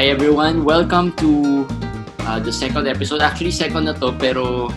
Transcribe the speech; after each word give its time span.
Hi 0.00 0.08
everyone, 0.08 0.64
welcome 0.64 1.12
to 1.20 1.68
uh, 2.24 2.40
the 2.40 2.48
second 2.48 2.88
episode. 2.88 3.20
Actually, 3.20 3.52
second 3.52 3.84
na 3.84 3.92
to, 4.00 4.16
pero 4.16 4.72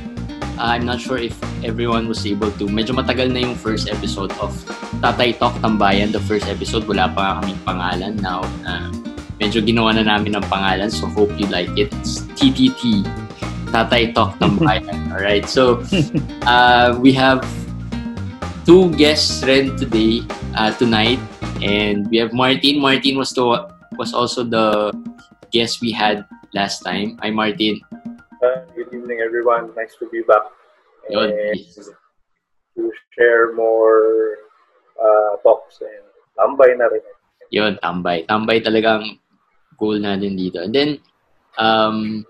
uh, 0.59 0.67
I'm 0.75 0.83
not 0.83 0.99
sure 0.99 1.15
if 1.15 1.31
everyone 1.63 2.11
was 2.11 2.27
able 2.27 2.51
to. 2.59 2.67
Medyo 2.67 2.91
matagal 2.91 3.31
na 3.31 3.47
yung 3.47 3.55
first 3.55 3.87
episode 3.87 4.35
of 4.43 4.51
Tatay 4.99 5.39
Talk 5.39 5.55
Tambayan. 5.63 6.11
The 6.11 6.19
first 6.27 6.51
episode, 6.51 6.83
wala 6.91 7.07
pa 7.07 7.39
kaming 7.39 7.55
pangalan. 7.63 8.19
Now, 8.19 8.43
uh, 8.67 8.91
medyo 9.39 9.63
ginawa 9.63 9.95
na 9.95 10.11
namin 10.11 10.35
ng 10.35 10.43
pangalan, 10.51 10.91
so 10.91 11.07
hope 11.07 11.31
you 11.39 11.47
like 11.47 11.71
it. 11.79 11.87
It's 12.03 12.27
TTT, 12.35 13.07
Tatay 13.71 14.11
Talk 14.11 14.35
Tambayan. 14.43 15.07
Alright, 15.15 15.47
so 15.47 15.87
uh, 16.43 16.99
we 16.99 17.15
have 17.15 17.47
two 18.67 18.91
guests 18.99 19.39
rin 19.47 19.71
today, 19.79 20.27
uh, 20.59 20.75
tonight. 20.75 21.23
And 21.63 22.11
we 22.11 22.19
have 22.19 22.35
Martin. 22.35 22.83
Martin 22.83 23.15
was 23.15 23.31
the 23.31 23.71
was 23.95 24.11
also 24.11 24.43
the 24.43 24.91
guest 25.53 25.85
we 25.85 25.93
had 25.93 26.25
last 26.57 26.81
time. 26.81 27.21
Hi, 27.21 27.29
Martin. 27.29 27.77
Uh, 28.41 28.65
good 28.73 28.89
evening, 28.89 29.21
everyone. 29.21 29.69
Nice 29.77 29.93
to 30.01 30.09
be 30.09 30.25
back. 30.25 30.49
Yun. 31.13 31.29
And 31.29 31.61
to 32.73 32.89
share 33.13 33.53
more 33.53 34.41
uh, 34.97 35.37
talks 35.45 35.77
and 35.85 36.09
tambay 36.33 36.73
na 36.73 36.89
rin. 36.89 37.05
Yun, 37.53 37.77
tambay. 37.85 38.25
Tambay 38.25 38.65
talagang 38.65 39.21
goal 39.77 40.01
natin 40.01 40.33
dito. 40.33 40.57
And 40.65 40.73
then, 40.73 40.89
um, 41.61 42.25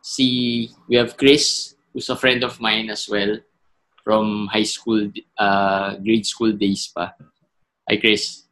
si, 0.00 0.72
we 0.88 0.96
have 0.96 1.20
Chris, 1.20 1.76
who's 1.92 2.08
a 2.08 2.16
friend 2.16 2.40
of 2.40 2.56
mine 2.56 2.88
as 2.88 3.04
well 3.04 3.36
from 4.00 4.48
high 4.48 4.64
school, 4.64 5.12
uh, 5.36 6.00
grade 6.00 6.24
school 6.24 6.56
days 6.56 6.88
pa. 6.88 7.12
Hi, 7.84 8.00
Chris. 8.00 8.48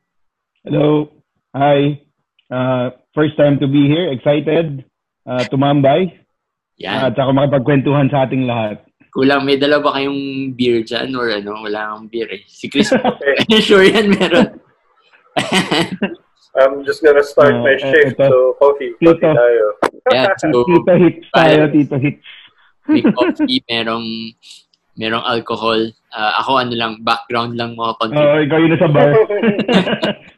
Hello. 0.60 1.08
Hi. 1.56 2.04
Uh, 2.52 2.90
first 3.14 3.34
time 3.34 3.56
to 3.58 3.66
be 3.66 3.86
here. 3.86 4.10
Excited. 4.10 4.84
Uh, 5.24 5.40
tumambay. 5.48 6.12
Yan. 6.76 7.08
At 7.08 7.14
saka 7.14 7.30
makapagkwentuhan 7.30 8.10
sa 8.10 8.26
ating 8.26 8.44
lahat. 8.44 8.82
Kulang, 9.08 9.46
may 9.46 9.54
dala 9.54 9.78
ba 9.78 9.94
kayong 9.94 10.18
beer 10.52 10.82
dyan 10.82 11.14
or 11.14 11.30
ano? 11.30 11.62
Wala 11.62 11.94
kang 11.94 12.10
beer 12.10 12.26
eh. 12.28 12.42
Si 12.44 12.66
Chris, 12.66 12.90
sure 13.66 13.86
yan 13.86 14.10
meron. 14.10 14.58
I'm 16.54 16.82
just 16.82 17.02
gonna 17.02 17.22
start 17.22 17.54
Uh, 17.54 17.62
my 17.62 17.74
shift. 17.74 18.14
ito. 18.14 18.26
So, 18.26 18.38
coffee. 18.58 18.94
Tito. 18.98 19.14
Coffee 19.18 19.34
tayo. 19.34 19.64
yeah, 20.10 20.30
so, 20.42 20.62
Tito 20.62 20.92
hits 20.94 21.26
tayo, 21.30 21.60
Tito 21.70 21.96
hits. 21.98 22.26
may 22.86 23.02
coffee, 23.02 23.58
merong 23.66 24.06
merong 24.94 25.24
alcohol. 25.26 25.78
Uh, 26.10 26.32
ako 26.38 26.50
ano 26.62 26.74
lang, 26.74 26.92
background 27.02 27.58
lang 27.58 27.74
mga 27.74 27.92
konti. 27.98 28.18
Oo, 28.18 28.38
ikaw 28.38 28.58
yun 28.62 28.78
sa 28.78 28.86
bar. 28.86 29.10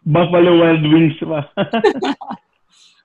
Buffalo 0.09 0.53
Wild 0.57 0.85
Wings 0.85 1.17
pa. 1.21 1.41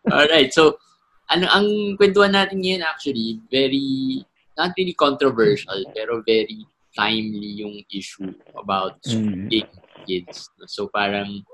Alright, 0.09 0.49
so 0.49 0.81
ano 1.29 1.45
ang 1.51 1.67
kwentuhan 1.99 2.33
natin 2.33 2.63
ngayon 2.63 2.81
actually, 2.81 3.37
very, 3.53 4.25
not 4.57 4.73
really 4.73 4.97
controversial, 4.97 5.77
pero 5.93 6.25
very 6.25 6.65
timely 6.97 7.61
yung 7.61 7.85
issue 7.93 8.33
about 8.57 8.97
Mm. 9.05 9.13
schooling 9.13 9.69
kids. 10.07 10.49
So 10.65 10.89
parang 10.89 11.45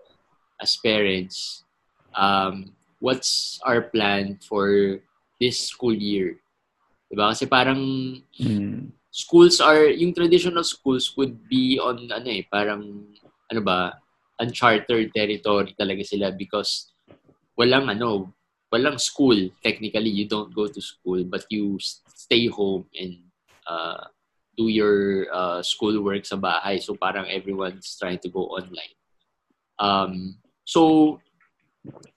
as 0.58 0.80
parents, 0.80 1.68
um, 2.16 2.72
what's 3.04 3.60
our 3.68 3.84
plan 3.92 4.40
for 4.42 4.98
this 5.38 5.60
school 5.70 5.94
year? 5.94 6.40
Diba? 7.12 7.30
Kasi 7.36 7.46
parang 7.46 7.82
Mm. 8.40 8.96
schools 9.12 9.60
are, 9.62 9.92
yung 9.92 10.16
traditional 10.16 10.64
schools 10.64 11.14
would 11.20 11.36
be 11.52 11.78
on, 11.78 12.10
ano 12.10 12.30
eh, 12.32 12.48
parang, 12.50 13.12
ano 13.52 13.62
ba, 13.62 13.94
uncharted 14.42 15.14
territory 15.14 15.74
talaga 15.78 16.02
sila 16.02 16.34
because 16.34 16.90
walang, 17.58 17.90
ano, 17.94 18.34
walang 18.74 19.00
school. 19.00 19.38
Technically, 19.64 20.10
you 20.10 20.28
don't 20.28 20.54
go 20.54 20.68
to 20.68 20.82
school, 20.82 21.24
but 21.24 21.46
you 21.50 21.80
stay 21.82 22.48
home 22.48 22.86
and 22.96 23.18
uh, 23.68 24.04
do 24.58 24.68
your 24.68 25.28
uh, 25.32 25.62
schoolwork 25.62 26.26
sa 26.26 26.36
bahay. 26.36 26.82
So, 26.82 26.96
parang 26.96 27.30
everyone's 27.30 27.98
trying 28.00 28.20
to 28.20 28.30
go 28.30 28.48
online. 28.52 28.96
Um, 29.80 30.38
so, 30.66 31.20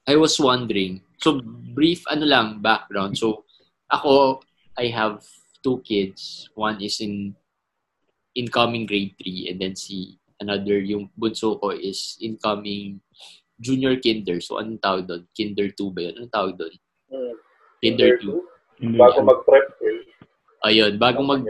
I 0.07 0.17
was 0.17 0.39
wondering, 0.41 1.03
so 1.19 1.41
brief, 1.75 2.03
ano 2.11 2.27
lang, 2.27 2.59
background. 2.59 3.19
So, 3.19 3.45
ako, 3.91 4.43
I 4.79 4.91
have 4.91 5.23
two 5.63 5.83
kids. 5.87 6.49
One 6.55 6.81
is 6.81 6.99
in 7.01 7.37
incoming 8.35 8.87
grade 8.87 9.15
3 9.19 9.51
and 9.51 9.59
then 9.61 9.75
si 9.75 10.19
another, 10.41 10.79
yung 10.81 11.11
bunso 11.19 11.59
ko 11.61 11.71
is 11.75 12.17
incoming 12.23 13.03
junior 13.61 13.95
kinder. 14.01 14.41
So, 14.41 14.57
anong 14.57 14.81
tawag 14.81 15.05
doon? 15.05 15.23
Kinder 15.37 15.69
2 15.69 15.95
ba 15.95 16.01
yun? 16.09 16.15
Anong 16.17 16.33
tawag 16.33 16.53
doon? 16.57 16.75
Hmm. 17.13 17.35
Kinder 17.85 18.17
2. 18.17 18.25
Kinder 18.81 18.97
two. 18.97 18.97
Bago 18.97 19.19
mag-prep. 19.21 19.67
Eh. 19.85 20.01
Ayun, 20.65 20.97
bago 20.97 21.21
mag 21.21 21.45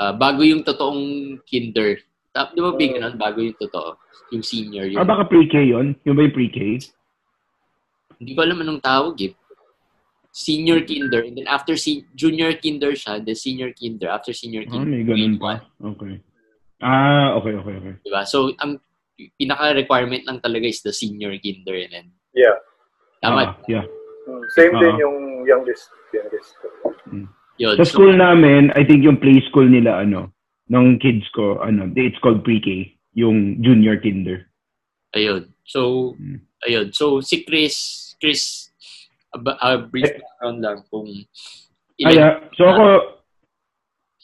ah, 0.00 0.12
bago 0.16 0.40
yung 0.40 0.64
totoong 0.64 1.36
kinder. 1.44 2.00
Tap, 2.32 2.56
di 2.56 2.64
ba 2.64 2.72
big 2.72 2.96
Mm. 2.96 3.00
nun? 3.04 3.14
Bago 3.20 3.44
yung 3.44 3.56
totoo. 3.60 4.00
Yung 4.32 4.40
senior. 4.40 4.88
Ah, 4.88 5.04
Yung, 5.04 5.08
baka 5.08 5.28
pre-K 5.28 5.54
yun? 5.68 5.92
Yung 6.08 6.16
ba 6.16 6.24
yung 6.24 6.32
pre-K? 6.32 6.80
hindi 8.22 8.38
ko 8.38 8.40
alam 8.46 8.62
anong 8.62 8.78
tawag 8.78 9.18
eh. 9.18 9.34
Senior 10.32 10.86
kinder. 10.86 11.26
And 11.26 11.36
then 11.36 11.50
after 11.50 11.74
si 11.76 12.06
junior 12.14 12.54
kinder 12.56 12.94
siya, 12.94 13.18
then 13.20 13.34
senior 13.36 13.74
kinder. 13.74 14.08
After 14.08 14.30
senior 14.32 14.64
Ah, 14.64 14.70
kinder, 14.70 14.94
may 14.94 15.04
ganun 15.04 15.36
pa. 15.36 15.60
Okay. 15.76 16.22
Ah, 16.80 17.34
okay, 17.36 17.52
okay, 17.58 17.74
okay. 17.82 17.94
Diba? 18.00 18.22
So, 18.24 18.54
ang 18.62 18.78
pinaka-requirement 19.38 20.24
lang 20.26 20.38
talaga 20.40 20.66
is 20.66 20.82
the 20.82 20.92
senior 20.92 21.32
kinder. 21.38 21.76
And 21.76 21.92
then, 21.92 22.06
Yeah. 22.32 22.56
tama. 23.20 23.42
Ah, 23.42 23.50
yeah. 23.68 23.84
Hmm. 24.24 24.42
Same 24.54 24.74
din 24.78 24.94
Oo. 24.96 25.02
yung 25.02 25.16
youngest. 25.46 25.90
youngest. 26.12 26.50
Yun. 27.58 27.76
Sa 27.76 27.84
So, 27.84 27.92
school 27.96 28.14
namin, 28.14 28.70
I 28.72 28.84
think 28.84 29.04
yung 29.04 29.18
play 29.20 29.40
school 29.48 29.66
nila, 29.68 30.02
ano, 30.02 30.32
ng 30.72 30.98
kids 30.98 31.26
ko, 31.36 31.60
ano, 31.60 31.90
it's 31.96 32.16
called 32.24 32.44
pre-K, 32.44 32.96
yung 33.12 33.60
junior 33.60 34.00
kinder. 34.00 34.48
ayun. 35.12 35.52
So, 35.68 36.12
Mm. 36.16 36.40
ayun. 36.64 36.86
So, 36.96 37.20
si 37.20 37.44
Chris, 37.44 37.76
Chris, 38.16 38.72
a, 39.32 39.38
a 39.60 39.70
brief 39.76 40.08
background 40.08 40.58
lang 40.64 40.78
kung 40.88 41.08
Ay, 42.02 42.16
ah, 42.18 42.40
so 42.56 42.64
ako, 42.66 42.84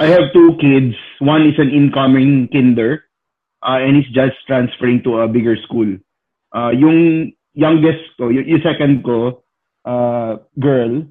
I 0.01 0.07
have 0.09 0.33
two 0.33 0.57
kids. 0.59 0.97
One 1.21 1.45
is 1.47 1.59
an 1.61 1.69
incoming 1.71 2.49
kinder, 2.49 3.05
uh, 3.63 3.79
and 3.79 3.97
he's 3.97 4.11
just 4.15 4.37
transferring 4.47 5.03
to 5.03 5.21
a 5.21 5.29
bigger 5.29 5.57
school. 5.65 5.97
Uh, 6.55 6.71
yung 6.71 7.33
youngest 7.55 8.05
ko, 8.17 8.29
yung, 8.29 8.47
yung 8.47 8.63
second 8.63 9.03
ko, 9.05 9.43
uh, 9.85 10.39
girl, 10.59 11.03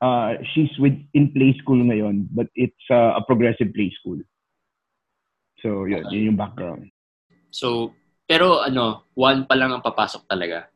uh, 0.00 0.34
she's 0.52 0.72
with 0.78 0.96
in 1.14 1.32
play 1.32 1.54
school 1.60 1.78
ngayon, 1.78 2.26
but 2.32 2.48
it's 2.54 2.84
uh, 2.90 3.16
a 3.16 3.22
progressive 3.24 3.72
play 3.74 3.92
school. 4.00 4.18
So, 5.60 5.84
yun, 5.84 6.08
yun 6.10 6.32
yung 6.32 6.40
background. 6.40 6.88
So, 7.52 7.92
pero 8.24 8.64
ano, 8.64 9.10
one 9.14 9.44
pa 9.44 9.54
lang 9.54 9.74
ang 9.74 9.84
papasok 9.84 10.24
talaga. 10.24 10.70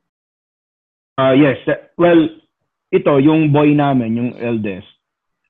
Uh, 1.16 1.32
yes. 1.32 1.56
that- 1.66 1.94
well, 1.96 2.28
ito, 2.92 3.12
yung 3.18 3.50
boy 3.54 3.72
namin, 3.72 4.18
yung 4.18 4.30
eldest, 4.36 4.86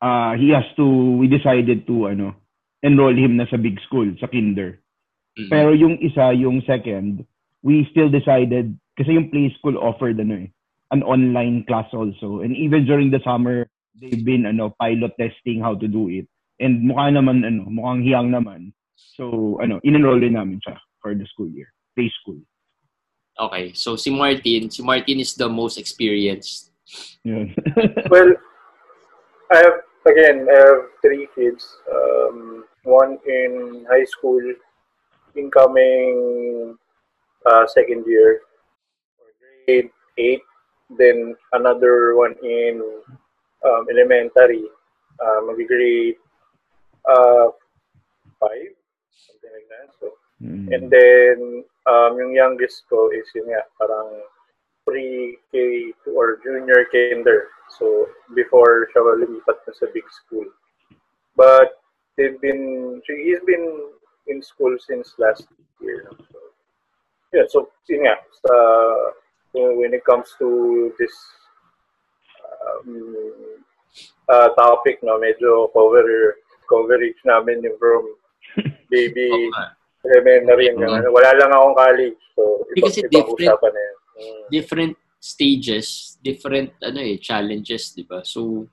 uh, 0.01 0.37
he 0.37 0.53
has 0.53 0.65
to, 0.77 0.85
we 1.19 1.27
decided 1.27 1.89
to, 1.89 2.13
ano, 2.13 2.37
enroll 2.85 3.17
him 3.17 3.37
na 3.41 3.49
sa 3.49 3.57
big 3.57 3.81
school, 3.89 4.07
sa 4.21 4.29
kinder. 4.29 4.84
Mhm. 5.39 5.51
Pero 5.51 5.71
yung 5.75 5.99
isa, 5.99 6.31
yung 6.31 6.63
second, 6.63 7.27
we 7.63 7.89
still 7.91 8.09
decided, 8.09 8.77
kasi 8.95 9.17
yung 9.17 9.31
play 9.31 9.51
school 9.59 9.75
offered, 9.79 10.21
ano 10.21 10.47
eh, 10.47 10.49
an 10.93 11.03
online 11.03 11.65
class 11.67 11.89
also. 11.91 12.41
And 12.45 12.55
even 12.55 12.87
during 12.87 13.11
the 13.11 13.19
summer, 13.25 13.67
they've 13.99 14.23
been, 14.23 14.47
ano, 14.47 14.75
pilot 14.79 15.17
testing 15.19 15.59
how 15.59 15.75
to 15.75 15.89
do 15.89 16.07
it. 16.11 16.27
And 16.63 16.87
mukha 16.87 17.11
naman, 17.11 17.43
ano, 17.43 17.67
mukhang 17.67 18.07
hiyang 18.07 18.31
naman. 18.31 18.71
So, 18.95 19.59
ano, 19.59 19.83
in-enroll 19.83 20.23
din 20.23 20.39
namin 20.39 20.63
siya 20.63 20.79
for 21.03 21.15
the 21.15 21.27
school 21.27 21.51
year. 21.51 21.71
Play 21.99 22.11
school. 22.23 22.39
Okay. 23.35 23.75
So, 23.75 23.99
si 23.99 24.15
Martin, 24.15 24.71
si 24.71 24.83
Martin 24.83 25.19
is 25.19 25.35
the 25.35 25.49
most 25.51 25.79
experienced. 25.79 26.71
Well, 27.25 28.31
I 29.51 29.57
have, 29.57 29.79
again, 30.07 30.47
I 30.47 30.57
have 30.63 30.83
three 31.03 31.27
kids. 31.35 31.65
Um, 31.91 32.65
one 32.85 33.19
in 33.27 33.87
high 33.91 34.05
school, 34.05 34.41
incoming 35.37 36.77
uh, 37.47 37.67
second 37.67 38.05
year, 38.07 38.41
grade 39.67 39.91
8. 40.19 40.41
Then 40.99 41.35
another 41.53 42.15
one 42.17 42.35
in 42.43 42.83
um, 43.65 43.87
elementary, 43.91 44.65
uh, 45.19 45.41
mag-grade 45.47 46.17
uh, 47.09 47.49
5, 48.41 48.51
something 49.11 49.51
like 49.53 49.69
that. 49.71 49.95
So, 49.99 50.13
Mm. 50.45 50.69
And 50.75 50.85
then, 50.91 51.65
um, 51.87 52.19
yung 52.19 52.35
youngest 52.35 52.85
ko 52.91 53.09
is 53.15 53.25
yun 53.33 53.49
nga, 53.49 53.65
parang 53.81 54.13
pre-K 54.85 55.55
or 56.13 56.37
junior 56.45 56.85
kinder. 56.93 57.49
So, 57.79 58.13
before 58.37 58.91
siya 58.93 59.25
lumipat 59.25 59.65
na 59.65 59.73
sa 59.73 59.89
big 59.95 60.05
school. 60.11 60.45
But, 61.33 61.81
they've 62.19 62.37
been, 62.37 63.01
he's 63.09 63.43
been 63.49 63.95
in 64.27 64.43
school 64.43 64.77
since 64.81 65.15
last 65.19 65.47
year. 65.81 66.09
So, 66.11 66.39
yeah, 67.33 67.47
so, 67.49 67.69
yun 67.89 68.09
nga, 68.09 68.17
sa, 68.45 68.53
when 69.53 69.95
it 69.95 70.05
comes 70.05 70.33
to 70.39 70.93
this 70.99 71.15
um, 72.65 73.61
uh, 74.29 74.49
topic, 74.57 75.01
no, 75.03 75.19
medyo 75.21 75.71
cover 75.73 76.39
coverage 76.65 77.21
namin 77.29 77.61
yung 77.61 77.77
from 77.77 78.03
baby 78.93 79.53
elementary 80.05 80.73
hanggang 80.73 81.01
ano. 81.01 81.09
Wala 81.13 81.37
lang 81.37 81.53
akong 81.53 81.77
college. 81.77 82.21
So, 82.37 82.65
kasi 82.81 83.05
ibang 83.05 83.29
different. 83.29 83.41
usapan 83.41 83.73
na 83.73 83.81
yun. 83.81 83.97
Mm. 84.15 84.45
different 84.47 84.95
stages, 85.19 85.87
different 86.23 86.71
ano 86.79 87.03
eh, 87.03 87.19
challenges, 87.19 87.93
di 87.97 88.07
ba? 88.07 88.23
So, 88.23 88.69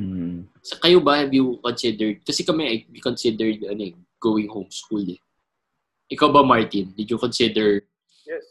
Mm. 0.00 0.48
sa 0.64 0.80
kayo 0.80 1.02
ba 1.02 1.20
have 1.20 1.34
you 1.34 1.58
considered, 1.60 2.22
kasi 2.24 2.46
kami 2.46 2.88
we 2.88 3.02
considered 3.02 3.58
ano 3.68 3.82
eh, 3.84 3.92
going 4.20 4.48
homeschool 4.48 5.04
eh. 5.08 5.20
Ikaw 6.12 6.28
ba 6.30 6.42
Martin, 6.44 6.92
did 6.96 7.08
you 7.10 7.18
consider 7.18 7.82
Yes. 8.28 8.44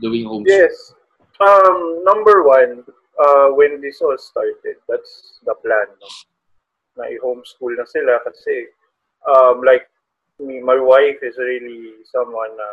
doing 0.00 0.26
homeschool? 0.26 0.66
Yes. 0.68 0.94
Um, 1.40 2.04
number 2.04 2.42
one, 2.42 2.84
uh, 3.18 3.48
when 3.54 3.80
this 3.80 4.02
all 4.02 4.16
started, 4.18 4.76
that's 4.88 5.40
the 5.46 5.54
plan. 5.62 5.88
No? 6.00 6.08
Na 6.98 7.08
i-homeschool 7.08 7.72
na 7.78 7.88
sila 7.88 8.20
kasi 8.20 8.68
um, 9.24 9.64
like 9.64 9.88
me, 10.38 10.60
my 10.60 10.76
wife 10.76 11.18
is 11.22 11.38
really 11.38 12.04
someone 12.04 12.52
na 12.56 12.70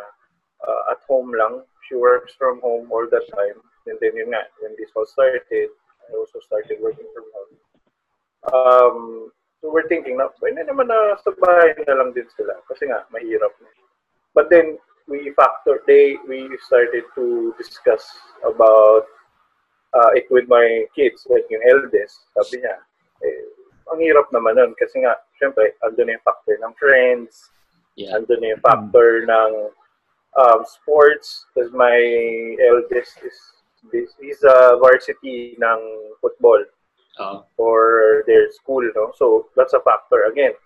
uh, 0.66 0.92
at 0.92 1.00
home 1.08 1.32
lang. 1.32 1.64
She 1.88 1.96
works 1.96 2.34
from 2.36 2.60
home 2.60 2.90
all 2.92 3.06
the 3.08 3.24
time. 3.32 3.58
And 3.88 3.96
then 4.00 4.12
yun 4.14 4.30
nga, 4.30 4.44
when 4.60 4.76
this 4.76 4.92
all 4.94 5.08
started, 5.08 5.72
I 6.06 6.10
also 6.14 6.38
started 6.44 6.78
working 6.82 7.08
from 7.14 7.26
home. 7.32 7.52
Um, 8.52 8.98
so 9.60 9.68
we're 9.68 9.86
thinking 9.88 10.16
na, 10.16 10.32
pwede 10.40 10.64
naman 10.64 10.88
na 10.88 11.14
sa 11.20 11.30
bahay 11.36 11.76
na 11.84 12.00
lang 12.00 12.16
din 12.16 12.26
sila. 12.34 12.56
Kasi 12.66 12.88
nga, 12.88 13.04
mahirap 13.12 13.52
na. 13.60 13.68
But 14.32 14.48
then, 14.48 14.80
we 15.10 15.34
factor 15.34 15.82
they 15.90 16.16
we 16.30 16.46
started 16.62 17.02
to 17.18 17.52
discuss 17.58 18.06
about 18.46 19.04
uh, 19.92 20.10
it 20.14 20.24
with 20.30 20.46
my 20.46 20.86
kids 20.94 21.26
like 21.28 21.44
yung 21.50 21.60
eldest 21.66 22.30
sabi 22.38 22.62
niya 22.62 22.78
eh, 23.26 23.42
ang 23.90 23.98
hirap 23.98 24.30
naman 24.30 24.54
nun 24.54 24.72
kasi 24.78 25.02
nga 25.02 25.18
syempre 25.34 25.74
andun 25.82 26.06
na 26.06 26.14
yung 26.16 26.26
factor 26.26 26.54
ng 26.62 26.74
friends 26.78 27.50
Yeah. 27.98 28.16
andun 28.16 28.38
na 28.40 28.54
yung 28.54 28.64
factor 28.64 29.26
ng 29.26 29.52
um, 30.38 30.60
sports 30.62 31.44
because 31.50 31.74
my 31.74 31.98
eldest 32.62 33.18
is 33.26 33.36
this 33.90 34.14
is 34.22 34.40
a 34.46 34.78
varsity 34.78 35.58
ng 35.58 35.80
football 36.22 36.62
Oo. 37.20 37.44
for 37.54 37.80
their 38.24 38.48
school 38.50 38.82
no? 38.96 39.12
So 39.14 39.52
that's 39.56 39.76
a 39.76 39.84
factor. 39.84 40.24
Again 40.26 40.56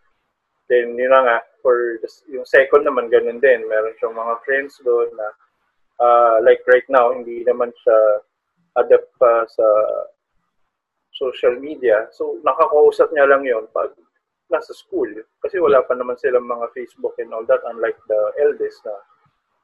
then 0.71 0.97
yun 0.97 1.12
na 1.12 1.21
nga 1.27 1.37
for 1.61 2.01
the, 2.01 2.09
yung 2.33 2.47
second 2.49 2.87
naman 2.89 3.12
ganun 3.12 3.43
din. 3.43 3.67
Meron 3.69 3.93
siyang 4.01 4.17
mga 4.17 4.35
friends 4.47 4.81
doon 4.81 5.11
na 5.12 5.29
uh, 6.01 6.37
like 6.41 6.62
right 6.71 6.87
now 6.89 7.12
hindi 7.12 7.45
naman 7.45 7.75
siya 7.85 7.99
adept 8.81 9.12
pa 9.21 9.45
sa 9.51 9.67
social 11.15 11.59
media. 11.61 12.09
So 12.15 12.39
nakakausap 12.43 13.12
niya 13.12 13.29
lang 13.31 13.45
yon 13.45 13.69
pag 13.71 13.93
nasa 14.51 14.75
school. 14.75 15.09
Kasi 15.41 15.56
wala 15.61 15.83
pa 15.85 15.95
naman 15.95 16.19
silang 16.19 16.47
mga 16.49 16.71
Facebook 16.75 17.17
and 17.19 17.33
all 17.33 17.47
that 17.47 17.62
unlike 17.71 17.99
the 18.09 18.21
eldest 18.41 18.83
na 18.85 18.95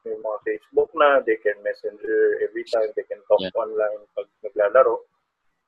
may 0.01 0.17
mga 0.17 0.37
Facebook 0.41 0.89
na 0.97 1.21
they 1.21 1.37
can 1.37 1.53
messenger 1.61 2.41
every 2.41 2.65
time 2.65 2.89
they 2.97 3.05
can 3.05 3.21
talk 3.29 3.37
Yeah. 3.41 3.53
online 3.53 4.01
pag 4.17 4.25
naglalaro 4.41 5.05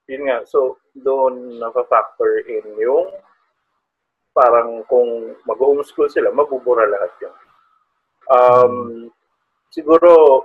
yun 0.08 0.28
nga 0.28 0.44
so 0.44 0.78
doon 0.94 1.58
naka-factor 1.60 2.44
in 2.48 2.66
yung 2.80 3.10
parang 4.34 4.82
kung 4.90 5.38
mag-homeschool 5.46 6.10
sila, 6.10 6.34
mabubura 6.34 6.90
lahat 6.90 7.14
yun. 7.22 7.36
Um, 8.34 8.76
siguro, 9.70 10.44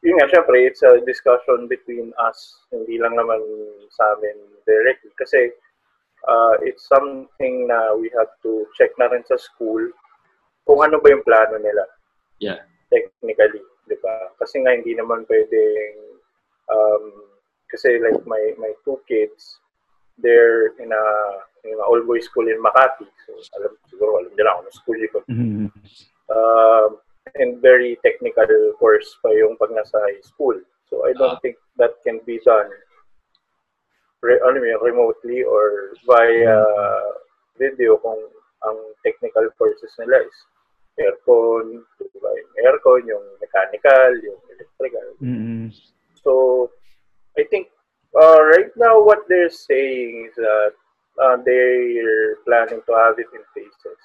yun 0.00 0.16
nga, 0.16 0.32
syempre, 0.32 0.64
it's 0.64 0.80
a 0.80 0.96
discussion 1.04 1.68
between 1.68 2.16
us, 2.16 2.64
hindi 2.72 2.96
lang 2.96 3.20
naman 3.20 3.38
sa 3.92 4.16
amin 4.16 4.36
directly. 4.64 5.12
Kasi, 5.20 5.52
uh, 6.24 6.56
it's 6.64 6.88
something 6.88 7.68
na 7.68 7.92
we 7.94 8.08
have 8.16 8.32
to 8.40 8.64
check 8.74 8.90
na 8.96 9.12
rin 9.12 9.22
sa 9.28 9.36
school 9.36 9.84
kung 10.64 10.80
ano 10.80 10.96
ba 10.98 11.12
yung 11.12 11.22
plano 11.22 11.60
nila 11.60 11.84
Yeah. 12.38 12.62
technically, 12.86 13.66
di 13.90 13.98
ba? 13.98 14.30
Kasi 14.38 14.62
nga 14.62 14.70
hindi 14.70 14.94
naman 14.94 15.26
pwedeng 15.26 16.22
um, 16.70 17.27
kasi 17.70 18.00
like 18.00 18.20
my 18.24 18.40
my 18.56 18.72
two 18.84 18.96
kids 19.06 19.60
they're 20.18 20.74
in 20.82 20.90
a 20.90 21.04
in 21.64 21.76
a 21.78 21.84
all 21.84 22.00
boys 22.02 22.26
school 22.26 22.48
in 22.48 22.58
Makati. 22.58 23.06
So 23.26 23.30
alam 23.60 23.72
siguro 23.86 24.18
alam 24.18 24.32
nila 24.34 24.58
kung 24.58 24.66
ano 24.66 24.72
school 24.74 24.98
yun. 24.98 25.24
Mm. 25.30 25.66
Um, 26.28 26.90
and 27.38 27.60
very 27.62 27.94
technical 28.02 28.48
course 28.80 29.06
pa 29.22 29.30
yung 29.30 29.54
pag 29.60 29.70
nasa 29.70 30.00
high 30.02 30.20
school. 30.24 30.58
So 30.90 31.04
I 31.06 31.12
don't 31.14 31.36
Ah. 31.36 31.42
think 31.44 31.60
that 31.76 32.00
can 32.02 32.18
be 32.26 32.40
done 32.42 32.72
re- 34.22 34.42
ano 34.42 34.58
yun, 34.58 34.80
remotely 34.82 35.44
or 35.46 35.94
via 36.02 36.58
video 37.58 37.98
kung 38.02 38.18
ang 38.66 38.78
technical 39.06 39.46
courses 39.54 39.94
nila 40.02 40.18
is 40.26 40.36
aircon, 40.98 41.86
diba? 42.02 42.30
yung 42.34 42.52
aircon, 42.58 43.02
yung 43.06 43.24
mechanical, 43.38 44.10
yung 44.18 44.40
electrical. 44.50 45.08
Mm. 45.22 45.70
So 46.18 46.32
I 47.38 47.44
think 47.46 47.68
uh, 48.18 48.42
right 48.42 48.70
now 48.76 48.98
what 49.02 49.24
they're 49.28 49.50
saying 49.50 50.26
is 50.28 50.34
that 50.36 50.72
uh, 51.22 51.36
they're 51.46 52.36
planning 52.44 52.82
to 52.86 52.92
have 52.94 53.18
it 53.18 53.30
in 53.32 53.42
phases. 53.54 54.02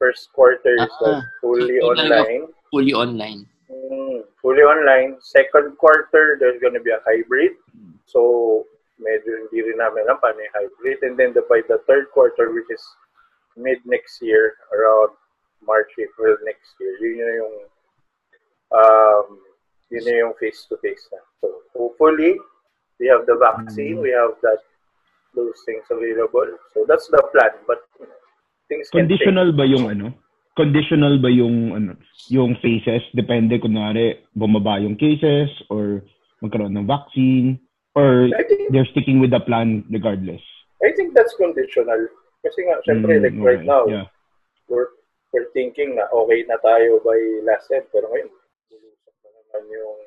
First 0.00 0.32
quarter 0.32 0.74
is 0.80 0.90
Ah. 1.00 1.06
like 1.06 1.24
fully 1.40 1.78
So, 1.78 1.92
online. 1.94 2.42
Fully 2.72 2.92
online. 2.96 3.40
Mm, 3.70 4.24
fully 4.40 4.64
online. 4.66 5.16
Second 5.20 5.78
quarter, 5.78 6.36
there's 6.40 6.60
going 6.60 6.74
to 6.74 6.82
be 6.82 6.90
a 6.90 7.00
hybrid. 7.06 7.52
So, 8.04 8.66
medyo 8.98 9.46
hindi 9.46 9.62
rin 9.62 9.78
namin 9.78 10.04
alam 10.10 10.18
paano 10.20 10.42
yung 10.42 10.54
hybrid. 10.56 10.98
And 11.06 11.14
then 11.16 11.32
the, 11.32 11.46
by 11.46 11.62
the 11.70 11.78
third 11.86 12.10
quarter, 12.10 12.50
which 12.50 12.66
is 12.68 12.82
mid 13.56 13.78
next 13.86 14.20
year, 14.20 14.58
around 14.74 15.14
March, 15.62 15.94
April 15.96 16.34
next 16.42 16.74
year, 16.82 16.92
yun 16.98 17.22
yung 17.22 17.56
um, 18.74 19.26
yun 19.92 20.04
na 20.08 20.12
yung 20.24 20.34
face-to-face 20.40 21.12
na. 21.12 21.20
So, 21.44 21.68
hopefully, 21.76 22.40
we 22.96 23.12
have 23.12 23.28
the 23.28 23.36
vaccine, 23.36 24.00
we 24.00 24.10
have 24.16 24.40
that 24.40 24.64
those 25.36 25.56
things 25.68 25.84
available. 25.92 26.48
So, 26.72 26.88
that's 26.88 27.08
the 27.12 27.20
plan. 27.32 27.52
But, 27.68 27.84
you 28.00 28.08
know, 28.08 28.20
things. 28.68 28.88
Conditional 28.88 29.52
ba 29.52 29.68
yung 29.68 29.92
ano? 29.92 30.16
Conditional 30.56 31.20
ba 31.20 31.28
yung 31.32 31.72
ano, 31.72 31.96
yung 32.28 32.56
phases? 32.60 33.04
Depende 33.16 33.56
kunwari 33.60 34.20
bumaba 34.36 34.80
yung 34.80 34.96
cases 34.96 35.48
or 35.72 36.04
magkaroon 36.44 36.76
ng 36.76 36.88
vaccine 36.88 37.56
or 37.96 38.28
think 38.48 38.72
they're 38.72 38.88
sticking 38.92 39.20
with 39.20 39.30
the 39.32 39.40
plan 39.40 39.84
regardless. 39.88 40.40
I 40.84 40.92
think 40.92 41.14
that's 41.14 41.32
conditional. 41.36 42.08
Kasi 42.42 42.66
nga, 42.66 42.82
syempre, 42.82 43.16
Mm, 43.16 43.22
like 43.22 43.38
right 43.38 43.62
okay. 43.62 43.70
now, 43.70 43.82
Yeah. 43.86 44.06
we're, 44.66 44.90
we're 45.30 45.48
thinking 45.54 45.94
na 45.94 46.10
okay 46.10 46.42
na 46.44 46.58
tayo 46.58 46.98
by 47.06 47.16
last 47.46 47.70
end. 47.70 47.86
Pero 47.94 48.10
ngayon, 48.10 48.28
naman 49.52 49.68
yung, 49.68 50.00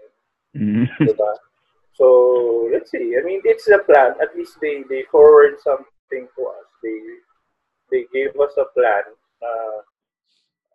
Mm. 0.55 0.87
diba? 1.03 1.31
So, 1.93 2.67
let's 2.71 2.91
see. 2.91 3.15
I 3.15 3.21
mean, 3.23 3.41
it's 3.43 3.67
a 3.67 3.79
plan. 3.79 4.15
At 4.23 4.35
least 4.35 4.55
they, 4.61 4.83
they 4.89 5.03
forward 5.11 5.59
something 5.59 6.27
to 6.31 6.41
us. 6.47 6.67
They 6.83 6.99
they 7.91 8.03
gave 8.11 8.33
us 8.39 8.55
a 8.57 8.65
plan. 8.73 9.03
Uh, 9.43 9.79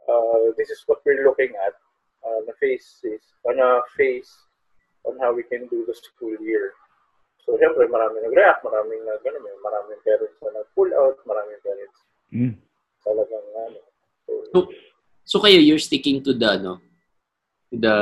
uh, 0.08 0.52
this 0.56 0.70
is 0.70 0.84
what 0.86 1.00
we're 1.04 1.24
looking 1.24 1.52
at. 1.66 1.74
Uh, 2.20 2.44
the 2.46 2.52
phase 2.60 3.00
is, 3.04 3.24
on 3.48 3.58
a 3.58 3.80
phase 3.96 4.30
on 5.08 5.18
how 5.18 5.32
we 5.32 5.42
can 5.42 5.66
do 5.68 5.84
the 5.88 5.94
school 5.96 6.36
year. 6.44 6.72
So, 7.40 7.56
syempre, 7.56 7.88
maraming 7.88 8.20
nag-react, 8.20 8.60
maraming 8.62 9.00
nag, 9.08 9.24
ano, 9.24 9.38
may 9.40 9.56
maraming 9.64 10.00
parents 10.04 10.36
na 10.44 10.60
nag-pull 10.60 10.92
out, 10.92 11.16
maraming 11.24 11.60
parents 11.64 11.98
Mm. 12.30 12.54
talagang, 13.00 13.46
ano. 13.64 13.80
So, 14.28 14.32
So, 14.52 14.58
so 15.24 15.36
kayo, 15.40 15.56
you're 15.58 15.80
sticking 15.80 16.20
to 16.22 16.36
the, 16.36 16.60
ano, 16.60 16.84
the 17.72 17.96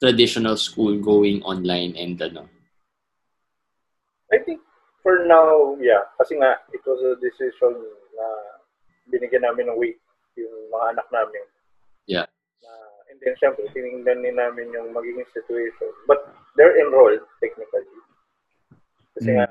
traditional 0.00 0.56
school 0.56 1.00
going 1.00 1.42
online 1.42 1.96
and 1.96 2.20
ano. 2.20 2.48
I 4.32 4.38
think 4.44 4.60
for 5.02 5.24
now, 5.24 5.76
yeah. 5.80 6.04
Kasi 6.20 6.36
nga, 6.36 6.60
it 6.72 6.80
was 6.84 7.00
a 7.00 7.16
decision 7.20 7.72
na 8.16 8.26
binigyan 9.08 9.44
namin 9.44 9.68
ng 9.68 9.78
weight 9.78 10.00
yung 10.36 10.52
mga 10.72 10.96
anak 10.96 11.08
namin. 11.12 11.44
Yeah. 12.08 12.26
Na, 12.64 12.70
and 13.12 13.20
then, 13.22 13.36
syempre, 13.38 13.68
tinignan 13.72 14.24
din 14.24 14.36
namin 14.36 14.72
yung 14.74 14.92
magiging 14.92 15.28
situation. 15.30 15.92
But 16.08 16.26
they're 16.56 16.76
enrolled, 16.80 17.22
technically. 17.38 17.86
Kasi 19.14 19.30
Mm. 19.30 19.36
nga, 19.38 19.46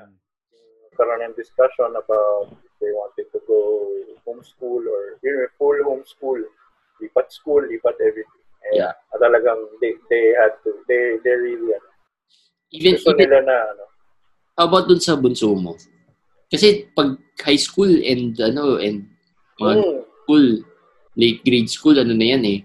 karoon 0.94 1.26
ng 1.26 1.38
discussion 1.38 1.90
about 1.96 2.54
if 2.62 2.72
they 2.78 2.92
wanted 2.94 3.26
to 3.34 3.40
go 3.48 3.90
homeschool 4.22 4.82
or 4.86 5.18
full 5.58 5.78
homeschool. 5.82 6.42
Lipat 7.02 7.32
school, 7.32 7.66
lipat 7.66 7.98
everything. 7.98 8.43
And 8.70 8.80
Yeah. 8.80 8.92
ah, 8.92 9.18
talagang 9.20 9.60
they, 9.80 9.92
they 10.08 10.32
had 10.36 10.56
to, 10.64 10.70
they, 10.88 11.20
they 11.20 11.34
really, 11.36 11.72
ano, 11.76 11.88
Even, 12.74 12.98
gusto 12.98 13.14
even 13.14 13.28
nila 13.28 13.38
na, 13.46 13.56
ano, 13.70 13.84
how 14.58 14.66
about 14.66 14.86
dun 14.86 15.02
sa 15.02 15.18
bunso 15.18 15.54
mo? 15.54 15.74
Kasi 16.50 16.86
pag 16.94 17.18
high 17.42 17.58
school 17.58 17.90
and 17.90 18.38
ano 18.38 18.78
and 18.78 19.06
mga 19.58 19.74
mm, 19.82 20.00
school, 20.22 20.46
late 21.18 21.42
grade 21.42 21.70
school, 21.70 21.98
ano 21.98 22.14
na 22.14 22.26
yan 22.34 22.44
eh. 22.46 22.58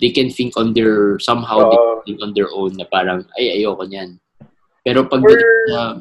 They 0.00 0.10
can 0.10 0.28
think 0.28 0.56
on 0.56 0.72
their, 0.74 1.16
somehow 1.20 1.70
they 1.70 1.78
Oo. 1.78 2.00
can 2.00 2.00
think 2.04 2.18
on 2.24 2.32
their 2.36 2.50
own 2.52 2.76
na 2.76 2.84
parang, 2.88 3.24
ay, 3.36 3.60
ayoko 3.60 3.84
niyan. 3.88 4.20
Pero 4.84 5.08
pag 5.08 5.24
na 5.24 6.00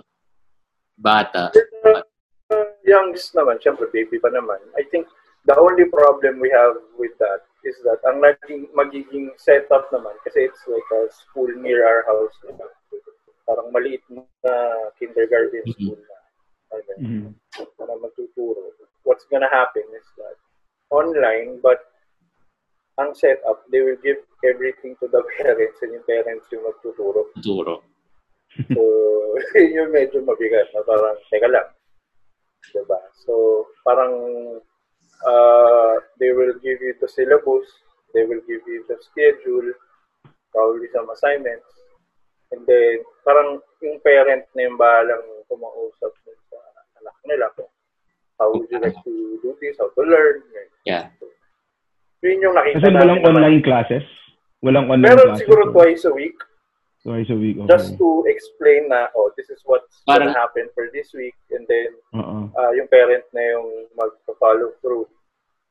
bata. 1.00 1.52
Uh, 1.84 2.04
youngest 2.84 3.32
naman, 3.36 3.60
syempre 3.64 3.88
baby 3.92 4.20
pa 4.20 4.28
naman. 4.28 4.60
I 4.76 4.84
think 4.92 5.08
the 5.48 5.56
only 5.56 5.88
problem 5.88 6.40
we 6.44 6.52
have 6.52 6.76
with 7.00 7.16
that 7.20 7.48
is 7.64 7.80
that 7.88 8.00
ang 8.08 8.20
naging 8.20 8.68
magiging 8.76 9.32
setup 9.40 9.88
naman 9.92 10.14
kasi 10.28 10.48
it's 10.48 10.64
like 10.68 10.88
a 11.00 11.08
school 11.12 11.50
near 11.60 11.88
our 11.88 12.04
house. 12.04 12.36
Diba? 12.44 12.68
Parang 13.48 13.72
maliit 13.72 14.04
na 14.12 14.22
kindergarten 15.00 15.64
Mhm. 15.68 15.74
school 15.76 16.00
na. 16.00 16.18
Okay. 16.74 16.98
Mhm. 17.00 17.32
na 17.80 17.96
magtuturo. 18.00 18.74
What's 19.04 19.28
gonna 19.30 19.52
happen 19.52 19.84
is 19.94 20.08
that 20.18 20.38
online, 20.90 21.60
but 21.60 21.84
ang 22.98 23.14
setup, 23.18 23.66
they 23.74 23.82
will 23.82 23.98
give 24.00 24.22
everything 24.46 24.96
to 25.02 25.10
the 25.10 25.22
parents 25.38 25.82
and 25.82 25.98
yung 25.98 26.06
parents 26.06 26.46
yung 26.54 26.64
magtuturo. 26.64 27.30
Turo. 27.42 27.82
So, 28.70 28.82
yun 29.58 29.74
yung 29.74 29.92
medyo 29.92 30.22
mabigat 30.22 30.70
na 30.78 30.86
parang, 30.86 31.18
teka 31.30 31.50
lang. 31.50 31.68
Diba? 32.70 33.00
So, 33.26 33.66
parang 33.82 34.14
uh, 35.24 35.96
they 36.20 36.32
will 36.32 36.54
give 36.60 36.80
you 36.80 36.94
the 37.00 37.08
syllabus, 37.08 37.68
they 38.14 38.24
will 38.24 38.44
give 38.46 38.62
you 38.68 38.84
the 38.88 38.98
schedule, 39.02 39.74
probably 40.52 40.88
some 40.94 41.10
assignments, 41.10 41.68
and 42.54 42.62
then 42.68 43.02
parang 43.26 43.58
yung 43.82 43.98
parent 44.04 44.46
na 44.54 44.70
yung 44.70 44.78
bahalang 44.78 45.24
kumausap 45.50 46.14
sa 46.50 46.58
anak 47.02 47.16
nila 47.26 47.48
kung 47.58 47.68
how 48.40 48.52
would 48.54 48.70
you 48.70 48.80
like 48.80 48.98
to 49.04 49.40
do 49.42 49.56
this, 49.62 49.78
how 49.80 49.90
to 49.92 50.02
learn. 50.04 50.42
Yeah. 50.86 51.10
Yun 52.24 52.40
yung 52.40 52.56
nakita 52.56 52.80
Kasi 52.80 52.88
walang 52.92 53.20
namin 53.20 53.24
naman. 53.24 53.36
online 53.36 53.60
classes. 53.64 54.06
Walang 54.64 54.88
online 54.88 55.12
Meron 55.12 55.28
classes. 55.36 55.42
siguro 55.44 55.62
twice 55.76 56.04
a 56.08 56.14
week 56.16 56.40
Twice 57.04 57.28
a 57.30 57.36
week. 57.36 57.60
Okay. 57.60 57.68
just 57.68 58.00
to 58.00 58.24
explain 58.32 58.88
na, 58.88 59.12
oh, 59.12 59.28
this 59.36 59.52
is 59.52 59.60
what's 59.68 60.00
Parang- 60.08 60.32
gonna 60.32 60.40
happen 60.40 60.72
for 60.72 60.88
this 60.96 61.12
week. 61.12 61.36
And 61.52 61.68
then, 61.68 61.92
Oo. 62.16 62.48
uh, 62.48 62.72
yung 62.72 62.88
parent 62.88 63.28
na 63.36 63.44
yung 63.44 63.92
mag-follow 63.92 64.72
through 64.80 65.12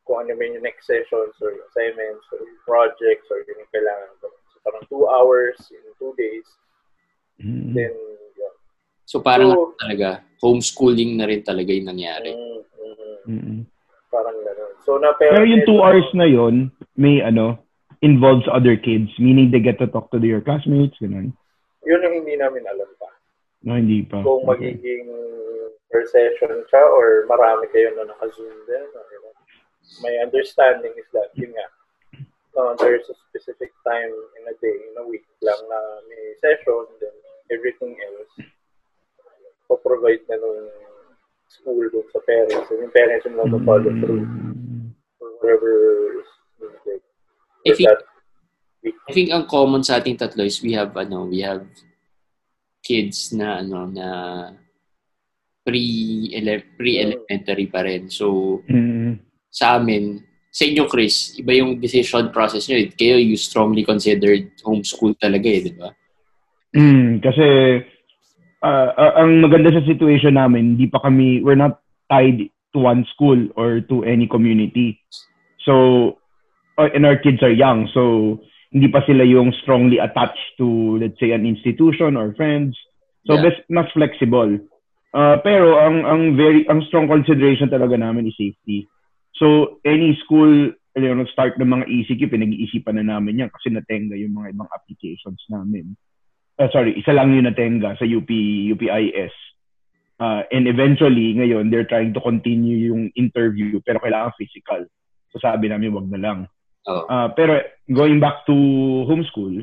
kung 0.05 0.29
ano 0.29 0.37
man 0.37 0.53
yung 0.53 0.67
next 0.67 0.85
sessions 0.85 1.33
or 1.41 1.57
yung 1.57 1.65
assignments 1.73 2.29
or 2.37 2.45
yung 2.45 2.61
projects 2.69 3.33
or 3.33 3.41
yung 3.49 3.65
kailangan. 3.73 4.13
So, 4.21 4.29
parang 4.61 4.85
two 4.93 5.09
hours 5.09 5.57
in 5.73 5.81
two 5.97 6.13
days. 6.21 6.45
Mhm. 7.41 7.73
Then, 7.75 7.95
yun. 8.37 8.55
So 9.09 9.25
parang 9.25 9.51
So- 9.51 9.73
ano 9.73 9.81
talaga, 9.81 10.09
homeschooling 10.39 11.17
na 11.17 11.25
rin 11.27 11.41
talaga 11.41 11.73
yung 11.73 11.89
nangyari. 11.89 12.31
Mm, 12.37 12.61
mm, 12.77 13.17
Mhm. 13.25 13.59
parang 14.13 14.37
gano'n. 14.37 14.73
So, 14.85 15.01
na 15.01 15.17
Pero 15.17 15.49
yung 15.49 15.65
two 15.65 15.81
hours 15.81 16.07
na 16.13 16.29
yon 16.29 16.69
may 16.93 17.25
ano, 17.25 17.57
involves 18.03 18.45
other 18.51 18.77
kids. 18.77 19.09
Meaning 19.19 19.51
they 19.51 19.63
get 19.63 19.79
to 19.79 19.87
talk 19.87 20.11
to 20.11 20.19
their 20.19 20.43
classmates. 20.43 20.99
Ganun. 21.01 21.33
Yun 21.87 22.03
yung 22.03 22.15
hindi 22.23 22.35
namin 22.39 22.67
alam 22.67 22.91
pa. 22.99 23.11
No, 23.63 23.79
hindi 23.79 24.03
pa. 24.03 24.23
Kung 24.23 24.43
Okay. 24.47 24.75
magiging 24.75 25.07
per 25.91 26.03
session 26.11 26.67
siya 26.67 26.83
or 26.91 27.27
marami 27.31 27.71
kayo 27.71 27.95
na 27.95 28.11
naka-zoom 28.11 28.59
din. 28.67 28.87
Or, 28.95 29.07
my 30.01 30.15
understanding 30.25 30.95
is 30.97 31.07
that, 31.13 31.31
yun 31.37 31.53
nga, 31.53 31.67
uh, 32.57 32.73
there's 32.81 33.05
a 33.13 33.17
specific 33.29 33.71
time 33.85 34.15
in 34.41 34.43
a 34.49 34.55
day, 34.63 34.73
in 34.73 34.95
a 34.99 35.05
week 35.05 35.27
lang 35.45 35.59
na 35.69 35.79
may 36.09 36.33
session, 36.41 36.87
then 36.97 37.13
everything 37.53 37.93
else, 37.93 38.33
po-provide 39.69 40.25
na 40.33 40.41
nung 40.41 40.71
school 41.53 41.85
dun 41.93 42.09
sa 42.09 42.25
parents. 42.25 42.71
And 42.73 42.89
yung 42.89 42.95
parents 42.95 43.27
yung 43.29 43.37
mag-follow 43.37 43.93
through 44.01 44.25
Mm. 44.25 44.97
for 45.21 45.29
whatever 45.39 45.73
is 46.25 46.31
needed. 46.57 47.05
I 47.67 47.71
think. 47.75 47.89
I 48.83 49.11
think 49.15 49.31
ang 49.31 49.47
common 49.47 49.87
sa 49.87 50.03
ating 50.03 50.19
tatlo 50.19 50.43
is 50.43 50.59
we 50.59 50.75
have, 50.75 50.91
ano, 50.99 51.31
we 51.31 51.39
have 51.47 51.63
kids 52.83 53.31
na, 53.31 53.63
ano, 53.63 53.87
na 53.87 54.07
pre-ele- 55.63 56.67
pre-elementary 56.75 57.71
pa 57.71 57.87
rin. 57.87 58.11
So, 58.11 58.59
Mm. 58.67 59.23
sa 59.47 59.79
amin, 59.79 60.19
sa 60.51 60.67
inyo, 60.67 60.91
Chris, 60.91 61.39
iba 61.39 61.55
yung 61.55 61.79
decision 61.79 62.35
process 62.35 62.67
nyo. 62.67 62.83
Kayo, 62.99 63.23
you 63.23 63.39
strongly 63.39 63.87
considered 63.87 64.51
homeschool 64.67 65.15
talaga 65.15 65.47
eh, 65.47 65.63
di 65.63 65.73
ba? 65.79 65.89
Mm, 66.75 67.23
kasi 67.23 67.47
ah, 68.63 69.19
ang 69.19 69.43
maganda 69.43 69.75
sa 69.75 69.83
situation 69.83 70.39
namin, 70.39 70.79
hindi 70.79 70.87
pa 70.87 71.03
kami, 71.03 71.43
we're 71.43 71.59
not 71.59 71.83
tied 72.07 72.47
to 72.71 72.79
one 72.79 73.03
school 73.11 73.51
or 73.59 73.83
to 73.83 74.07
any 74.07 74.31
community. 74.31 75.03
So, 75.67 75.75
uh, 75.75 76.22
and 76.79 77.05
our 77.05 77.17
kids 77.17 77.43
are 77.43 77.53
young, 77.53 77.89
so 77.93 78.41
hindi 78.73 78.89
pa 78.89 79.05
sila 79.05 79.23
yung 79.25 79.53
strongly 79.61 80.01
attached 80.01 80.57
to, 80.57 80.97
let's 80.97 81.21
say, 81.21 81.37
an 81.37 81.45
institution 81.45 82.17
or 82.17 82.33
friends. 82.35 82.73
So, 83.29 83.37
Yeah. 83.37 83.53
mas, 83.53 83.57
mas 83.69 83.89
flexible. 83.93 84.59
Uh, 85.13 85.37
pero 85.45 85.77
ang 85.77 86.09
ang 86.09 86.23
very 86.41 86.65
ang 86.73 86.81
strong 86.89 87.05
consideration 87.05 87.69
talaga 87.69 88.01
namin 88.01 88.33
is 88.33 88.37
safety. 88.41 88.89
So, 89.37 89.79
any 89.85 90.17
school, 90.25 90.73
you 90.73 91.13
know, 91.13 91.29
start 91.29 91.61
ng 91.61 91.69
mga 91.69 91.85
ECQ, 91.85 92.33
pinag-iisipan 92.33 92.97
na 92.97 93.05
namin 93.05 93.45
yan 93.45 93.53
kasi 93.53 93.69
natenga 93.69 94.17
yung 94.17 94.33
mga 94.33 94.57
ibang 94.57 94.73
applications 94.73 95.45
namin. 95.53 95.93
Ah, 96.57 96.73
sorry, 96.73 96.97
isa 96.97 97.13
lang 97.13 97.37
yung 97.37 97.45
natenga 97.45 97.93
sa 98.01 98.09
UP, 98.09 98.29
UPIS. 98.73 99.37
Uh, 100.17 100.49
and 100.49 100.65
eventually, 100.65 101.35
ngayon, 101.37 101.69
they're 101.69 101.89
trying 101.89 102.17
to 102.17 102.23
continue 102.23 102.89
yung 102.93 103.13
interview 103.13 103.85
pero 103.85 104.01
kailangan 104.01 104.33
physical. 104.41 104.87
So 105.33 105.41
sabi 105.41 105.69
namin, 105.69 105.93
wag 105.97 106.09
na 106.09 106.21
lang. 106.21 106.39
Oo. 106.91 107.07
Ah, 107.07 107.31
pero 107.31 107.63
going 107.91 108.19
back 108.19 108.43
to 108.47 108.55
homeschool, 109.07 109.63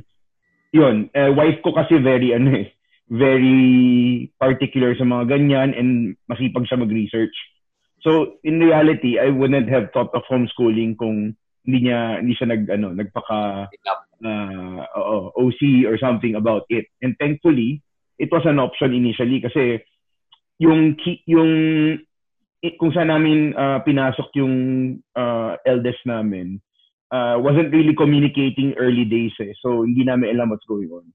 yun, 0.71 1.09
eh, 1.11 1.31
wife 1.33 1.59
ko 1.65 1.73
kasi 1.73 1.99
very, 1.99 2.31
ano 2.31 2.63
eh, 2.63 2.67
very 3.09 4.29
particular 4.37 4.93
sa 4.95 5.03
mga 5.03 5.33
ganyan 5.33 5.73
and 5.73 6.15
masipag 6.29 6.69
siya 6.69 6.79
mag-research. 6.79 7.33
So, 7.99 8.39
in 8.45 8.63
reality, 8.63 9.19
I 9.19 9.33
wouldn't 9.33 9.67
have 9.67 9.91
thought 9.91 10.13
of 10.15 10.23
homeschooling 10.29 10.95
kung 10.95 11.35
hindi 11.67 11.89
niya, 11.89 12.23
hindi 12.23 12.33
siya 12.37 12.47
nag, 12.55 12.63
ano, 12.71 12.95
nagpaka, 12.95 13.67
uh, 14.23 14.81
oo, 14.95 15.17
OC 15.35 15.83
or 15.89 15.99
something 15.99 16.39
about 16.39 16.63
it. 16.71 16.87
And 17.03 17.17
thankfully, 17.19 17.83
it 18.15 18.31
was 18.31 18.47
an 18.47 18.61
option 18.61 18.95
initially 18.95 19.43
kasi 19.43 19.83
yung, 20.63 20.95
ki- 20.95 21.27
yung, 21.27 21.51
kung 22.79 22.91
saan 22.95 23.11
namin 23.11 23.55
ah, 23.55 23.83
pinasok 23.83 24.31
yung 24.39 24.55
ah, 25.15 25.59
eldest 25.67 25.99
namin, 26.07 26.59
uh, 27.11 27.35
wasn't 27.37 27.73
really 27.73 27.95
communicating 27.95 28.73
early 28.77 29.05
days 29.05 29.33
eh. 29.41 29.53
So, 29.61 29.83
hindi 29.83 30.05
namin 30.05 30.35
alam 30.35 30.49
what's 30.49 30.65
going 30.65 30.89
on. 30.89 31.05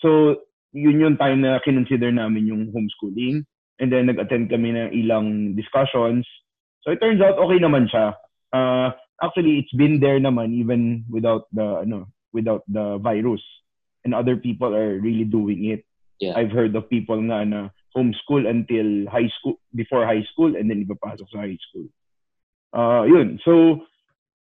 So, 0.00 0.40
yun 0.72 1.00
yung 1.00 1.16
time 1.16 1.42
na 1.42 1.60
kinonsider 1.60 2.12
namin 2.12 2.46
yung 2.46 2.72
homeschooling. 2.72 3.44
And 3.80 3.88
then, 3.92 4.06
nag-attend 4.06 4.50
kami 4.52 4.76
ng 4.76 4.92
ilang 4.92 5.56
discussions. 5.56 6.28
So, 6.84 6.92
it 6.92 7.00
turns 7.00 7.20
out 7.20 7.40
okay 7.40 7.60
naman 7.60 7.88
siya. 7.88 8.16
Uh, 8.52 8.92
actually, 9.22 9.60
it's 9.60 9.72
been 9.76 10.00
there 10.00 10.20
naman 10.20 10.52
even 10.52 11.04
without 11.08 11.48
the, 11.52 11.84
ano, 11.84 12.08
without 12.32 12.64
the 12.68 12.98
virus. 12.98 13.42
And 14.04 14.14
other 14.14 14.36
people 14.36 14.72
are 14.74 14.96
really 15.00 15.24
doing 15.24 15.72
it. 15.72 15.84
Yeah. 16.20 16.36
I've 16.36 16.52
heard 16.52 16.76
of 16.76 16.88
people 16.88 17.20
nga 17.20 17.44
na 17.44 17.60
homeschool 17.96 18.48
until 18.48 19.08
high 19.10 19.28
school, 19.40 19.60
before 19.74 20.04
high 20.06 20.24
school, 20.32 20.56
and 20.56 20.70
then 20.70 20.84
ipapasok 20.84 21.26
sa 21.32 21.44
high 21.44 21.58
school. 21.68 21.88
Uh, 22.72 23.04
yun. 23.04 23.40
So, 23.44 23.82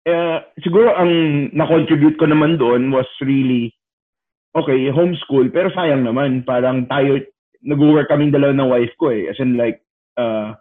uh, 0.07 0.39
siguro 0.63 0.95
ang 0.95 1.11
na-contribute 1.51 2.15
ko 2.15 2.29
naman 2.29 2.55
doon 2.55 2.93
was 2.93 3.09
really, 3.19 3.73
okay, 4.55 4.87
homeschool, 4.93 5.51
pero 5.51 5.73
sayang 5.73 6.05
naman, 6.05 6.45
parang 6.47 6.87
tayo, 6.87 7.19
nag-work 7.59 8.07
kaming 8.07 8.31
dalawa 8.31 8.55
ng 8.55 8.71
wife 8.71 8.95
ko 8.95 9.11
eh. 9.11 9.27
As 9.27 9.39
in 9.43 9.59
like, 9.59 9.83
uh, 10.15 10.55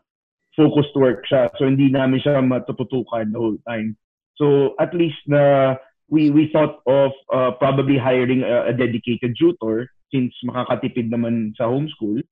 focused 0.58 0.94
work 0.98 1.22
siya. 1.30 1.46
So, 1.54 1.70
hindi 1.70 1.86
namin 1.86 2.18
siya 2.18 2.42
matututukan 2.42 3.30
the 3.30 3.38
whole 3.38 3.60
time. 3.62 3.94
So, 4.34 4.74
at 4.82 4.90
least 4.90 5.22
na 5.30 5.74
we 6.10 6.30
we 6.34 6.50
thought 6.50 6.82
of 6.88 7.12
uh, 7.30 7.54
probably 7.62 7.94
hiring 7.98 8.42
a, 8.42 8.70
a 8.70 8.74
dedicated 8.74 9.38
tutor 9.38 9.86
since 10.10 10.34
makakatipid 10.42 11.14
naman 11.14 11.54
sa 11.54 11.70
homeschool. 11.70 12.22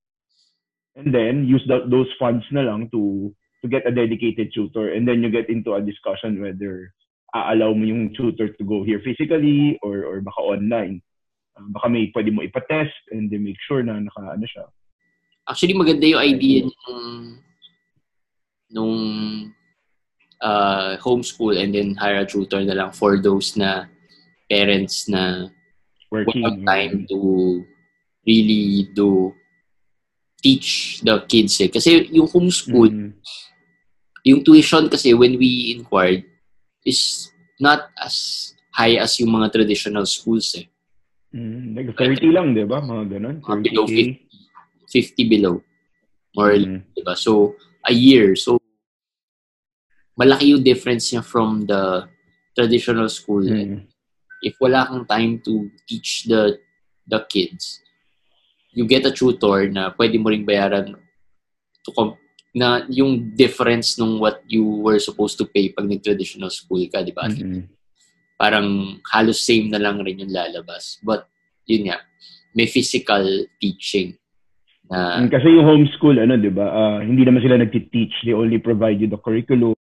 And 0.96 1.14
then, 1.14 1.46
use 1.46 1.62
tho- 1.68 1.86
those 1.86 2.10
funds 2.18 2.42
na 2.50 2.66
lang 2.66 2.90
to 2.90 3.30
to 3.62 3.68
get 3.68 3.86
a 3.86 3.92
dedicated 3.92 4.52
tutor. 4.52 4.92
And 4.92 5.06
then 5.06 5.22
you 5.22 5.30
get 5.30 5.48
into 5.48 5.75
a 5.75 5.82
discussion 5.82 6.40
whether 6.40 6.92
aalaw 7.34 7.76
mo 7.76 7.84
yung 7.84 8.14
tutor 8.14 8.48
to 8.48 8.64
go 8.64 8.84
here 8.84 9.00
physically 9.04 9.78
or 9.82 10.04
or 10.08 10.20
baka 10.20 10.40
online. 10.40 11.02
Uh, 11.56 11.68
baka 11.72 11.88
may 11.88 12.12
pwede 12.12 12.32
mo 12.32 12.44
ipatest 12.44 12.96
and 13.12 13.28
then 13.28 13.44
make 13.44 13.60
sure 13.64 13.82
na 13.82 14.00
naka 14.00 14.22
ano 14.36 14.46
siya. 14.46 14.64
Actually, 15.46 15.78
maganda 15.78 16.10
yung 16.10 16.22
idea 16.22 16.66
nung, 16.66 17.38
nung 18.66 18.96
uh, 20.42 20.98
homeschool 20.98 21.54
and 21.54 21.75
then 21.75 21.94
hire 21.94 22.22
a 22.22 22.26
tutor 22.26 22.60
na 22.66 22.75
lang 22.75 22.90
for 22.90 23.22
those 23.22 23.54
na 23.54 23.86
parents 24.50 25.06
na 25.06 25.46
Working. 26.10 26.42
walang 26.42 26.66
time 26.66 26.94
to 27.10 27.18
really 28.26 28.90
do 28.94 29.30
teach 30.46 31.02
the 31.02 31.18
kids 31.26 31.58
eh. 31.58 31.66
Kasi 31.66 32.06
yung 32.14 32.30
homeschool, 32.30 32.86
Mm. 32.86 33.10
yung 34.22 34.46
tuition 34.46 34.86
kasi 34.86 35.10
when 35.10 35.34
we 35.34 35.74
inquired 35.74 36.22
is 36.86 37.26
not 37.58 37.90
as 37.98 38.14
high 38.70 38.94
as 38.94 39.18
yung 39.18 39.34
mga 39.34 39.50
traditional 39.50 40.06
schools 40.06 40.54
eh. 40.54 40.70
Mm. 41.34 41.74
Like 41.74 41.90
30 41.98 42.30
lang, 42.30 42.54
di 42.54 42.62
ba? 42.62 42.78
Mga 42.78 43.18
ganun. 43.18 43.36
Mga 43.42 43.62
below 43.66 43.86
30K. 43.90 44.22
50 44.86 45.26
below. 45.26 45.54
More 46.38 46.54
or 46.54 46.58
Mm. 46.62 46.78
less, 46.78 46.94
diba? 46.94 47.14
So, 47.18 47.32
a 47.82 47.90
year. 47.90 48.38
So, 48.38 48.62
malaki 50.14 50.54
yung 50.54 50.62
difference 50.62 51.10
niya 51.10 51.26
from 51.26 51.66
the 51.66 52.06
traditional 52.54 53.10
school. 53.10 53.42
Mm. 53.42 53.84
If 54.46 54.54
wala 54.62 54.86
kang 54.86 55.04
time 55.10 55.32
to 55.42 55.66
teach 55.88 56.28
the 56.30 56.60
the 57.08 57.24
kids, 57.26 57.80
you 58.76 58.85
get 58.85 59.09
a 59.09 59.11
tutor 59.11 59.73
na 59.73 59.88
pwede 59.97 60.21
mo 60.21 60.28
ring 60.28 60.45
bayaran 60.45 60.92
to 61.80 61.90
com- 61.97 62.21
na 62.56 62.85
yung 62.92 63.33
difference 63.37 63.97
nung 63.97 64.21
what 64.21 64.40
you 64.49 64.64
were 64.64 65.00
supposed 65.00 65.37
to 65.37 65.49
pay 65.49 65.73
pag 65.73 65.88
nag-traditional 65.88 66.49
school 66.49 66.80
ka, 66.88 67.04
di 67.04 67.12
ba? 67.12 67.28
Mm. 67.28 67.68
Parang 68.40 68.97
halos 69.12 69.45
same 69.45 69.68
na 69.68 69.76
lang 69.76 70.00
rin 70.00 70.25
yung 70.25 70.33
lalabas. 70.33 70.97
But, 71.04 71.28
yun 71.68 71.92
nga, 71.92 72.00
may 72.56 72.64
physical 72.64 73.25
teaching 73.61 74.16
na 74.88 75.21
Mm, 75.21 75.28
Kasi 75.28 75.52
yung 75.52 75.68
homeschool, 75.68 76.16
ano, 76.16 76.40
di 76.40 76.49
ba, 76.49 76.64
ah, 76.64 76.99
hindi 77.04 77.28
naman 77.28 77.45
sila 77.45 77.61
nag-teach. 77.61 78.25
They 78.25 78.33
only 78.33 78.56
provide 78.56 79.04
you 79.04 79.09
the 79.12 79.21
curriculum, 79.21 79.76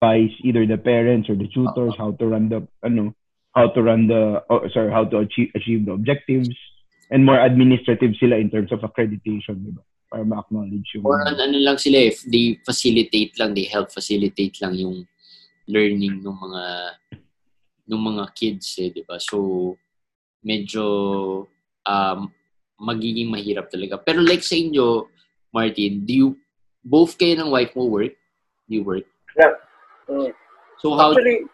advise 0.00 0.32
either 0.40 0.64
the 0.64 0.80
parents 0.80 1.28
or 1.28 1.36
the 1.36 1.48
tutors 1.52 1.92
how 2.00 2.16
to 2.16 2.24
run 2.24 2.48
the, 2.48 2.64
ano, 2.80 3.12
how 3.52 3.68
to 3.68 3.80
run 3.84 4.08
the, 4.08 4.40
oh, 4.48 4.64
sorry, 4.72 4.88
how 4.88 5.04
to 5.04 5.28
achieve, 5.28 5.52
achieve 5.52 5.84
the 5.84 5.92
objectives. 5.92 6.56
And 7.12 7.28
more 7.28 7.36
administrative 7.36 8.16
sila 8.16 8.40
in 8.40 8.48
terms 8.48 8.72
of 8.72 8.80
accreditation, 8.80 9.60
di 9.60 9.72
ba? 9.76 9.84
Para 10.08 10.24
ma-acknowledge 10.24 10.96
yung... 10.96 11.04
Or 11.04 11.20
an- 11.20 11.36
ano 11.36 11.60
lang 11.60 11.76
sila, 11.76 12.00
if 12.00 12.24
they 12.24 12.56
facilitate 12.64 13.36
lang, 13.36 13.52
they 13.52 13.68
help 13.68 13.92
facilitate 13.92 14.56
lang 14.64 14.72
yung 14.80 15.04
learning 15.68 16.24
ng 16.24 16.32
mga 16.32 16.64
ng 17.92 18.02
mga 18.08 18.24
kids 18.32 18.80
eh, 18.80 18.88
di 18.88 19.04
ba? 19.04 19.20
So, 19.20 19.76
medyo 20.40 20.84
um, 21.84 22.32
magiging 22.80 23.30
mahirap 23.30 23.68
talaga. 23.68 24.00
Pero 24.00 24.24
like 24.24 24.42
sa 24.42 24.56
inyo, 24.56 25.06
Martin, 25.54 26.02
do 26.08 26.12
you, 26.12 26.28
both 26.82 27.14
kayo 27.14 27.38
ng 27.38 27.52
wife 27.52 27.76
mo 27.76 27.86
work? 27.86 28.16
Do 28.66 28.72
you 28.72 28.82
work? 28.82 29.06
Mm. 30.08 30.32
So 30.82 30.98
how, 30.98 31.14
Actually, 31.14 31.46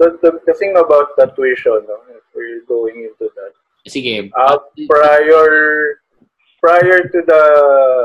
the, 0.00 0.16
the, 0.24 0.30
the 0.48 0.54
thing 0.56 0.72
about 0.78 1.12
the 1.18 1.28
tuition, 1.36 1.84
no, 1.84 1.96
if 2.14 2.24
we're 2.32 2.64
going 2.64 3.04
into 3.04 3.28
that, 3.36 3.52
sige, 3.90 4.30
uh, 4.30 4.58
prior 4.86 5.98
prior 6.62 7.02
to 7.10 7.18
the 7.26 7.42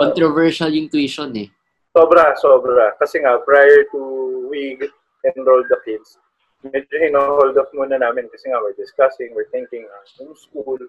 controversial 0.01 0.71
yung 0.73 0.89
tuition 0.89 1.29
eh. 1.37 1.47
sobra 1.93 2.33
sobra. 2.41 2.97
Kasi 2.97 3.21
nga 3.21 3.37
prior 3.45 3.85
to 3.93 4.01
we 4.49 4.75
enroll 5.23 5.63
the 5.69 5.79
kids 5.85 6.17
medyo 6.65 6.97
hino-hold 6.97 7.57
off 7.57 7.69
muna 7.77 8.01
namin 8.01 8.25
kasi 8.33 8.49
nga 8.49 8.57
we're 8.57 8.77
discussing 8.77 9.29
we're 9.37 9.49
thinking 9.53 9.85
uh, 9.85 10.05
yung 10.17 10.33
school. 10.33 10.81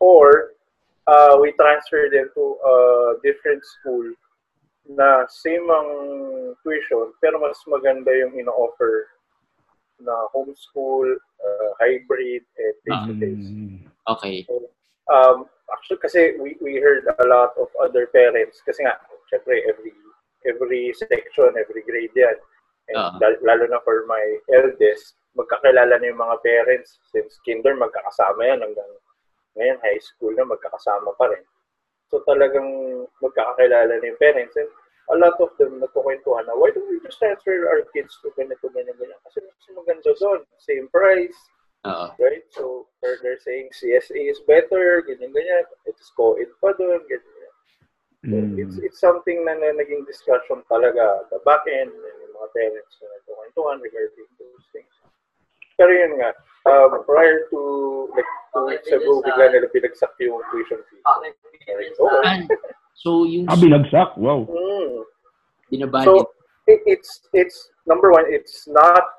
Or 0.00 0.56
uh, 1.04 1.36
we 1.40 1.52
transfer 1.60 2.08
them 2.08 2.32
to 2.32 2.44
a 2.56 2.74
different 3.20 3.60
school 3.64 4.08
na 4.88 5.28
same 5.28 5.68
ang 5.68 5.90
tuition 6.64 7.12
pero 7.20 7.36
mas 7.36 7.60
maganda 7.68 8.10
yung 8.16 8.32
ino-offer 8.32 9.12
na 10.00 10.16
homeschool, 10.32 11.12
uh, 11.20 11.59
hybrid, 11.80 12.44
and 12.60 12.74
face-to-face. 12.84 13.48
Mm. 13.48 13.76
Okay. 14.08 14.44
um, 15.10 15.48
actually, 15.72 15.98
kasi 15.98 16.36
we, 16.38 16.54
we 16.60 16.76
heard 16.78 17.02
a 17.08 17.26
lot 17.26 17.56
of 17.56 17.68
other 17.80 18.06
parents, 18.12 18.60
kasi 18.62 18.84
nga, 18.84 19.00
syempre, 19.32 19.64
every 19.66 19.92
every 20.48 20.88
section, 20.96 21.52
every 21.52 21.84
grade 21.84 22.14
yan. 22.16 22.36
And 22.88 22.96
Ah. 22.96 23.12
lal- 23.20 23.44
lalo 23.44 23.64
na 23.68 23.80
for 23.84 24.08
my 24.08 24.24
eldest, 24.48 25.14
magkakilala 25.36 26.00
na 26.00 26.08
yung 26.08 26.18
mga 26.18 26.40
parents. 26.42 26.96
Since 27.12 27.38
kinder, 27.44 27.76
magkakasama 27.76 28.40
yan 28.48 28.64
hanggang 28.64 28.92
ngayon, 29.54 29.78
high 29.84 30.00
school 30.00 30.32
na, 30.32 30.48
magkakasama 30.48 31.12
pa 31.20 31.28
rin. 31.28 31.44
So 32.08 32.24
talagang 32.24 32.66
magkakakilala 33.20 34.00
na 34.00 34.06
yung 34.08 34.18
parents. 34.18 34.56
And 34.56 34.72
a 35.12 35.16
lot 35.20 35.36
of 35.38 35.52
them 35.60 35.78
nagkukwentuhan 35.78 36.48
na, 36.48 36.56
why 36.56 36.72
don't 36.72 36.88
we 36.88 36.98
just 37.04 37.20
transfer 37.20 37.68
our 37.68 37.84
kids 37.92 38.16
to 38.24 38.32
ganito, 38.34 38.66
ganyan, 38.72 38.96
ganyan? 38.96 39.20
Kasi 39.28 39.44
mas 39.44 39.60
maganda 39.76 40.10
doon. 40.16 40.40
Same 40.58 40.88
price, 40.88 41.36
Oo. 41.88 42.06
right? 42.20 42.44
So, 42.52 42.86
they're, 43.00 43.16
they're 43.24 43.40
saying 43.40 43.72
CSA 43.72 44.20
is 44.28 44.40
better, 44.44 45.00
ganyan, 45.06 45.32
ganyan. 45.32 45.64
It's 45.88 46.12
co-ed 46.12 46.52
pa 46.60 46.76
doon, 46.76 47.00
ganyan. 47.08 47.40
Mm. 48.20 48.60
it's, 48.60 48.76
it's 48.84 49.00
something 49.00 49.48
na, 49.48 49.56
na 49.56 49.72
naging 49.72 50.04
discussion 50.04 50.60
talaga 50.68 51.24
the 51.32 51.40
back 51.48 51.64
end, 51.64 51.88
and 51.88 52.16
yung 52.20 52.36
mga 52.36 52.48
parents 52.52 53.00
na 53.00 53.08
nagkukwentuhan 53.16 53.80
regarding 53.80 54.28
those 54.36 54.64
things. 54.76 54.92
Pero 55.80 55.88
yun 55.88 56.20
nga, 56.20 56.36
um, 56.68 57.00
prior 57.08 57.48
to, 57.48 57.60
like, 58.12 58.28
two 58.52 58.64
weeks 58.68 58.92
ago, 58.92 59.24
bigla 59.24 59.48
nila 59.48 59.72
binagsak 59.72 60.12
yung 60.20 60.36
tuition 60.52 60.84
fee. 60.92 61.00
Okay. 61.00 61.32
Ah, 61.96 62.44
So, 63.00 63.24
yung 63.24 63.48
Ah, 63.48 63.56
binagsak? 63.56 64.20
Wow. 64.20 64.44
Mm. 64.44 65.08
binabalik, 65.72 66.04
So, 66.04 66.36
it, 66.68 66.84
it's, 66.84 67.24
it's, 67.32 67.72
number 67.88 68.12
one, 68.12 68.28
it's 68.28 68.68
not, 68.68 69.16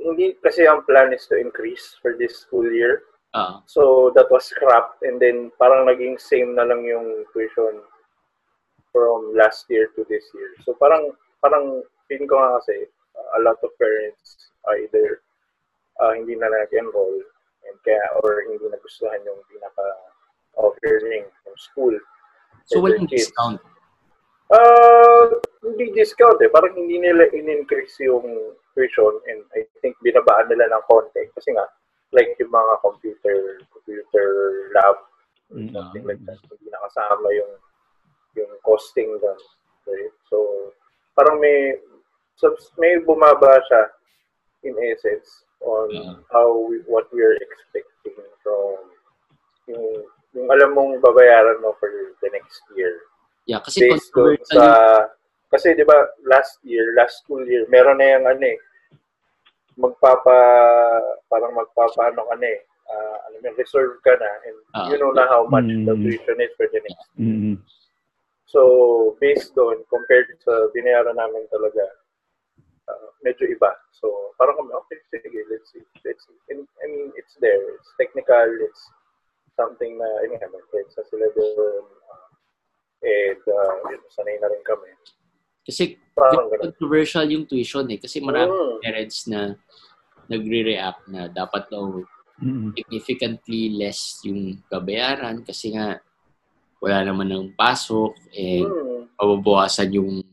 hindi 0.00 0.34
kasi 0.40 0.64
ang 0.64 0.82
plan 0.88 1.12
is 1.12 1.28
to 1.28 1.36
increase 1.36 1.96
for 2.00 2.16
this 2.16 2.40
school 2.44 2.66
year. 2.66 3.04
ah, 3.36 3.62
So, 3.68 4.10
that 4.16 4.26
was 4.32 4.48
scrapped 4.48 5.04
and 5.06 5.20
then 5.20 5.52
parang 5.60 5.86
naging 5.86 6.18
same 6.18 6.56
na 6.56 6.66
lang 6.66 6.82
yung 6.82 7.24
tuition 7.30 7.84
from 8.90 9.36
last 9.36 9.70
year 9.70 9.92
to 9.94 10.02
this 10.10 10.26
year. 10.34 10.50
So, 10.66 10.74
parang, 10.74 11.14
parang, 11.38 11.86
feeling 12.10 12.26
ko 12.26 12.42
nga 12.42 12.58
kasi, 12.58 12.90
uh, 13.14 13.28
a 13.38 13.40
lot 13.46 13.60
of 13.62 13.70
parents 13.78 14.50
either 14.82 15.22
uh, 16.02 16.12
hindi 16.16 16.34
na 16.34 16.50
nag-enroll 16.50 17.22
and 17.68 17.76
kaya, 17.86 18.02
or 18.24 18.42
hindi 18.50 18.66
nagustuhan 18.66 19.20
yung 19.22 19.40
pinaka-offering 19.46 21.28
ng 21.28 21.56
school. 21.60 21.94
so 22.66 22.80
walang 22.82 23.06
discount. 23.06 23.60
Uh, 24.50 25.38
hindi 25.62 25.94
discount 25.94 26.42
eh. 26.42 26.50
Parang 26.50 26.74
hindi 26.74 26.98
nila 26.98 27.30
in-increase 27.30 28.02
yung 28.02 28.58
tuition 28.80 29.12
and 29.28 29.44
I 29.52 29.68
think 29.84 30.00
binabaan 30.00 30.48
nila 30.48 30.72
ng 30.72 30.84
konti. 30.88 31.28
Kasi 31.36 31.52
nga, 31.52 31.68
like 32.16 32.32
yung 32.40 32.48
mga 32.48 32.80
computer 32.80 33.60
computer 33.68 34.28
lab 34.72 34.96
or 35.52 35.60
Mm. 35.60 35.74
something 35.74 36.04
like 36.08 36.22
that. 36.24 36.40
Hindi 36.48 36.72
nakasama 36.72 37.26
yung 37.36 37.52
yung 38.40 38.52
costing 38.64 39.12
doon. 39.20 39.40
Right? 39.84 40.14
So, 40.32 40.70
parang 41.12 41.42
may 41.42 41.76
so, 42.40 42.56
may 42.80 42.96
bumaba 43.04 43.60
siya 43.68 43.92
in 44.64 44.78
essence 44.80 45.44
on 45.60 45.92
Yeah. 45.92 46.16
how 46.32 46.48
we, 46.56 46.80
what 46.88 47.10
we 47.12 47.20
are 47.20 47.36
expecting 47.36 48.16
from 48.40 48.78
yung, 49.68 50.08
yung 50.32 50.48
alam 50.48 50.72
mong 50.72 51.04
babayaran 51.04 51.60
mo 51.60 51.76
for 51.76 51.90
the 51.92 52.28
next 52.32 52.64
year 52.72 52.96
Yeah, 53.50 53.60
kasi 53.60 53.90
based 53.90 54.14
doon 54.14 54.38
sa 54.46 54.62
kasi 55.50 55.74
'di 55.74 55.82
ba 55.82 55.98
last 56.30 56.62
year, 56.62 56.94
last 56.94 57.26
school 57.26 57.42
year, 57.42 57.66
meron 57.66 57.98
na 57.98 58.14
yung 58.14 58.26
ano 58.30 58.44
eh 58.46 58.58
magpapa 59.80 60.38
parang 61.26 61.56
magpapa 61.56 62.12
ano 62.12 62.28
ka 62.28 62.36
na 62.36 62.46
eh 62.46 62.60
ah, 62.90 63.16
ano 63.26 63.34
yung 63.40 63.56
reserve 63.56 63.96
ka 64.04 64.12
na 64.14 64.30
and 64.46 64.58
Ah. 64.76 64.86
you 64.92 64.98
know 65.00 65.10
na 65.10 65.24
how 65.26 65.42
much 65.48 65.66
the 65.66 65.94
Mm. 65.96 66.04
tuition 66.04 66.38
is 66.38 66.52
for 66.54 66.68
the 66.68 66.80
next. 66.84 67.08
Mm. 67.18 67.56
So 68.46 68.60
based 69.18 69.54
doon 69.54 69.82
compared 69.88 70.30
sa 70.42 70.52
binayaran 70.70 71.16
namin 71.16 71.46
talaga 71.48 71.86
ah, 72.90 73.08
medyo 73.24 73.48
iba. 73.48 73.72
So 73.96 74.34
parang 74.36 74.58
kami 74.60 74.70
okay 74.84 74.98
sige 75.10 75.40
let's 75.50 75.70
see. 75.72 75.82
Let's 76.04 76.22
see. 76.28 76.38
And, 76.52 76.66
I 76.82 76.86
mean 76.86 77.10
it's 77.16 77.34
there. 77.40 77.62
It's 77.74 77.90
technical, 77.96 78.46
it's 78.62 78.82
something 79.58 79.98
na 79.98 80.08
I 80.22 80.30
mean, 80.30 80.40
may 80.40 80.62
friends 80.70 80.94
na 80.98 81.04
sila 81.08 81.26
doon. 81.34 81.84
ah, 82.10 82.28
and 83.00 83.42
uh, 83.48 83.74
yun, 83.88 84.02
sanay 84.12 84.36
na 84.38 84.50
rin 84.50 84.60
kami. 84.66 84.92
Kasi 85.70 85.94
ganun. 86.12 86.50
controversial 86.60 87.24
yung 87.24 87.46
tuition 87.46 87.86
eh. 87.86 87.96
Kasi 87.96 88.18
marami 88.18 88.50
Mm. 88.50 88.76
parents 88.82 89.30
na 89.30 89.54
nagre-react 90.26 91.06
na 91.06 91.26
dapat 91.26 91.70
daw 91.70 92.02
Mm. 92.42 92.74
significantly 92.74 93.78
less 93.78 94.18
yung 94.24 94.58
babayaran 94.66 95.40
kasi 95.42 95.70
nga 95.72 96.02
wala 96.80 97.04
naman 97.04 97.28
ng 97.28 97.46
pasok 97.54 98.16
eh 98.32 98.64
Mm. 98.64 99.14
mababawasan 99.14 99.92
yung 99.92 100.24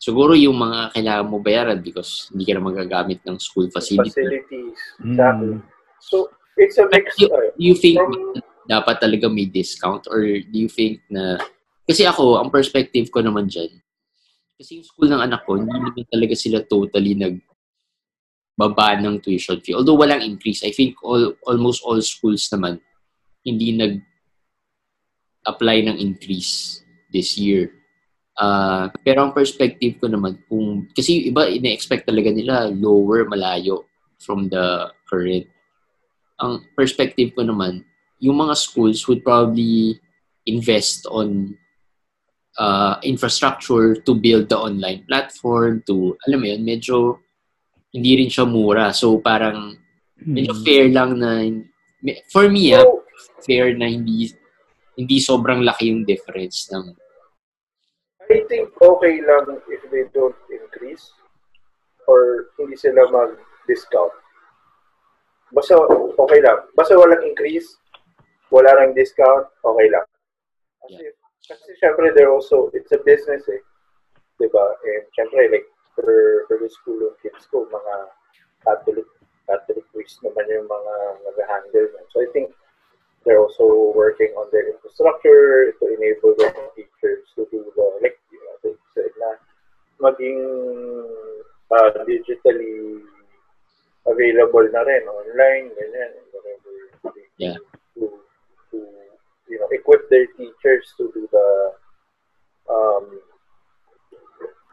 siguro 0.00 0.32
yung 0.32 0.56
mga 0.56 0.96
kailangan 0.96 1.28
mo 1.28 1.38
bayaran 1.38 1.76
because 1.78 2.32
hindi 2.32 2.48
ka 2.48 2.56
na 2.56 2.64
magagamit 2.64 3.20
ng 3.20 3.36
school 3.36 3.68
facility. 3.68 4.08
Facilities. 4.16 4.80
Mm. 4.98 5.12
Exactly. 5.12 5.54
So, 6.00 6.16
it's 6.56 6.80
a 6.80 6.88
mix. 6.88 7.12
You- 7.20 7.28
Do 7.28 7.60
you 7.60 7.76
think 7.76 8.00
from, 8.00 8.40
dapat 8.64 8.96
talaga 8.98 9.28
may 9.28 9.44
discount 9.44 10.08
or 10.08 10.24
do 10.24 10.56
you 10.56 10.72
think 10.72 11.04
na 11.12 11.36
kasi 11.84 12.08
ako 12.08 12.40
ang 12.40 12.48
perspective 12.48 13.12
ko 13.12 13.20
naman 13.20 13.44
diyan 13.44 13.68
kasi 14.60 14.76
yung 14.76 14.84
school 14.84 15.08
ng 15.08 15.24
anak 15.24 15.40
ko 15.48 15.56
hindi 15.56 15.72
naman 15.72 16.04
talaga 16.12 16.36
sila 16.36 16.60
totally 16.68 17.16
nag 17.16 17.40
baba 18.60 18.92
ng 19.00 19.24
tuition 19.24 19.56
fee. 19.64 19.72
Although 19.72 19.96
walang 19.96 20.20
increase 20.20 20.60
I 20.60 20.68
think 20.68 21.00
all 21.00 21.32
almost 21.48 21.80
all 21.80 21.96
schools 22.04 22.44
naman 22.52 22.76
hindi 23.40 23.72
nag 23.72 24.04
apply 25.48 25.88
ng 25.88 25.96
increase 25.96 26.84
this 27.08 27.40
year. 27.40 27.72
Ah, 28.36 28.92
pero 29.00 29.24
ang 29.24 29.32
perspective 29.32 29.96
ko 29.96 30.12
naman 30.12 30.36
kung 30.44 30.84
kasi 30.92 31.32
iba 31.32 31.48
ina-expect 31.48 32.04
talaga 32.04 32.28
nila 32.28 32.68
lower 32.68 33.24
malayo 33.24 33.88
from 34.20 34.52
the 34.52 34.92
current. 35.08 35.48
Ang 36.40 36.64
perspective 36.76 37.32
ko 37.32 37.44
naman, 37.44 37.84
yung 38.20 38.36
mga 38.36 38.56
schools 38.56 39.04
would 39.08 39.24
probably 39.24 39.96
invest 40.44 41.08
on 41.08 41.56
uh, 42.58 42.98
infrastructure 43.04 43.94
to 44.00 44.16
build 44.16 44.48
the 44.48 44.58
online 44.58 45.04
platform 45.06 45.84
to 45.86 46.16
alam 46.26 46.40
mo 46.42 46.46
yun 46.48 46.62
medyo 46.64 47.20
hindi 47.94 48.24
rin 48.24 48.30
siya 48.30 48.46
mura 48.46 48.90
so 48.94 49.18
parang 49.20 49.76
medyo 50.20 50.54
Mm. 50.56 50.62
fair 50.64 50.84
lang 50.90 51.10
na 51.20 51.44
for 52.32 52.48
me 52.48 52.74
ah, 52.74 52.84
fair 53.44 53.72
na 53.76 53.88
hindi 53.88 54.30
hindi 54.98 55.16
sobrang 55.20 55.64
laki 55.64 55.92
yung 55.92 56.02
difference 56.04 56.68
ng 56.72 56.96
I 58.30 58.46
think 58.46 58.70
okay 58.78 59.18
lang 59.26 59.58
if 59.66 59.82
they 59.90 60.06
don't 60.14 60.38
increase 60.54 61.10
or 62.06 62.50
hindi 62.58 62.78
sila 62.78 63.06
mag-discount. 63.10 64.14
Basta 65.50 65.74
okay 66.14 66.38
lang. 66.38 66.62
Basta 66.78 66.94
walang 66.94 67.26
increase, 67.26 67.74
wala 68.54 68.70
nang 68.70 68.94
discount, 68.94 69.50
okay 69.66 69.88
lang. 69.90 70.06
Kasi, 70.86 71.10
kasi 71.50 71.74
syempre, 71.82 72.14
they're 72.14 72.30
also, 72.30 72.70
it's 72.70 72.94
a 72.94 73.00
business 73.02 73.42
eh. 73.50 73.58
Diba? 74.38 74.78
And 74.86 75.04
syempre, 75.18 75.50
like, 75.50 75.66
for, 75.98 76.46
for 76.46 76.56
the 76.62 76.70
school 76.70 77.02
of 77.02 77.18
kids 77.18 77.42
ko, 77.50 77.66
mga 77.66 77.94
Catholic, 78.62 79.08
Catholic 79.50 79.82
priests 79.90 80.22
naman 80.22 80.46
yung 80.46 80.70
mga 80.70 80.94
nag-handle 81.26 81.90
niyan. 81.90 82.06
So 82.14 82.22
I 82.22 82.30
think 82.30 82.54
they're 83.26 83.42
also 83.42 83.90
working 83.98 84.30
on 84.38 84.46
their 84.54 84.70
infrastructure 84.70 85.74
to 85.74 85.84
enable 85.90 86.38
their 86.38 86.54
teachers 86.78 87.26
to 87.34 87.44
do 87.50 87.66
the, 87.74 87.86
like, 87.98 88.16
you 88.30 88.38
know, 88.46 88.70
said 88.94 89.10
na 89.18 89.34
maging 90.00 90.40
uh, 91.68 91.90
digitally 92.06 93.02
available 94.06 94.64
na 94.72 94.80
rin 94.86 95.04
online, 95.04 95.68
ganyan, 95.76 96.14
whatever 96.32 96.72
they 97.12 97.26
Yeah. 97.36 97.56
do 97.96 98.20
to, 98.72 98.78
you 99.50 99.58
know, 99.58 99.68
equip 99.74 100.08
their 100.08 100.26
teachers 100.38 100.94
to 100.96 101.10
do 101.12 101.28
the, 101.34 101.48
um, 102.70 103.20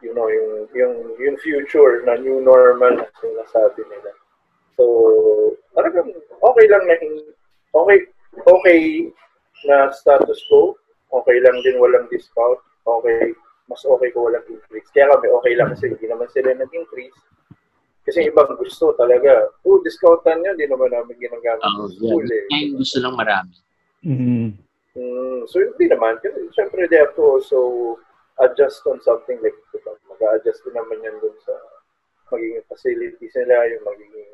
you 0.02 0.14
know, 0.14 0.30
yung, 0.30 0.70
yung, 0.72 0.94
yung 1.18 1.36
future 1.42 2.06
na 2.06 2.14
new 2.14 2.38
normal 2.38 2.94
na 2.94 3.06
sinasabi 3.18 3.82
nila. 3.90 4.14
So, 4.78 5.58
talagang 5.74 6.14
okay 6.38 6.66
lang 6.70 6.86
na 6.86 6.96
hin- 7.02 7.34
okay, 7.74 8.06
okay 8.46 9.10
na 9.66 9.90
status 9.90 10.38
quo, 10.46 10.78
okay 11.10 11.42
lang 11.42 11.58
din 11.66 11.82
walang 11.82 12.06
discount, 12.14 12.62
okay, 12.86 13.34
mas 13.66 13.82
okay 13.82 14.14
ko 14.14 14.30
walang 14.30 14.46
increase. 14.46 14.86
Kaya 14.94 15.10
kami 15.10 15.26
okay 15.34 15.52
lang 15.58 15.74
kasi 15.74 15.90
hindi 15.90 16.06
naman 16.06 16.30
sila 16.30 16.54
nag-increase. 16.54 17.18
Kasi 18.06 18.24
ibang 18.24 18.56
gusto 18.56 18.96
talaga, 18.96 19.52
oh, 19.68 19.82
discountan 19.84 20.40
nyo, 20.40 20.56
hindi 20.56 20.64
naman 20.64 20.88
namin 20.88 21.18
ginagamit 21.20 21.60
uh, 21.60 21.84
sa 21.84 21.92
school 21.92 22.24
eh. 22.24 22.44
yeah, 22.48 22.72
gusto 22.72 22.96
lang 23.04 23.14
marami. 23.18 23.52
Mm. 24.06 24.67
Mm, 24.96 25.44
so 25.48 25.60
hindi 25.60 25.86
naman. 25.90 26.16
Kasi 26.22 26.48
syempre 26.56 26.88
they 26.88 27.00
have 27.00 27.12
to 27.18 27.24
also 27.24 27.60
adjust 28.40 28.86
on 28.86 29.02
something 29.02 29.36
like 29.42 29.56
diba? 29.74 29.92
mag-a-adjust 30.06 30.62
din 30.62 30.74
naman 30.78 31.02
yan 31.02 31.16
dun 31.18 31.34
sa 31.42 31.54
magiging 32.30 32.64
facilities 32.68 33.34
nila, 33.34 33.56
yung 33.72 33.84
magiging 33.84 34.30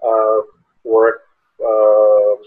uh, 0.00 0.40
work 0.86 1.26
um, 1.60 2.38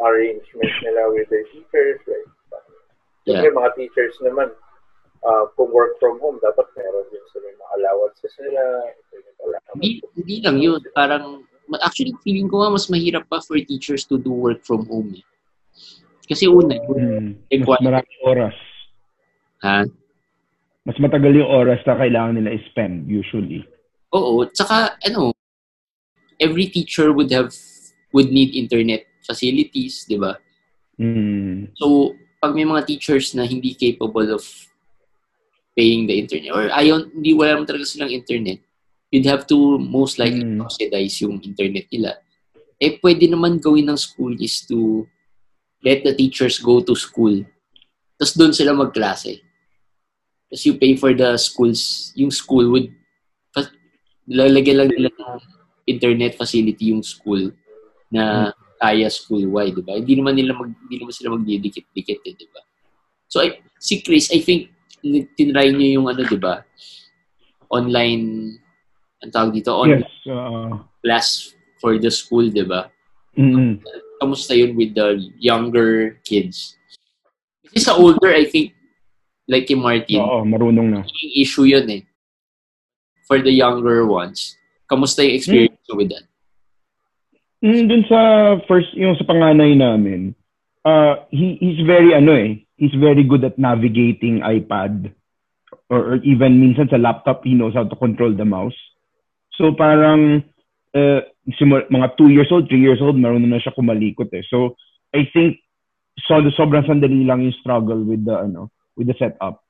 arrangements 0.00 0.78
nila 0.82 1.10
with 1.10 1.28
their 1.28 1.44
teachers. 1.50 2.00
Right? 2.06 2.28
Yeah. 3.24 3.40
Siyempre, 3.42 3.58
mga 3.58 3.70
teachers 3.74 4.16
naman, 4.22 4.52
uh, 5.24 5.44
kung 5.56 5.72
work 5.72 5.98
from 5.98 6.20
home, 6.20 6.38
dapat 6.44 6.68
meron 6.76 7.08
din 7.10 7.24
sila 7.32 7.46
yung 7.48 7.60
mga 7.60 7.72
allowances 7.80 8.32
nila. 8.38 8.62
Hindi, 9.74 9.90
hindi 10.14 10.36
lang 10.44 10.56
yun. 10.60 10.80
Parang, 10.94 11.42
actually, 11.82 12.14
feeling 12.22 12.46
ko 12.46 12.62
nga 12.62 12.70
mas 12.70 12.86
mahirap 12.86 13.26
pa 13.26 13.42
for 13.42 13.58
teachers 13.58 14.06
to 14.06 14.20
do 14.20 14.30
work 14.30 14.62
from 14.62 14.86
home. 14.86 15.10
Eh. 15.16 15.24
Kasi 16.24 16.48
una, 16.48 16.74
Mm. 16.80 17.36
Mas 17.36 17.52
Equality. 17.52 17.84
maraming 17.84 18.20
oras. 18.24 18.56
ha? 19.60 19.84
Mas 20.84 20.96
matagal 21.00 21.32
yung 21.34 21.48
oras 21.48 21.80
na 21.84 21.96
kailangan 21.96 22.36
nila 22.36 22.52
i-spend 22.52 23.08
usually. 23.08 23.64
Oo. 24.12 24.44
Tsaka, 24.44 25.00
ano, 25.00 25.32
every 26.36 26.68
teacher 26.68 27.12
would 27.12 27.32
have, 27.32 27.48
would 28.12 28.28
need 28.28 28.52
internet 28.52 29.08
facilities, 29.24 30.04
di 30.04 30.20
ba? 30.20 30.36
Mm. 31.00 31.72
So, 31.76 32.12
pag 32.38 32.52
may 32.52 32.68
mga 32.68 32.84
teachers 32.84 33.32
na 33.32 33.48
hindi 33.48 33.72
capable 33.72 34.28
of 34.30 34.44
paying 35.72 36.04
the 36.06 36.20
internet, 36.20 36.52
or 36.52 36.68
ayaw, 36.70 37.08
hindi 37.08 37.32
wala 37.32 37.58
mo 37.58 37.64
talaga 37.64 37.88
silang 37.88 38.12
internet, 38.12 38.60
you'd 39.08 39.24
have 39.24 39.48
to 39.48 39.56
most 39.80 40.20
likely 40.20 40.44
Mm. 40.44 40.60
subsidize 40.60 41.16
yung 41.24 41.40
internet 41.40 41.88
nila. 41.88 42.20
Eh, 42.76 43.00
pwede 43.00 43.24
naman 43.26 43.56
gawin 43.56 43.88
ng 43.88 43.96
school 43.96 44.36
is 44.36 44.60
to 44.68 45.08
let 45.84 46.02
the 46.02 46.16
teachers 46.16 46.58
go 46.58 46.80
to 46.80 46.96
school. 46.96 47.44
Tapos 48.16 48.34
doon 48.34 48.56
sila 48.56 48.72
magklase. 48.72 49.44
Tapos 50.48 50.64
you 50.64 50.80
pay 50.80 50.96
for 50.96 51.12
the 51.12 51.36
schools, 51.36 52.10
yung 52.16 52.32
school 52.32 52.72
would, 52.72 52.88
lalagyan 54.24 54.80
lang 54.80 54.90
nila 54.90 55.12
ng 55.12 55.40
internet 55.84 56.32
facility 56.32 56.88
yung 56.96 57.04
school 57.04 57.52
na 58.08 58.52
kaya 58.80 59.08
school-wide, 59.08 59.76
di 59.76 59.84
ba? 59.84 59.96
Hindi 59.96 60.14
naman 60.16 60.34
nila 60.36 60.56
mag, 60.56 60.72
hindi 60.72 60.96
naman 61.00 61.14
sila 61.14 61.36
magdidikit-dikit, 61.36 62.20
eh, 62.24 62.34
di 62.36 62.46
ba? 62.52 62.60
So, 63.28 63.40
I, 63.40 63.60
si 63.80 64.00
Chris, 64.04 64.28
I 64.32 64.40
think, 64.44 64.72
tinry 65.36 65.72
niyo 65.72 66.00
yung 66.00 66.06
ano, 66.08 66.24
di 66.24 66.36
ba? 66.36 66.64
Online, 67.72 68.54
ang 69.24 69.32
tawag 69.32 69.56
dito, 69.56 69.72
online 69.72 70.04
Yes. 70.04 70.28
Uh, 70.28 70.80
class 71.04 71.28
for 71.80 71.96
the 72.00 72.08
school, 72.12 72.48
di 72.48 72.64
ba? 72.64 72.88
mm. 73.36 73.80
Kamusta 74.24 74.56
yun 74.56 74.72
with 74.72 74.96
the 74.96 75.20
younger 75.36 76.16
kids? 76.24 76.80
Kasi 77.68 77.84
sa 77.84 77.92
older, 78.00 78.32
I 78.32 78.48
think, 78.48 78.72
like 79.44 79.68
kay 79.68 79.76
Martin, 79.76 80.24
Oo, 80.24 80.48
marunong 80.48 80.88
na. 80.88 81.00
yung 81.04 81.34
issue 81.36 81.68
yun 81.68 81.84
eh. 81.92 82.08
For 83.28 83.36
the 83.44 83.52
younger 83.52 84.08
ones, 84.08 84.56
kamusta 84.88 85.20
yung 85.20 85.36
experience 85.36 85.84
mo 85.92 86.00
with 86.00 86.08
that? 86.08 86.24
Mm, 87.60 87.84
dun 87.84 88.04
sa 88.08 88.20
first, 88.64 88.96
yung 88.96 89.12
sa 89.20 89.28
panganay 89.28 89.76
namin, 89.76 90.32
uh, 90.88 91.28
he, 91.28 91.60
he's 91.60 91.84
very, 91.84 92.16
ano 92.16 92.32
eh, 92.32 92.64
he's 92.80 92.96
very 92.96 93.24
good 93.24 93.44
at 93.44 93.60
navigating 93.60 94.40
iPad. 94.40 95.12
Or, 95.92 96.16
or 96.16 96.16
even 96.24 96.64
minsan 96.64 96.88
sa 96.88 96.96
laptop, 96.96 97.44
he 97.44 97.52
knows 97.52 97.76
how 97.76 97.84
to 97.84 97.96
control 97.96 98.32
the 98.32 98.48
mouse. 98.48 98.76
So 99.60 99.76
parang, 99.76 100.44
uh, 100.94 101.20
simul- 101.58 101.90
mga 101.90 102.16
two 102.16 102.30
years 102.30 102.48
old, 102.50 102.70
three 102.70 102.80
years 102.80 103.02
old, 103.02 103.18
marunong 103.18 103.50
na 103.50 103.60
siya 103.60 103.74
kumalikot 103.74 104.30
eh. 104.32 104.46
So, 104.48 104.78
I 105.12 105.28
think, 105.34 105.60
so, 106.24 106.40
sobrang 106.54 106.86
sandali 106.86 107.26
lang 107.26 107.42
yung 107.42 107.58
struggle 107.60 108.00
with 108.00 108.24
the, 108.24 108.46
ano, 108.46 108.70
with 108.96 109.10
the 109.10 109.16
setup. 109.18 109.60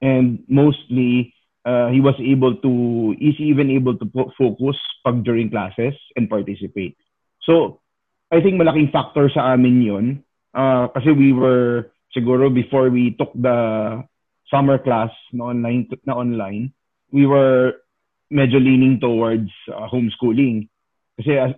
And 0.00 0.44
mostly, 0.48 1.34
uh, 1.64 1.88
he 1.88 2.00
was 2.00 2.14
able 2.20 2.56
to, 2.60 2.72
is 3.18 3.38
even 3.40 3.70
able 3.70 3.96
to 3.96 4.06
focus 4.36 4.76
pag 5.04 5.24
during 5.24 5.50
classes 5.50 5.94
and 6.16 6.28
participate. 6.28 6.96
So, 7.42 7.80
I 8.30 8.40
think 8.40 8.60
malaking 8.60 8.92
factor 8.92 9.28
sa 9.32 9.52
amin 9.52 9.82
yun. 9.82 10.06
Uh, 10.52 10.88
kasi 10.92 11.12
we 11.12 11.32
were, 11.32 11.92
siguro 12.16 12.52
before 12.52 12.90
we 12.90 13.16
took 13.16 13.32
the 13.32 14.02
summer 14.52 14.76
class 14.76 15.10
na 15.32 15.52
online, 15.52 15.88
na 16.04 16.12
online 16.12 16.72
we 17.12 17.28
were 17.28 17.81
medyo 18.32 18.56
leaning 18.56 18.96
towards 18.96 19.52
uh, 19.68 19.84
homeschooling. 19.92 20.72
Kasi 21.20 21.36
as, 21.36 21.52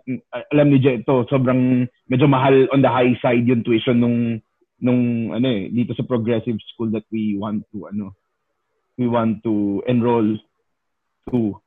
alam 0.51 0.75
ni 0.75 0.83
Jet 0.83 1.07
ito, 1.07 1.23
sobrang 1.31 1.87
medyo 2.11 2.27
mahal 2.27 2.67
on 2.75 2.83
the 2.83 2.91
high 2.91 3.15
side 3.23 3.47
yung 3.47 3.63
tuition 3.63 4.03
nung 4.03 4.43
nung 4.83 5.31
ano 5.31 5.47
eh 5.47 5.71
dito 5.71 5.95
sa 5.95 6.03
progressive 6.03 6.59
school 6.75 6.91
that 6.91 7.07
we 7.15 7.39
want 7.39 7.63
to 7.71 7.87
ano 7.87 8.13
we 8.99 9.07
want 9.07 9.43
to 9.47 9.83
enroll 9.87 10.37
to. 11.31 11.59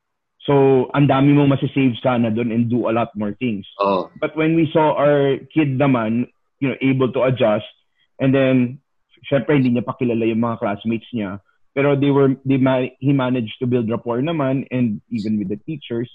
So, 0.48 0.88
ang 0.96 1.12
dami 1.12 1.36
mong 1.36 1.52
masisave 1.52 2.00
sana 2.00 2.32
doon 2.32 2.52
and 2.52 2.72
do 2.72 2.88
a 2.88 2.94
lot 2.94 3.12
more 3.12 3.36
things. 3.36 3.68
Oh, 3.76 4.08
But 4.16 4.32
when 4.32 4.56
we 4.56 4.70
saw 4.72 4.96
our 4.96 5.36
kid 5.52 5.76
naman, 5.76 6.32
you 6.56 6.72
know, 6.72 6.78
able 6.80 7.12
to 7.12 7.28
adjust, 7.28 7.68
and 8.16 8.32
then, 8.32 8.80
syempre, 9.28 9.60
hindi 9.60 9.76
niya 9.76 9.84
pa 9.84 9.98
kilala 10.00 10.24
yung 10.24 10.40
mga 10.40 10.58
classmates 10.64 11.10
niya. 11.12 11.44
Pero 11.74 11.94
they 11.94 12.10
were, 12.10 12.34
they 12.44 12.56
ma- 12.56 12.90
he 12.98 13.12
managed 13.12 13.56
to 13.60 13.66
build 13.66 13.90
rapport 13.90 14.20
naman, 14.20 14.66
and 14.70 15.00
even 15.10 15.38
with 15.38 15.48
the 15.48 15.60
teachers, 15.68 16.10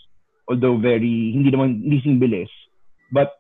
although 0.48 0.78
very, 0.78 1.32
hindi 1.32 1.52
naman, 1.52 1.84
hindi 1.84 2.20
bilis. 2.20 2.52
But, 3.12 3.32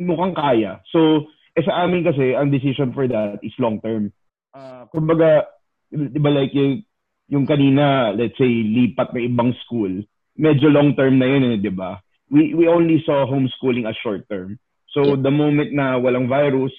mukhang 0.00 0.34
kaya. 0.34 0.82
So, 0.90 1.30
eh 1.54 1.62
sa 1.62 1.86
amin 1.86 2.02
kasi, 2.02 2.34
ang 2.34 2.50
decision 2.50 2.90
for 2.90 3.06
that 3.06 3.38
is 3.42 3.54
long 3.62 3.78
term. 3.78 4.10
Uh, 4.50 4.86
kumbaga, 4.90 5.46
di 5.92 6.18
ba 6.18 6.30
like 6.30 6.50
yung, 6.54 6.82
yung 7.28 7.46
kanina, 7.46 8.10
let's 8.16 8.34
say, 8.34 8.50
lipat 8.50 9.14
na 9.14 9.22
ibang 9.22 9.54
school, 9.62 10.02
medyo 10.34 10.72
long 10.72 10.96
term 10.98 11.18
na 11.18 11.26
yun 11.30 11.54
eh, 11.54 11.58
di 11.62 11.70
ba? 11.70 12.02
We, 12.30 12.54
we 12.54 12.66
only 12.66 12.98
saw 13.06 13.28
homeschooling 13.28 13.86
as 13.86 13.94
short 14.02 14.26
term. 14.26 14.58
So, 14.90 15.14
the 15.14 15.30
moment 15.30 15.74
na 15.74 15.98
walang 15.98 16.30
virus 16.30 16.72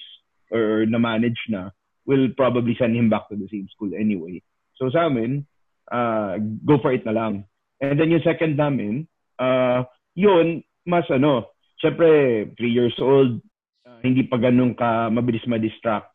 or 0.50 0.84
na-manage 0.88 1.40
na, 1.48 1.70
we'll 2.06 2.32
probably 2.36 2.76
send 2.78 2.96
him 2.96 3.10
back 3.10 3.28
to 3.28 3.36
the 3.36 3.48
same 3.52 3.68
school 3.72 3.92
anyway. 3.92 4.40
So, 4.76 4.92
sa 4.92 5.08
amin, 5.08 5.44
uh, 5.90 6.38
go 6.64 6.78
for 6.78 6.92
it 6.92 7.04
na 7.04 7.16
lang. 7.16 7.44
And 7.80 8.00
then 8.00 8.12
yung 8.12 8.24
second 8.24 8.56
namin, 8.56 9.08
uh, 9.40 9.84
yun, 10.16 10.64
mas 10.84 11.04
ano, 11.12 11.52
syempre, 11.80 12.48
three 12.56 12.72
years 12.72 12.96
old, 13.00 13.40
uh, 13.84 14.00
hindi 14.00 14.24
pa 14.24 14.40
ganun 14.40 14.76
ka 14.76 15.12
mabilis 15.12 15.44
ma-distract. 15.48 16.08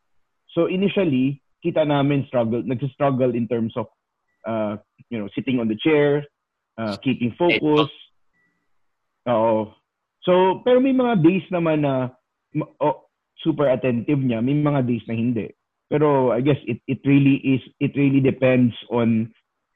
So, 0.54 0.66
initially, 0.66 1.42
kita 1.62 1.86
namin 1.86 2.26
struggle, 2.26 2.62
nagsistruggle 2.66 3.34
in 3.34 3.46
terms 3.46 3.72
of, 3.78 3.86
uh, 4.46 4.76
you 5.10 5.18
know, 5.18 5.30
sitting 5.34 5.62
on 5.62 5.70
the 5.70 5.78
chair, 5.78 6.26
uh, 6.78 6.98
keeping 6.98 7.34
focus. 7.38 7.90
Oo. 9.30 9.70
So, 10.22 10.62
pero 10.66 10.78
may 10.78 10.94
mga 10.94 11.22
days 11.22 11.46
naman 11.50 11.82
na 11.82 12.10
oh, 12.82 13.06
super 13.42 13.70
attentive 13.70 14.18
niya, 14.18 14.42
may 14.42 14.54
mga 14.54 14.86
days 14.86 15.02
na 15.06 15.14
hindi. 15.14 15.50
Pero 15.92 16.32
I 16.32 16.40
guess 16.40 16.56
it 16.64 16.80
it 16.88 17.04
really 17.04 17.36
is 17.44 17.60
it 17.76 17.92
really 17.92 18.24
depends 18.24 18.72
on 18.88 19.28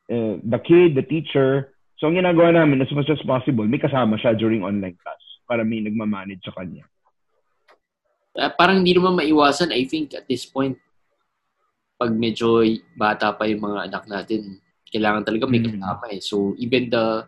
uh, 0.09 0.40
the 0.40 0.57
kid, 0.64 0.96
the 0.96 1.05
teacher. 1.05 1.76
So 2.00 2.09
ang 2.09 2.16
ginagawa 2.16 2.57
namin 2.57 2.81
as 2.81 2.92
much 2.96 3.12
as 3.12 3.20
possible, 3.29 3.68
may 3.68 3.76
kasama 3.76 4.16
siya 4.16 4.33
during 4.33 4.64
online 4.64 4.96
class 4.96 5.20
para 5.44 5.61
may 5.61 5.85
nagmamanage 5.85 6.40
sa 6.40 6.57
kanya. 6.57 6.88
Uh, 8.37 8.52
parang 8.52 8.85
hindi 8.85 8.92
naman 8.92 9.16
maiwasan, 9.16 9.72
I 9.72 9.88
think, 9.88 10.12
at 10.12 10.29
this 10.29 10.44
point, 10.44 10.76
pag 11.96 12.12
medyo 12.12 12.61
bata 12.92 13.33
pa 13.33 13.48
yung 13.48 13.64
mga 13.64 13.88
anak 13.88 14.05
natin, 14.05 14.61
kailangan 14.92 15.24
talaga 15.24 15.48
may 15.48 15.64
kasama 15.64 16.05
eh. 16.12 16.20
So, 16.20 16.52
even 16.61 16.92
the, 16.92 17.24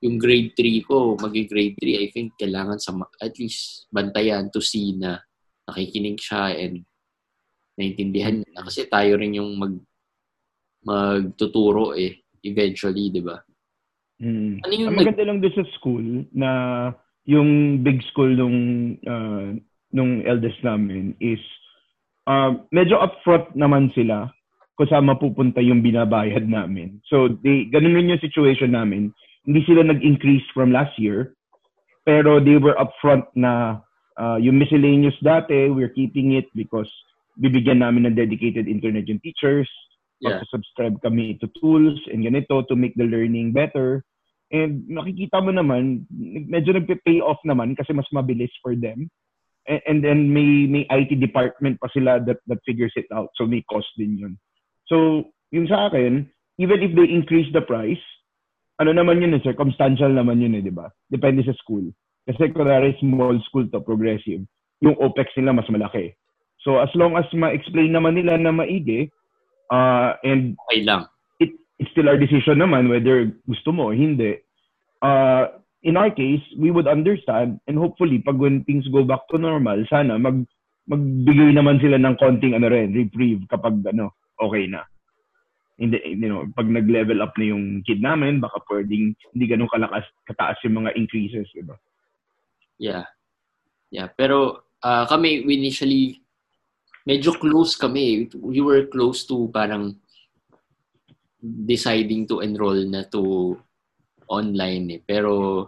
yung 0.00 0.16
grade 0.16 0.56
3 0.56 0.88
ko, 0.88 1.20
maging 1.20 1.48
grade 1.52 1.76
3, 1.76 2.04
I 2.04 2.06
think, 2.08 2.40
kailangan 2.40 2.80
sa, 2.80 2.96
at 3.20 3.36
least, 3.36 3.84
bantayan 3.92 4.48
to 4.48 4.64
see 4.64 4.96
na 4.96 5.20
nakikinig 5.68 6.16
siya 6.16 6.56
and 6.56 6.88
naintindihan 7.80 8.44
niya. 8.44 8.60
Kasi 8.60 8.84
tayo 8.92 9.16
rin 9.16 9.40
yung 9.40 9.56
mag, 9.56 9.74
magtuturo 10.84 11.96
eh, 11.96 12.20
eventually, 12.44 13.08
di 13.08 13.24
ba? 13.24 13.40
Hmm. 14.20 14.60
Ano 14.60 14.72
yung 14.76 14.92
Ang 14.92 15.00
maganda 15.00 15.24
lang 15.24 15.40
doon 15.40 15.56
sa 15.56 15.64
school 15.80 16.06
na 16.36 16.50
yung 17.24 17.80
big 17.80 18.04
school 18.12 18.28
nung 18.28 18.58
uh, 19.08 19.56
nung 19.96 20.20
eldest 20.28 20.60
namin 20.60 21.16
is 21.24 21.40
uh, 22.28 22.52
medyo 22.68 23.00
upfront 23.00 23.48
naman 23.56 23.88
sila 23.96 24.28
kung 24.76 24.88
saan 24.88 25.08
mapupunta 25.08 25.60
yung 25.60 25.84
binabayad 25.84 26.48
namin. 26.48 27.04
So, 27.04 27.28
they, 27.44 27.68
ganun 27.68 27.96
rin 27.96 28.08
yung 28.08 28.24
situation 28.24 28.72
namin. 28.72 29.12
Hindi 29.44 29.60
sila 29.68 29.84
nag-increase 29.84 30.44
from 30.56 30.72
last 30.72 30.96
year, 30.96 31.36
pero 32.08 32.40
they 32.40 32.56
were 32.56 32.72
upfront 32.80 33.28
na 33.36 33.84
uh, 34.16 34.40
yung 34.40 34.56
miscellaneous 34.56 35.16
dati, 35.20 35.68
we're 35.68 35.92
keeping 35.92 36.32
it 36.32 36.48
because 36.56 36.88
bibigyan 37.40 37.80
namin 37.80 38.06
ng 38.06 38.18
dedicated 38.18 38.68
internet 38.68 39.08
yung 39.08 39.22
teachers. 39.24 39.68
Yeah. 40.20 40.44
subscribe 40.52 41.00
kami 41.00 41.40
to 41.40 41.48
tools 41.56 41.96
and 42.12 42.20
ganito 42.20 42.60
to 42.68 42.76
make 42.76 42.92
the 43.00 43.08
learning 43.08 43.56
better. 43.56 44.04
And 44.52 44.84
nakikita 44.84 45.40
mo 45.40 45.48
naman, 45.48 46.04
medyo 46.44 46.76
nagpe-pay 46.76 47.24
off 47.24 47.40
naman 47.48 47.72
kasi 47.72 47.96
mas 47.96 48.04
mabilis 48.12 48.52
for 48.60 48.76
them 48.76 49.08
and, 49.64 49.80
and 49.88 49.98
then 50.04 50.28
may 50.28 50.68
may 50.68 50.84
IT 50.92 51.16
department 51.20 51.80
pa 51.80 51.88
sila 51.96 52.20
that 52.28 52.36
that 52.50 52.60
figures 52.68 52.92
it 53.00 53.08
out. 53.14 53.32
So 53.40 53.48
may 53.48 53.64
cost 53.64 53.88
din 53.96 54.20
'yun. 54.20 54.34
So, 54.90 55.30
yung 55.54 55.70
sa 55.70 55.86
akin, 55.86 56.26
even 56.58 56.82
if 56.82 56.92
they 56.98 57.06
increase 57.06 57.46
the 57.54 57.62
price, 57.62 58.02
ano 58.82 58.90
naman 58.90 59.22
yun 59.22 59.38
eh, 59.38 59.42
circumstantial 59.46 60.10
naman 60.10 60.42
yun 60.42 60.58
eh, 60.58 60.62
di 60.66 60.74
ba? 60.74 60.90
Depende 61.06 61.46
sa 61.46 61.54
school. 61.62 61.86
Kasi 62.26 62.50
kunwari 62.50 62.98
small 62.98 63.38
school 63.46 63.70
to, 63.70 63.78
progressive, 63.78 64.42
yung 64.82 64.98
OPEX 64.98 65.30
nila 65.38 65.54
mas 65.54 65.70
malaki. 65.70 66.10
So, 66.60 66.78
as 66.78 66.92
long 66.92 67.16
as 67.16 67.24
ma-explain 67.32 67.96
naman 67.96 68.20
nila 68.20 68.36
na 68.36 68.52
maigi, 68.52 69.08
uh, 69.72 70.20
and 70.24 70.56
okay 70.68 70.84
lang. 70.84 71.08
It, 71.40 71.56
it's 71.80 71.90
still 71.92 72.08
our 72.10 72.20
decision 72.20 72.60
naman 72.60 72.92
whether 72.92 73.32
gusto 73.48 73.72
mo 73.72 73.88
o 73.88 73.96
hindi. 73.96 74.36
Uh, 75.00 75.56
in 75.82 75.96
our 75.96 76.12
case, 76.12 76.44
we 76.60 76.68
would 76.68 76.84
understand 76.84 77.56
and 77.64 77.80
hopefully 77.80 78.20
pag 78.20 78.36
when 78.36 78.60
things 78.68 78.84
go 78.92 79.00
back 79.04 79.24
to 79.32 79.40
normal, 79.40 79.80
sana 79.88 80.20
mag 80.20 80.44
magbigay 80.90 81.54
naman 81.54 81.78
sila 81.78 81.96
ng 81.96 82.18
konting 82.18 82.58
ano 82.58 82.66
rin, 82.66 82.90
reprieve 82.92 83.46
kapag 83.46 83.78
ano, 83.86 84.12
okay 84.42 84.66
na. 84.66 84.82
Hindi, 85.80 85.96
you 86.04 86.28
know, 86.28 86.44
pag 86.52 86.68
nag-level 86.68 87.24
up 87.24 87.32
na 87.40 87.56
yung 87.56 87.80
kid 87.88 88.04
namin, 88.04 88.42
baka 88.42 88.60
pwedeng 88.68 89.16
hindi 89.32 89.44
ganun 89.48 89.70
kalakas, 89.72 90.04
kataas 90.28 90.60
yung 90.66 90.84
mga 90.84 90.92
increases, 90.98 91.48
di 91.56 91.64
ba? 91.64 91.78
Yeah. 92.76 93.08
Yeah, 93.88 94.12
pero 94.12 94.66
uh, 94.84 95.04
kami 95.08 95.46
initially 95.46 96.20
medyo 97.06 97.36
close 97.36 97.76
kami. 97.76 98.28
We 98.36 98.60
were 98.60 98.86
close 98.88 99.24
to 99.28 99.48
parang 99.52 99.96
deciding 101.40 102.28
to 102.28 102.44
enroll 102.44 102.84
na 102.88 103.08
to 103.08 103.56
online 104.28 105.00
eh. 105.00 105.00
Pero 105.02 105.64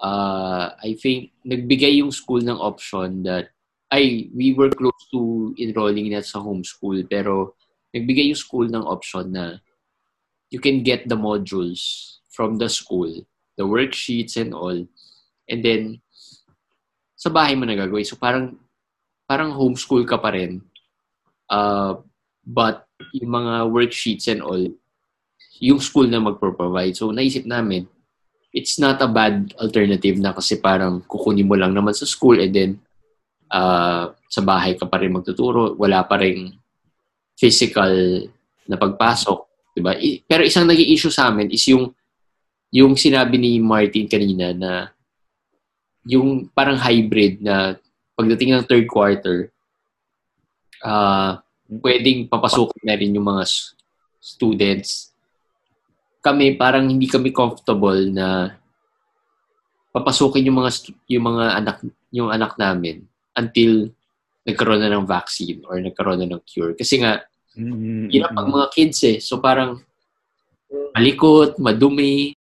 uh, 0.00 0.64
I 0.80 0.96
think 0.96 1.36
nagbigay 1.44 2.00
yung 2.00 2.10
school 2.10 2.40
ng 2.40 2.56
option 2.56 3.22
that 3.28 3.52
ay 3.90 4.30
we 4.32 4.54
were 4.54 4.70
close 4.70 5.02
to 5.10 5.52
enrolling 5.58 6.14
na 6.14 6.22
sa 6.22 6.38
homeschool 6.38 7.02
pero 7.10 7.58
nagbigay 7.90 8.30
yung 8.30 8.38
school 8.38 8.66
ng 8.70 8.86
option 8.86 9.34
na 9.34 9.58
you 10.50 10.62
can 10.62 10.82
get 10.86 11.06
the 11.10 11.18
modules 11.18 12.18
from 12.30 12.58
the 12.58 12.70
school, 12.70 13.10
the 13.58 13.66
worksheets 13.66 14.38
and 14.38 14.54
all. 14.54 14.78
And 15.50 15.60
then 15.62 16.00
sa 17.18 17.28
bahay 17.30 17.58
mo 17.58 17.66
na 17.66 17.76
gagawin. 17.76 18.06
So 18.06 18.16
parang 18.16 18.58
parang 19.30 19.54
homeschool 19.54 20.02
ka 20.02 20.18
pa 20.18 20.34
rin. 20.34 20.58
Uh, 21.46 22.02
but 22.42 22.90
yung 23.14 23.30
mga 23.30 23.70
worksheets 23.70 24.26
and 24.26 24.42
all, 24.42 24.58
yung 25.62 25.78
school 25.78 26.10
na 26.10 26.18
magpro-provide. 26.18 26.98
So, 26.98 27.14
naisip 27.14 27.46
namin, 27.46 27.86
it's 28.50 28.82
not 28.82 28.98
a 28.98 29.06
bad 29.06 29.54
alternative 29.62 30.18
na 30.18 30.34
kasi 30.34 30.58
parang 30.58 31.06
kukunin 31.06 31.46
mo 31.46 31.54
lang 31.54 31.70
naman 31.70 31.94
sa 31.94 32.02
school 32.10 32.42
and 32.42 32.50
then 32.50 32.70
uh, 33.54 34.10
sa 34.26 34.42
bahay 34.42 34.74
ka 34.74 34.90
pa 34.90 34.98
rin 34.98 35.14
magtuturo. 35.14 35.78
Wala 35.78 36.02
pa 36.02 36.18
rin 36.18 36.50
physical 37.38 38.26
na 38.66 38.74
pagpasok. 38.74 39.70
Diba? 39.78 39.94
I, 39.94 40.26
pero 40.26 40.42
isang 40.42 40.66
naging 40.66 40.90
issue 40.90 41.14
sa 41.14 41.30
amin 41.30 41.54
is 41.54 41.62
yung 41.70 41.94
yung 42.74 42.98
sinabi 42.98 43.38
ni 43.38 43.62
Martin 43.62 44.10
kanina 44.10 44.50
na 44.50 44.90
yung 46.06 46.50
parang 46.50 46.78
hybrid 46.78 47.42
na 47.42 47.78
pagdating 48.20 48.52
ng 48.52 48.68
third 48.68 48.84
quarter, 48.84 49.48
uh, 50.84 51.40
pwedeng 51.80 52.28
papasukin 52.28 52.84
na 52.84 53.00
rin 53.00 53.16
yung 53.16 53.24
mga 53.24 53.48
students 54.20 55.10
kami 56.20 56.56
parang 56.56 56.84
hindi 56.84 57.08
kami 57.08 57.32
comfortable 57.32 58.12
na 58.12 58.52
papasukin 59.90 60.46
yung 60.46 60.60
mga 60.60 60.70
yung 61.08 61.24
mga 61.24 61.44
anak 61.56 61.76
yung 62.12 62.28
anak 62.28 62.54
namin 62.60 63.08
until 63.34 63.88
nagkaroon 64.44 64.80
na 64.84 64.92
ng 64.92 65.08
vaccine 65.08 65.64
or 65.68 65.80
nagkaroon 65.80 66.20
na 66.20 66.28
ng 66.28 66.42
cure. 66.48 66.72
Kasi 66.72 67.00
nga, 67.00 67.20
mm-hmm. 67.56 68.36
ang 68.36 68.48
mga 68.48 68.66
kids 68.72 69.00
eh. 69.04 69.18
So 69.20 69.36
parang 69.40 69.80
malikot, 70.96 71.60
madumi, 71.60 72.32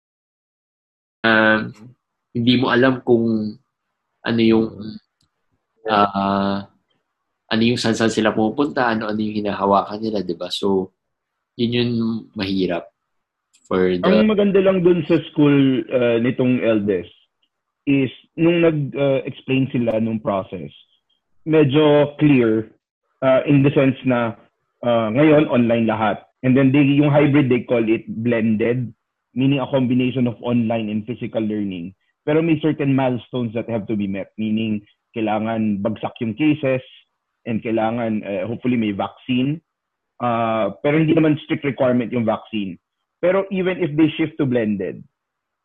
uh, 1.27 1.69
hindi 2.35 2.55
mo 2.59 2.71
alam 2.71 3.03
kung 3.03 3.59
ano 4.23 4.41
yung 4.43 4.67
uh, 5.87 6.67
ano 7.49 7.62
yung 7.62 7.79
saan 7.79 7.95
saan 7.95 8.11
sila 8.11 8.35
pupunta, 8.35 8.91
ano 8.91 9.07
ano 9.07 9.21
yung 9.21 9.45
hinahawakan 9.45 10.03
nila, 10.03 10.27
'di 10.27 10.35
ba? 10.35 10.51
So 10.51 10.97
yun 11.59 11.77
yung 11.77 11.93
mahirap 12.38 12.91
for 13.67 13.99
the... 13.99 14.07
Ang 14.07 14.31
maganda 14.31 14.62
lang 14.62 14.81
dun 14.87 15.03
sa 15.11 15.19
school 15.31 15.85
uh, 15.91 16.17
nitong 16.23 16.62
eldest 16.62 17.12
is 17.88 18.12
nung 18.38 18.62
nag-explain 18.62 19.67
uh, 19.67 19.73
sila 19.75 19.93
nung 19.99 20.23
process, 20.23 20.71
medyo 21.49 22.14
clear 22.21 22.71
uh, 23.25 23.43
in 23.49 23.64
the 23.64 23.73
sense 23.75 23.97
na 24.05 24.37
uh, 24.85 25.09
ngayon 25.11 25.49
online 25.51 25.88
lahat. 25.88 26.23
And 26.47 26.55
then 26.55 26.71
they, 26.71 26.87
yung 26.87 27.11
hybrid, 27.11 27.51
they 27.51 27.67
call 27.67 27.83
it 27.83 28.07
blended, 28.07 28.95
meaning 29.35 29.59
a 29.59 29.67
combination 29.67 30.31
of 30.31 30.38
online 30.38 30.87
and 30.87 31.03
physical 31.03 31.43
learning. 31.43 31.99
Pero 32.23 32.45
may 32.45 32.61
certain 32.62 32.95
milestones 32.95 33.51
that 33.59 33.67
have 33.67 33.88
to 33.91 33.97
be 33.97 34.07
met, 34.07 34.31
meaning 34.38 34.87
kailangan 35.18 35.83
bagsak 35.83 36.14
yung 36.22 36.38
cases 36.38 36.85
and 37.50 37.59
kailangan 37.59 38.22
uh, 38.22 38.46
hopefully 38.46 38.78
may 38.78 38.94
vaccine. 38.94 39.59
Uh, 40.22 40.74
pero 40.83 41.02
hindi 41.02 41.14
naman 41.14 41.38
strict 41.42 41.66
requirement 41.66 42.14
yung 42.14 42.22
vaccine. 42.26 42.78
Pero 43.18 43.42
even 43.50 43.83
if 43.83 43.90
they 43.98 44.07
shift 44.14 44.38
to 44.38 44.46
blended, 44.46 45.02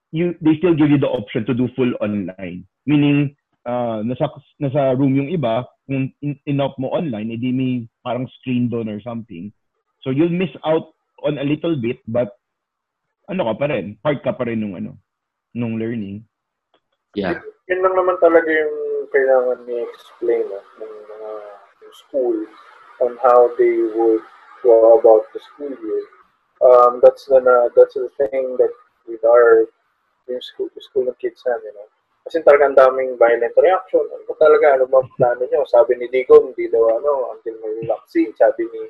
you 0.09 0.33
they 0.41 0.57
still 0.57 0.73
give 0.73 0.89
you 0.89 0.97
the 0.97 1.09
option 1.09 1.45
to 1.45 1.53
do 1.53 1.69
full 1.77 1.93
online. 2.01 2.65
Meaning, 2.85 3.37
uh, 3.65 4.01
nasa, 4.01 4.29
nasa 4.61 4.97
room 4.97 5.17
yung 5.17 5.29
iba, 5.29 5.65
kung 5.85 6.13
in, 6.21 6.37
inop 6.49 6.77
mo 6.77 6.89
online, 6.93 7.33
edi 7.33 7.53
may 7.53 7.85
parang 8.01 8.29
screen 8.41 8.69
doon 8.69 8.89
or 8.89 9.01
something. 9.01 9.53
So 10.01 10.09
you'll 10.09 10.33
miss 10.33 10.53
out 10.65 10.93
on 11.23 11.39
a 11.39 11.45
little 11.45 11.79
bit, 11.79 12.03
but 12.07 12.35
ano 13.31 13.47
ka 13.51 13.53
pa 13.55 13.65
rin, 13.71 13.97
part 14.03 14.19
ka 14.21 14.35
pa 14.35 14.45
rin 14.47 14.59
nung 14.59 14.75
ano, 14.75 14.99
nung 15.55 15.79
learning. 15.79 16.23
Yeah. 17.15 17.39
Yun 17.71 17.79
lang 17.79 17.95
naman 17.95 18.17
talaga 18.19 18.49
yung 18.49 18.75
kailangan 19.13 19.61
ni-explain 19.69 20.49
no, 20.49 20.59
ng 20.81 20.93
mga 21.07 21.31
uh, 21.37 21.91
school 21.93 22.37
on 23.05 23.13
how 23.21 23.47
they 23.61 23.85
would 23.93 24.25
go 24.65 24.97
about 24.97 25.29
the 25.31 25.41
school 25.53 25.69
year 25.69 26.03
um, 26.63 26.99
that's 27.03 27.25
the 27.25 27.37
uh, 27.37 27.69
that's 27.75 27.93
the 27.93 28.09
thing 28.17 28.55
that 28.57 28.71
with 29.07 29.23
our 29.25 29.67
yung 30.29 30.39
school, 30.39 30.71
school 30.79 31.03
ng 31.03 31.19
kids 31.19 31.43
namin, 31.43 31.75
no? 31.75 31.85
Kasi 32.23 32.39
talagang 32.39 32.71
daming 32.71 33.19
violent 33.19 33.51
reaction. 33.59 34.07
Ano 34.07 34.23
ba 34.23 34.35
talaga, 34.39 34.79
ano 34.79 34.87
ba 34.87 35.03
plano 35.19 35.43
nyo? 35.43 35.67
Sabi 35.67 35.99
ni 35.99 36.07
Digo, 36.07 36.39
hindi 36.39 36.71
daw 36.71 36.95
ano, 36.95 37.35
until 37.35 37.59
may 37.59 37.83
vaccine. 37.83 38.31
Sabi 38.39 38.63
ni 38.71 38.81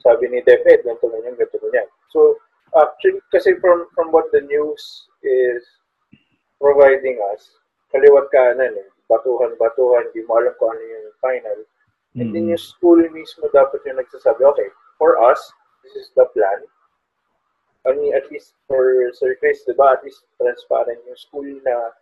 sabi 0.00 0.32
ni 0.32 0.40
DepEd, 0.40 0.88
ganito 0.88 1.04
na 1.12 1.20
yan, 1.20 1.36
ganito 1.36 1.60
na. 1.68 1.84
So, 2.08 2.40
actually, 2.72 3.20
kasi 3.28 3.60
from, 3.60 3.92
from 3.92 4.08
what 4.08 4.32
the 4.32 4.40
news 4.40 4.80
is 5.20 5.60
providing 6.56 7.20
us, 7.36 7.52
kaliwat 7.92 8.32
kanan 8.32 8.72
eh, 8.72 8.88
batuhan-batuhan, 9.12 10.08
di 10.16 10.24
mo 10.24 10.40
alam 10.40 10.56
kung 10.56 10.72
ano 10.72 10.80
yung 10.80 11.12
final. 11.20 11.60
And 12.16 12.32
then 12.32 12.48
Mm. 12.48 12.56
yung 12.56 12.64
school 12.64 13.00
mismo 13.12 13.48
dapat 13.52 13.84
yung 13.84 14.00
nagsasabi, 14.00 14.44
okay, 14.44 14.68
for 14.96 15.20
us, 15.20 15.40
this 15.84 15.96
is 15.96 16.08
the 16.16 16.24
plan. 16.32 16.64
I 17.84 17.92
mean, 17.96 18.14
at 18.14 18.28
least 18.30 18.54
for 18.68 19.10
Sir 19.16 19.34
Chris, 19.40 19.64
di 19.64 19.74
ba, 19.76 19.96
at 19.96 20.04
least 20.04 20.24
transparent 20.38 21.02
yung 21.08 21.18
school 21.18 21.48
na 21.64 21.96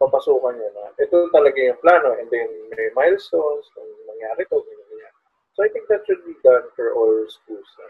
papasukan 0.00 0.56
niya 0.56 0.70
na 0.72 0.84
ito 0.96 1.28
talaga 1.28 1.60
yung 1.60 1.80
plano 1.84 2.16
and 2.16 2.26
then 2.32 2.48
may 2.72 2.88
milestones, 2.96 3.68
kung 3.76 3.86
mangyari 4.08 4.48
to, 4.48 4.58
ganyan, 4.64 4.86
ganyan. 4.88 5.14
So 5.52 5.58
I 5.60 5.68
think 5.68 5.86
that 5.92 6.08
should 6.08 6.24
be 6.24 6.34
done 6.40 6.66
for 6.72 6.96
all 6.96 7.14
schools. 7.28 7.68
Na, 7.76 7.86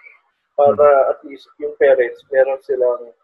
para 0.59 1.15
at 1.15 1.23
least 1.23 1.47
yung 1.63 1.73
parents, 1.79 2.21
meron 2.35 2.59
silang 2.67 3.15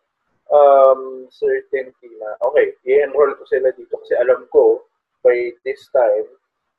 um, 0.49 1.27
certainty 1.35 2.15
na, 2.23 2.39
okay, 2.47 2.73
i-enroll 2.87 3.35
ko 3.37 3.45
sila 3.51 3.75
dito 3.75 3.99
kasi 4.01 4.15
alam 4.17 4.47
ko 4.55 4.87
by 5.27 5.51
this 5.67 5.91
time, 5.91 6.31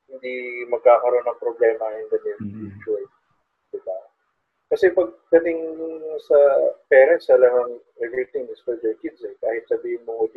hindi 0.07 0.63
magkakaroon 0.71 1.27
ng 1.27 1.41
problema 1.43 1.91
in 1.99 2.07
the 2.07 2.19
near 2.23 2.39
Mhm. 2.39 2.71
future. 2.79 3.03
Diba? 3.75 3.99
Kasi 4.71 4.91
pagdating 4.95 5.60
sa 6.23 6.39
parents, 6.88 7.27
alam 7.27 7.75
everything 7.99 8.47
is 8.47 8.60
for 8.63 8.79
their 8.79 8.95
kids. 9.03 9.19
Eh. 9.27 9.36
Kahit 9.43 9.67
sabihin 9.67 10.03
mo, 10.07 10.27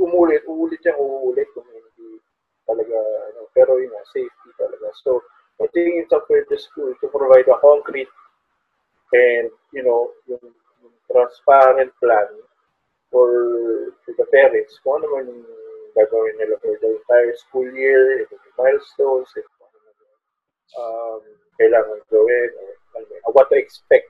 umulit, 0.00 0.44
uulit 0.48 0.80
yan, 0.84 0.96
uulit 0.96 1.48
kung 1.52 1.68
hindi 1.68 2.20
talaga, 2.64 2.96
ano, 3.32 3.48
pero 3.52 3.76
yun 3.76 3.92
nga, 3.92 4.04
safety 4.08 4.50
talaga. 4.56 4.88
So, 5.04 5.20
I 5.60 5.68
think 5.76 6.00
it's 6.00 6.12
up 6.16 6.24
for 6.24 6.40
the 6.48 6.56
school 6.56 6.96
to 6.96 7.06
provide 7.12 7.44
a 7.52 7.60
concrete 7.60 8.08
and, 9.12 9.52
you 9.76 9.84
know, 9.84 10.08
yung, 10.24 10.44
yung 10.80 10.96
transparent 11.08 11.92
plan 12.00 12.28
for, 13.12 13.28
for 14.04 14.12
the 14.16 14.24
parents. 14.32 14.80
Kung 14.80 15.04
ano 15.04 15.06
man 15.12 15.28
yung 15.28 15.44
gagawin 15.96 16.34
nila 16.38 16.56
for 16.62 16.74
the 16.78 16.90
entire 16.98 17.34
school 17.36 17.68
year, 17.70 18.22
ito 18.22 18.34
yung 18.34 18.56
milestones, 18.58 19.30
ito 19.36 19.50
kung 19.58 19.72
ano 19.72 19.90
yung, 19.90 20.12
um, 20.78 21.22
kailangan 21.60 22.00
gawin, 22.08 22.48
or 22.58 22.70
yun, 23.06 23.22
what 23.34 23.46
to 23.50 23.56
expect 23.56 24.08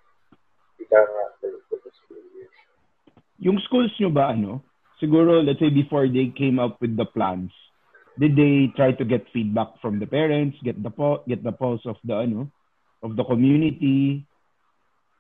ika 0.80 0.96
nga 0.96 1.24
for 1.40 1.78
the 1.80 1.92
school 1.92 2.24
year. 2.36 2.48
Yung 3.40 3.58
schools 3.64 3.92
nyo 4.00 4.10
ba, 4.10 4.32
ano, 4.32 4.64
siguro, 5.00 5.40
let's 5.40 5.60
say, 5.60 5.72
before 5.72 6.08
they 6.08 6.32
came 6.32 6.60
up 6.60 6.76
with 6.80 6.96
the 6.96 7.08
plans, 7.08 7.52
did 8.20 8.36
they 8.36 8.68
try 8.76 8.92
to 8.92 9.04
get 9.04 9.24
feedback 9.32 9.72
from 9.80 9.98
the 9.98 10.06
parents, 10.06 10.58
get 10.60 10.76
the 10.82 10.92
po 10.92 11.24
get 11.24 11.40
the 11.40 11.52
pulse 11.52 11.84
of 11.88 11.96
the, 12.04 12.12
ano, 12.12 12.50
of 13.02 13.16
the 13.16 13.24
community? 13.24 14.26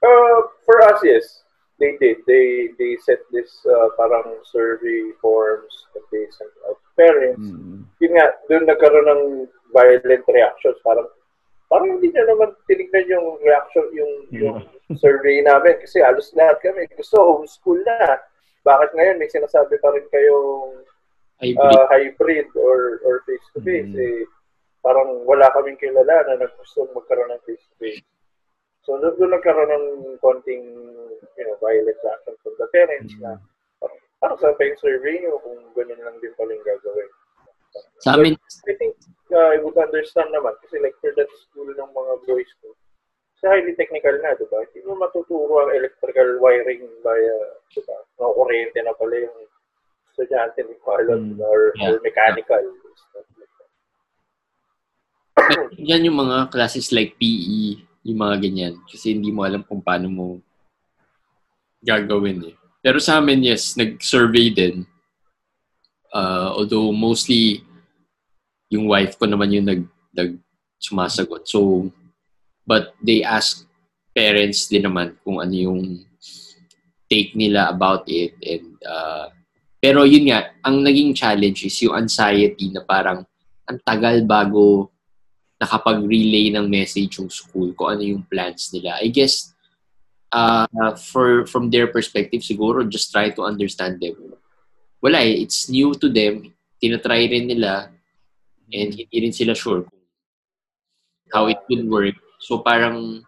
Uh, 0.04 0.40
for 0.64 0.80
us, 0.84 1.00
yes. 1.04 1.44
They 1.80 1.96
did. 1.96 2.20
They 2.28 2.76
they 2.76 3.00
set 3.00 3.24
this 3.32 3.48
uh, 3.64 3.88
parang 3.96 4.36
survey 4.44 5.16
forms 5.16 5.72
that 5.96 6.04
they 6.12 6.28
sent 6.28 6.52
out 6.68 6.76
parents. 6.92 7.40
Mm. 7.40 7.88
Yun 8.04 8.12
nga, 8.20 8.36
doon 8.52 8.68
nagkaroon 8.68 9.08
ng 9.08 9.22
violent 9.72 10.24
reactions. 10.28 10.76
Parang 10.84 11.08
parang 11.72 11.96
hindi 11.96 12.12
nyo 12.12 12.24
naman 12.28 12.52
tinignan 12.68 13.08
yung 13.08 13.28
reaction, 13.40 13.86
yung, 13.96 14.12
yung 14.28 14.58
survey 15.00 15.40
namin. 15.40 15.80
Kasi 15.80 16.04
halos 16.04 16.28
lahat 16.36 16.60
kami 16.60 16.84
gusto 16.92 17.16
homeschool 17.16 17.80
na. 17.80 18.20
Bakit 18.60 18.92
ngayon 18.92 19.16
may 19.16 19.32
sinasabi 19.32 19.80
pa 19.80 19.88
rin 19.96 20.04
kayong 20.12 20.84
Hybrid. 21.40 21.56
uh, 21.56 21.84
hybrid 21.88 22.48
or 22.60 23.00
or 23.08 23.24
face-to-face? 23.24 23.88
Mm. 23.88 24.04
Eh, 24.04 24.28
parang 24.84 25.24
wala 25.24 25.48
kaming 25.56 25.80
kilala 25.80 26.28
na 26.28 26.44
naggusto 26.44 26.84
magkaroon 26.92 27.32
ng 27.32 27.44
face-to-face. 27.48 28.04
So, 28.80 28.96
doon 28.96 29.12
doon 29.20 29.32
nagkaroon 29.36 29.70
ng 29.70 29.86
konting, 30.24 30.64
you 31.36 31.44
know, 31.44 31.56
violent 31.60 32.00
reaction 32.00 32.34
from 32.40 32.54
the 32.56 32.66
parents 32.72 33.12
na 33.20 33.36
parang, 33.76 34.00
parang 34.18 34.38
sa 34.40 34.56
pa 34.56 34.64
yung 34.64 34.80
survey 34.80 35.20
nyo 35.20 35.36
kung 35.44 35.60
ganun 35.76 36.00
lang 36.00 36.16
din 36.24 36.32
pala 36.34 36.56
yung 36.56 36.64
gagawin. 36.64 37.10
Sa 38.00 38.16
amin, 38.16 38.34
I 38.66 38.74
think 38.80 38.96
uh, 39.30 39.48
I 39.54 39.60
would 39.62 39.76
understand 39.78 40.32
naman 40.32 40.56
kasi 40.64 40.80
like 40.80 40.96
for 40.98 41.12
that 41.14 41.28
school 41.44 41.68
ng 41.68 41.92
mga 41.92 42.12
boys 42.24 42.50
ko, 42.64 42.72
sa 43.40 43.56
highly 43.56 43.72
technical 43.76 44.12
na, 44.20 44.36
di 44.36 44.44
ba? 44.48 44.64
Hindi 44.68 44.84
mo 44.84 45.00
matuturo 45.00 45.64
ang 45.64 45.72
electrical 45.72 46.40
wiring 46.40 46.84
via, 47.00 47.36
di 47.72 47.80
ba? 47.84 47.96
Mga 48.20 48.30
kuryente 48.36 48.78
na 48.84 48.92
pala 48.96 49.16
yung 49.16 49.38
estudyante 50.12 50.60
ni 50.64 50.76
Mm. 50.76 50.84
pilot 50.84 51.22
or, 51.40 51.60
Yeah. 51.76 51.88
or 51.88 52.00
mechanical. 52.04 52.64
Like 53.16 53.52
that. 55.48 55.72
yan 55.80 56.04
yung 56.04 56.18
mga 56.20 56.52
classes 56.52 56.92
like 56.92 57.16
PE, 57.16 57.80
yung 58.04 58.18
mga 58.20 58.36
ganyan. 58.40 58.74
Kasi 58.88 59.16
hindi 59.16 59.30
mo 59.32 59.44
alam 59.44 59.64
kung 59.64 59.80
paano 59.84 60.08
mo 60.08 60.26
gagawin 61.84 62.52
eh. 62.52 62.56
Pero 62.80 62.96
sa 62.96 63.20
amin, 63.20 63.44
yes, 63.44 63.76
nag-survey 63.76 64.52
din. 64.52 64.88
Uh, 66.10 66.52
although 66.56 66.90
mostly 66.90 67.62
yung 68.72 68.88
wife 68.88 69.18
ko 69.20 69.28
naman 69.28 69.52
yung 69.52 69.66
nag, 69.68 69.82
nag 70.16 70.40
sumasagot. 70.80 71.44
So, 71.44 71.90
but 72.64 72.96
they 73.04 73.20
ask 73.20 73.68
parents 74.16 74.66
din 74.66 74.88
naman 74.88 75.18
kung 75.20 75.38
ano 75.38 75.52
yung 75.52 75.82
take 77.10 77.36
nila 77.36 77.68
about 77.68 78.08
it. 78.08 78.32
And, 78.40 78.78
uh, 78.86 79.28
pero 79.80 80.06
yun 80.08 80.30
nga, 80.30 80.54
ang 80.64 80.80
naging 80.80 81.12
challenge 81.12 81.66
is 81.66 81.76
yung 81.84 81.98
anxiety 81.98 82.70
na 82.72 82.80
parang 82.84 83.26
ang 83.68 83.78
tagal 83.82 84.24
bago 84.24 84.88
nakapag-relay 85.60 86.56
ng 86.56 86.64
message 86.64 87.20
yung 87.20 87.28
school 87.28 87.76
kung 87.76 87.92
ano 87.92 88.02
yung 88.02 88.24
plans 88.24 88.72
nila. 88.72 88.96
I 88.96 89.12
guess, 89.12 89.52
uh, 90.32 90.66
for 90.96 91.44
from 91.44 91.68
their 91.68 91.92
perspective, 91.92 92.40
siguro 92.40 92.88
just 92.88 93.12
try 93.12 93.28
to 93.28 93.44
understand 93.44 94.00
them. 94.00 94.16
Wala 95.04 95.20
eh, 95.20 95.44
it's 95.44 95.68
new 95.68 95.92
to 96.00 96.08
them. 96.08 96.48
Tinatry 96.80 97.28
rin 97.28 97.52
nila 97.52 97.92
and 98.72 98.90
hindi 98.96 99.16
rin 99.20 99.36
sila 99.36 99.52
sure 99.52 99.84
kung 99.84 100.00
how 101.32 101.46
it 101.46 101.60
will 101.68 101.84
work. 101.86 102.16
So 102.40 102.64
parang, 102.64 103.20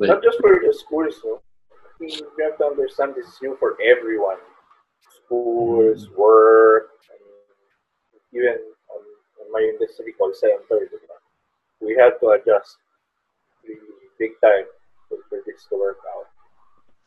well, 0.00 0.16
Not 0.16 0.24
just 0.24 0.40
for 0.40 0.56
the 0.56 0.72
schools, 0.72 1.20
no? 1.24 1.44
You 2.00 2.24
have 2.40 2.56
to 2.56 2.64
understand 2.72 3.12
this 3.12 3.28
is 3.28 3.36
new 3.44 3.56
for 3.60 3.76
everyone. 3.84 4.40
Schools, 5.28 6.08
work, 6.16 6.96
even 8.32 8.69
my 9.50 9.62
industry 9.62 10.14
call 10.14 10.32
center, 10.32 10.86
di 10.86 10.98
ba? 11.06 11.16
we 11.80 11.96
have 11.96 12.16
to 12.20 12.30
adjust 12.36 12.76
really 13.64 14.08
big 14.20 14.36
time 14.38 14.68
for, 15.08 15.16
this 15.46 15.64
to 15.68 15.74
work 15.76 15.98
out. 16.14 16.28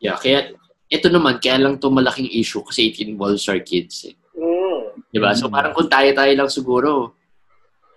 yeah, 0.02 0.18
kaya 0.18 0.52
ito 0.90 1.08
naman, 1.08 1.40
kaya 1.40 1.62
lang 1.62 1.80
to 1.80 1.90
malaking 1.90 2.28
issue 2.30 2.62
kasi 2.62 2.92
it 2.92 3.00
involves 3.02 3.48
our 3.48 3.62
kids 3.64 4.10
eh. 4.10 4.16
Mm. 4.36 4.98
Diba? 5.10 5.32
So 5.34 5.48
Mm. 5.48 5.54
parang 5.54 5.74
kung 5.74 5.90
tayo-tayo 5.90 6.34
lang 6.34 6.50
siguro, 6.50 7.14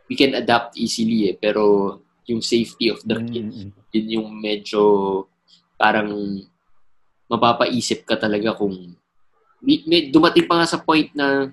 we 0.07 0.15
can 0.15 0.37
adapt 0.37 0.77
easily 0.79 1.33
eh. 1.33 1.35
Pero 1.35 1.97
yung 2.25 2.41
safety 2.41 2.93
of 2.93 3.03
the 3.03 3.17
kids, 3.27 3.67
Mm. 3.67 3.73
yun 3.93 4.07
yung 4.21 4.29
medyo 4.37 4.83
parang 5.77 6.13
mapapaisip 7.27 8.07
ka 8.07 8.17
talaga 8.17 8.55
kung 8.55 8.95
may, 9.61 9.83
may- 9.85 10.09
dumating 10.09 10.47
pa 10.47 10.63
nga 10.63 10.69
sa 10.69 10.79
point 10.79 11.11
na 11.13 11.51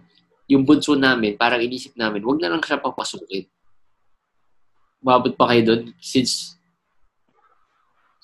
yung 0.53 0.63
bunso 0.63 0.93
namin, 0.93 1.35
parang 1.35 1.59
inisip 1.59 1.97
namin, 1.97 2.21
wag 2.21 2.39
na 2.39 2.53
lang 2.53 2.61
siya 2.61 2.77
papasukin. 2.77 3.49
Mabot 5.03 5.33
pa 5.35 5.51
kayo 5.51 5.61
doon 5.67 5.81
since 5.99 6.55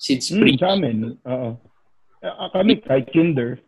since 0.00 0.32
pre. 0.32 0.56
Mm, 0.56 0.60
sa 0.62 0.68
amin, 0.72 0.96
oo. 1.28 1.50
Ah, 2.24 2.48
kami, 2.52 2.80
kahit 2.80 3.10
kinder, 3.12 3.60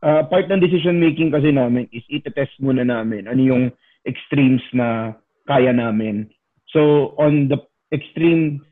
ah, 0.00 0.24
part 0.24 0.48
ng 0.48 0.62
decision 0.62 0.96
making 0.96 1.28
kasi 1.28 1.52
namin 1.52 1.90
is 1.92 2.04
itetest 2.08 2.56
muna 2.60 2.84
namin 2.84 3.28
ano 3.28 3.40
yung 3.40 3.64
extremes 4.08 4.64
na 4.72 5.12
kaya 5.44 5.74
namin. 5.74 6.30
So, 6.72 7.12
on 7.20 7.52
the 7.52 7.60
extreme 7.92 8.64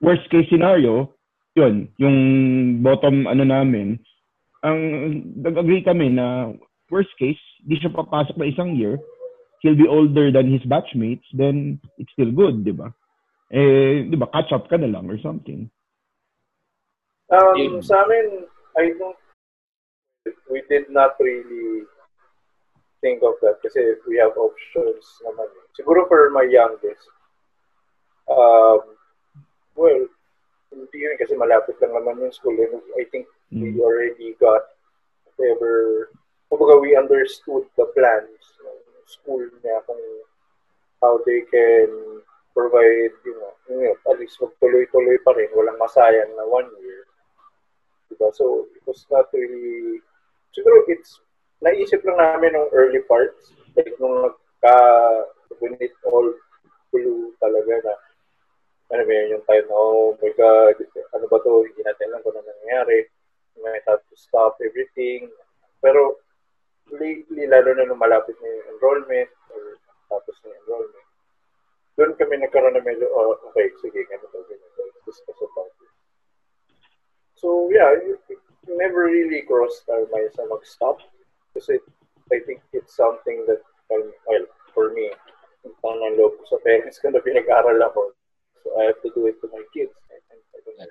worst 0.00 0.24
case 0.32 0.48
scenario, 0.48 1.12
yun, 1.52 1.92
yung 2.00 2.16
bottom 2.80 3.28
ano 3.28 3.44
namin, 3.44 4.00
ang 4.64 4.80
nag-agree 5.36 5.84
kami 5.84 6.14
na 6.14 6.50
worst 6.92 7.16
case, 7.16 7.40
di 7.64 7.80
siya 7.80 7.88
papasok 7.88 8.36
na 8.36 8.52
isang 8.52 8.76
year, 8.76 9.00
he'll 9.64 9.78
be 9.78 9.88
older 9.88 10.28
than 10.28 10.52
his 10.52 10.60
batchmates, 10.68 11.24
then 11.32 11.80
it's 11.96 12.12
still 12.12 12.28
good, 12.28 12.60
di 12.60 12.76
ba? 12.76 12.92
Eh, 13.48 14.04
di 14.04 14.16
ba, 14.20 14.28
catch 14.28 14.52
up 14.52 14.68
ka 14.68 14.76
na 14.76 14.92
lang 14.92 15.08
or 15.08 15.16
something. 15.24 15.72
Um, 17.32 17.56
Yun. 17.56 17.80
sa 17.80 18.04
amin, 18.04 18.44
I 18.76 18.92
don't, 19.00 19.16
we 20.52 20.60
did 20.68 20.92
not 20.92 21.16
really 21.16 21.88
think 23.00 23.24
of 23.24 23.40
that 23.40 23.58
kasi 23.64 23.96
we 24.04 24.20
have 24.20 24.36
options 24.36 25.02
naman. 25.24 25.48
Siguro 25.72 26.04
for 26.06 26.28
my 26.30 26.44
youngest, 26.44 27.08
um, 28.28 28.84
well, 29.74 30.04
hindi 30.72 30.98
yun 31.04 31.16
kasi 31.16 31.36
malapit 31.36 31.76
lang 31.80 31.92
naman 31.96 32.20
yung 32.20 32.32
school. 32.32 32.56
And 32.56 32.80
I 32.96 33.04
think 33.08 33.26
we 33.52 33.76
Mm. 33.76 33.80
already 33.80 34.32
got 34.40 34.64
whatever, 35.36 36.08
kumbaga 36.52 36.76
we 36.84 36.92
understood 36.92 37.64
the 37.80 37.88
plans 37.96 38.44
ng 38.60 38.80
school 39.08 39.40
niya 39.64 39.80
kung 39.88 40.04
how 41.00 41.16
they 41.24 41.40
can 41.48 41.88
provide, 42.52 43.16
you 43.24 43.32
know, 43.40 43.56
you 43.72 43.88
know, 43.88 43.96
at 44.12 44.20
least 44.20 44.36
magtuloy-tuloy 44.36 45.16
pa 45.24 45.32
rin, 45.32 45.48
walang 45.56 45.80
masayang 45.80 46.28
na 46.36 46.44
one 46.44 46.68
year. 46.84 47.08
Diba? 48.12 48.28
So, 48.36 48.68
it 48.76 48.84
was 48.84 49.08
not 49.08 49.32
really, 49.32 50.04
siguro 50.52 50.84
it's, 50.92 51.24
naisip 51.64 52.04
lang 52.04 52.20
namin 52.20 52.52
ng 52.52 52.68
early 52.76 53.00
parts, 53.08 53.56
like 53.72 53.96
nung 53.96 54.28
nagka, 54.28 54.76
when 55.58 55.80
it 55.80 55.96
all 56.04 56.28
flew 56.92 57.32
talaga 57.40 57.80
na, 57.88 57.94
ano 58.92 59.02
ba 59.08 59.12
yun, 59.16 59.40
yung 59.40 59.44
time 59.48 59.64
na, 59.66 59.74
oh 59.74 60.12
my 60.20 60.32
God, 60.36 60.76
ano 61.16 61.24
ba 61.24 61.40
to, 61.40 61.64
hindi 61.64 61.80
natin 61.80 62.12
alam 62.12 62.20
kung 62.20 62.36
ano 62.36 62.44
nangyayari. 62.44 63.08
Might 63.58 63.84
have 63.88 64.04
to 64.06 64.16
stop 64.16 64.60
everything. 64.60 65.32
Pero, 65.80 66.21
lately, 66.90 67.46
lalo 67.46 67.70
na 67.76 67.86
nung 67.86 68.02
malapit 68.02 68.34
na 68.40 68.48
yung 68.48 68.68
enrollment, 68.76 69.30
or 69.52 69.78
tapos 70.10 70.34
na 70.42 70.50
yung 70.50 70.60
enrollment, 70.66 71.08
doon 71.94 72.12
kami 72.16 72.34
nagkaroon 72.40 72.74
na 72.74 72.82
medyo, 72.82 73.06
oh, 73.12 73.36
okay, 73.52 73.68
sige, 73.78 74.02
ganito, 74.08 74.38
ganito, 74.48 74.80
discuss 75.04 75.38
about 75.38 75.70
it. 75.84 75.92
So, 77.36 77.68
yeah, 77.70 77.92
it, 77.94 78.40
never 78.68 79.04
really 79.10 79.42
crossed 79.42 79.88
our 79.90 80.06
minds 80.10 80.36
na 80.38 80.46
mag-stop. 80.46 80.98
Kasi 81.54 81.78
I 82.32 82.38
think 82.46 82.62
it's 82.72 82.96
something 82.96 83.44
that, 83.46 83.60
well, 83.90 84.06
well 84.26 84.46
for 84.72 84.94
me, 84.94 85.10
ang 85.62 85.98
ng 85.98 86.16
loob 86.18 86.38
ko 86.42 86.44
sa 86.48 86.58
parents 86.64 86.98
ko 86.98 87.10
na 87.10 87.22
pinag-aral 87.22 87.78
ako. 87.82 88.14
So 88.62 88.66
I 88.78 88.90
have 88.90 89.00
to 89.02 89.10
do 89.14 89.26
it 89.26 89.38
to 89.42 89.50
my 89.50 89.62
kids. 89.74 89.94
I, 90.10 90.18
I, 90.32 90.36
to, 90.38 90.82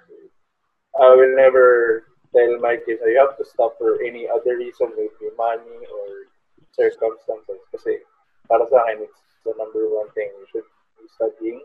I 0.99 1.07
will 1.15 1.33
never 1.35 2.07
tell 2.31 2.51
my 2.59 2.79
kids, 2.79 3.03
you 3.03 3.19
have 3.19 3.37
to 3.37 3.45
stop 3.45 3.77
for 3.77 3.99
any 4.01 4.27
other 4.27 4.57
reason, 4.57 4.91
maybe 4.95 5.31
money 5.37 5.79
or 5.87 6.07
circumstances. 6.71 7.59
Kasi 7.71 8.03
para 8.47 8.63
sa 8.71 8.83
akin, 8.87 9.03
it's 9.03 9.21
the 9.43 9.53
number 9.59 9.83
one 9.91 10.09
thing. 10.15 10.31
You 10.39 10.47
should 10.51 10.69
be 10.99 11.07
studying 11.11 11.59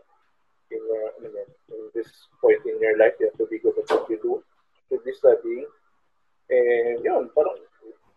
in, 0.71 0.81
your, 0.83 1.07
in, 1.23 1.31
in 1.71 1.81
this 1.95 2.11
point 2.43 2.59
in 2.67 2.79
your 2.79 2.99
life. 2.99 3.15
You 3.19 3.31
have 3.31 3.39
to 3.39 3.47
be 3.47 3.59
good 3.59 3.79
at 3.79 3.87
what 3.87 4.09
you 4.11 4.19
do. 4.19 4.43
You 4.43 4.83
should 4.91 5.03
be 5.07 5.15
studying. 5.15 5.67
And 6.51 6.99
yun, 7.03 7.31
parang, 7.31 7.59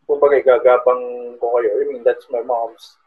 kumbaga, 0.06 0.42
gagapang 0.42 1.38
ko 1.38 1.46
kayo. 1.58 1.70
I 1.78 1.84
mean, 1.86 2.02
that's 2.02 2.26
my 2.30 2.42
mom's 2.42 2.98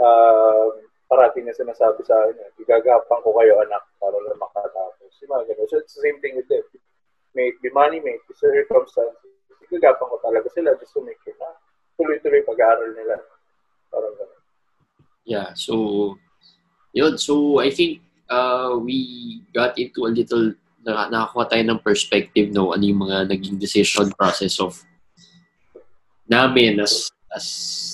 uh, 0.00 0.68
parating 1.08 1.48
na 1.48 1.56
sinasabi 1.56 2.00
sa 2.06 2.16
akin, 2.28 2.38
igagapang 2.60 3.20
ko 3.24 3.34
kayo 3.36 3.60
anak 3.60 3.82
para 4.00 4.16
lang 4.16 4.40
makatapos. 4.40 5.10
Yung 5.20 5.32
mga 5.36 5.52
ganun. 5.52 5.68
So 5.68 5.76
it's 5.80 5.96
the 5.96 6.04
same 6.06 6.20
thing 6.24 6.36
with 6.36 6.48
them. 6.48 6.64
May 7.34 7.54
it 7.54 7.58
be 7.62 7.70
money, 7.70 8.02
may 8.02 8.18
it 8.18 8.24
be 8.26 8.34
circumstances. 8.34 9.30
Igagapang 9.70 10.10
ko 10.10 10.18
talaga 10.18 10.50
sila 10.50 10.74
just 10.82 10.90
to 10.94 11.00
make 11.06 11.18
sure 11.22 11.36
na 11.38 11.54
tuloy-tuloy 11.94 12.42
pag-aaral 12.42 12.90
nila. 12.90 13.22
Parang 13.92 14.14
ganun. 14.18 14.40
Yeah, 15.22 15.54
so 15.54 16.16
yun. 16.90 17.14
So 17.22 17.62
I 17.62 17.70
think 17.70 18.02
uh, 18.26 18.78
we 18.82 19.42
got 19.54 19.78
into 19.78 20.06
a 20.06 20.10
little 20.10 20.54
na, 20.84 21.10
nakakuha 21.10 21.44
tayo 21.50 21.62
ng 21.66 21.84
perspective 21.84 22.48
no 22.54 22.72
ano 22.72 22.84
yung 22.84 23.04
mga 23.04 23.28
naging 23.28 23.60
decision 23.60 24.08
process 24.16 24.56
of 24.62 24.80
namin 26.30 26.80
as 26.80 27.12
as 27.30 27.46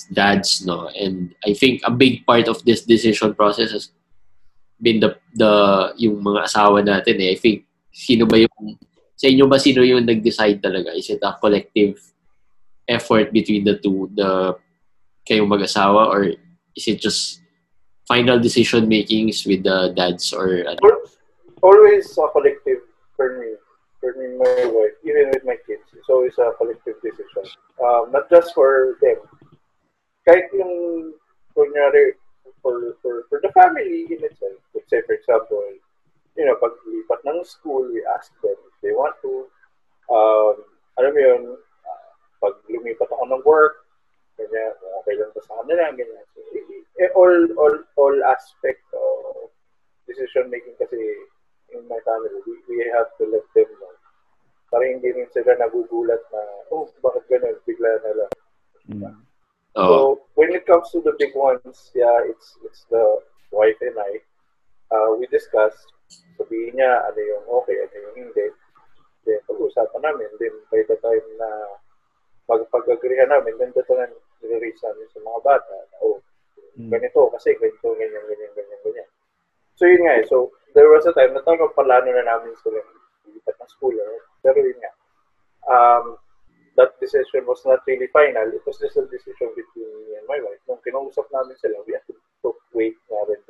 dads 0.09 0.63
no 0.63 0.87
and 0.95 1.35
I 1.43 1.51
think 1.51 1.83
a 1.83 1.91
big 1.91 2.23
part 2.23 2.47
of 2.47 2.63
this 2.63 2.87
decision 2.87 3.35
process 3.35 3.75
has 3.75 3.91
been 4.79 5.03
the 5.03 5.19
the 5.35 5.51
yung 5.99 6.23
mga 6.23 6.47
asawa 6.47 6.79
natin 6.79 7.19
eh 7.19 7.35
I 7.35 7.37
think 7.37 7.67
sino 7.91 8.23
ba 8.23 8.39
yung 8.39 8.77
sa 9.17 9.25
inyo 9.27 9.49
ba 9.49 9.57
sino 9.57 9.81
yung 9.81 10.05
nag-decide 10.05 10.61
talaga? 10.61 10.93
Is 10.93 11.09
it 11.09 11.25
a 11.25 11.33
collective 11.41 11.97
effort 12.87 13.33
between 13.33 13.65
the 13.65 13.81
two 13.81 14.07
the 14.13 14.55
kayong 15.27 15.49
mag-asawa 15.51 16.07
or 16.07 16.31
is 16.77 16.85
it 16.87 17.01
just 17.01 17.41
final 18.07 18.39
decision 18.39 18.87
makings 18.87 19.43
with 19.43 19.65
the 19.65 19.91
dads 19.91 20.31
or 20.31 20.63
ano? 20.63 20.79
always 21.65 22.05
a 22.15 22.25
collective 22.31 22.85
for 23.17 23.41
me 23.41 23.57
for 23.99 24.13
me 24.15 24.37
my 24.37 24.69
wife 24.69 24.95
even 25.03 25.33
with 25.33 25.43
my 25.43 25.57
kids. 25.65 25.83
It's 25.93 26.09
always 26.09 26.37
a 26.37 26.53
collective 26.57 27.01
decision. 27.01 27.45
Um, 27.81 28.11
not 28.11 28.29
just 28.29 28.53
for 28.53 28.97
them. 29.01 29.17
Kahit 30.27 30.51
yung, 30.53 31.13
kunyari, 31.55 32.19
for, 32.61 32.99
for, 33.01 33.23
for 33.29 33.39
the 33.41 33.51
family 33.55 34.05
in 34.11 34.19
itself, 34.19 34.59
let's 34.75 34.89
say, 34.89 35.01
for 35.07 35.15
example, 35.15 35.63
you 36.37 36.45
know, 36.45 36.55
pag 36.61 36.77
lipat 36.85 37.21
ng 37.25 37.41
school, 37.43 37.89
we 37.89 38.05
ask 38.13 38.31
them 38.45 38.55
if 38.55 38.75
they 38.85 38.93
want 38.93 39.17
to. 39.25 39.49
Um, 40.07 40.55
alam 41.01 41.11
mo 41.11 41.19
yun, 41.19 41.43
uh, 41.57 42.09
pag 42.39 42.55
lumipat 42.69 43.09
ako 43.09 43.25
ng 43.25 43.43
work, 43.43 43.83
ganyan, 44.37 44.73
okay 45.01 45.17
lang 45.17 45.33
ba 45.33 45.41
sa 45.41 45.57
kanila, 45.65 45.89
ganyan. 45.97 46.25
So, 46.37 46.39
eh, 47.01 47.09
all, 47.17 47.35
all, 47.57 47.77
all 47.97 48.17
aspect 48.29 48.85
of 48.93 49.49
decision 50.05 50.49
making 50.53 50.77
kasi 50.77 50.97
in 51.73 51.83
my 51.89 51.99
family, 52.05 52.37
we, 52.45 52.61
we 52.69 52.85
have 52.93 53.09
to 53.17 53.25
let 53.27 53.43
them 53.57 53.69
know. 53.81 53.93
Para 54.69 54.85
hindi 54.85 55.09
rin 55.09 55.29
sila 55.33 55.57
nagugulat 55.57 56.21
na, 56.29 56.41
oh, 56.69 56.85
bakit 57.01 57.25
ganun, 57.27 57.57
bigla 57.65 57.91
na 58.03 58.11
lang. 58.13 58.33
Mm. 58.87 59.15
Oh. 59.77 59.87
So 59.87 59.95
when 60.35 60.53
it 60.53 60.65
comes 60.65 60.89
to 60.91 61.01
the 61.01 61.13
big 61.19 61.35
ones, 61.35 61.91
yeah, 61.93 62.25
it's 62.25 62.57
it's 62.65 62.89
the 62.89 63.21
wife 63.51 63.77
and 63.81 63.93
I. 63.93 64.11
Uh, 64.89 65.15
we 65.19 65.27
discuss. 65.27 65.75
Sabihin 66.37 66.73
niya 66.77 66.91
ano 67.07 67.19
yung 67.19 67.45
okay, 67.63 67.77
ano 67.81 67.95
yung 67.95 68.15
hindi. 68.27 68.45
Then 69.27 69.41
pag-usapan 69.47 70.01
namin. 70.03 70.29
Then 70.39 70.55
by 70.71 70.81
the 70.87 70.97
time 70.99 71.27
na 71.39 71.49
magpag-agreehan 72.47 73.31
namin, 73.31 73.59
then 73.59 73.75
dito 73.75 73.91
na 73.93 74.07
nire-raise 74.39 74.81
namin 74.83 75.07
sa 75.11 75.19
mga 75.19 75.39
bata. 75.43 75.75
oh, 75.99 76.23
mm. 76.79 76.87
ganito 76.87 77.27
kasi 77.35 77.51
ganito, 77.59 77.91
ganyan, 77.97 78.23
ganyan, 78.23 78.51
ganyan, 78.55 78.79
ganyan. 78.85 79.09
So 79.75 79.83
yun 79.85 80.01
nga 80.07 80.15
eh. 80.17 80.25
So 80.25 80.55
there 80.71 80.87
was 80.87 81.03
a 81.05 81.13
time 81.13 81.35
na 81.35 81.43
talagang 81.43 81.75
palano 81.75 82.09
na 82.09 82.23
namin 82.23 82.55
sila 82.63 82.79
lipat 83.27 83.55
ng 83.59 83.71
school. 83.71 83.93
Eh. 83.93 84.21
Pero 84.41 84.57
yun 84.63 84.79
nga. 84.79 84.93
Um, 85.67 86.05
that 86.77 86.95
decision 87.01 87.43
was 87.43 87.59
not 87.65 87.83
really 87.89 88.07
final. 88.13 88.47
It 88.53 88.63
was 88.63 88.77
just 88.79 88.95
a 88.95 89.05
decision 89.09 89.51
between 89.57 89.89
me 90.07 90.15
and 90.15 90.25
my 90.29 90.39
wife. 90.39 90.61
Nung 90.69 90.79
kinausap 90.85 91.27
namin 91.33 91.57
sila, 91.57 91.81
we 91.83 91.97
had 91.97 92.05
to 92.07 92.15
weight 92.71 92.95
na 93.09 93.25
rin. 93.25 93.41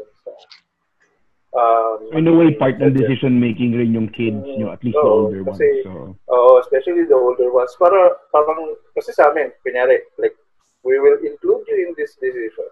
Um, 1.55 2.11
In 2.11 2.27
a 2.27 2.35
way, 2.35 2.53
part 2.53 2.77
ng 2.77 2.91
decision 2.91 3.39
making 3.39 3.71
rin 3.73 3.95
yung 3.95 4.11
kids 4.11 4.43
mm, 4.43 4.57
nyo, 4.59 4.67
at 4.75 4.83
least 4.83 4.99
the 4.99 5.07
older 5.07 5.41
kasi, 5.47 5.85
ones. 5.85 5.87
So. 5.87 5.91
Uh, 6.27 6.55
especially 6.59 7.07
the 7.07 7.15
older 7.15 7.49
ones. 7.49 7.71
Para, 7.79 8.19
parang, 8.35 8.75
kasi 8.93 9.15
sa 9.15 9.31
amin, 9.31 9.55
kunyari, 9.63 10.03
like, 10.19 10.35
we 10.83 10.99
will 10.99 11.17
include 11.23 11.63
you 11.71 11.87
in 11.87 11.91
this 11.95 12.19
decision. 12.19 12.67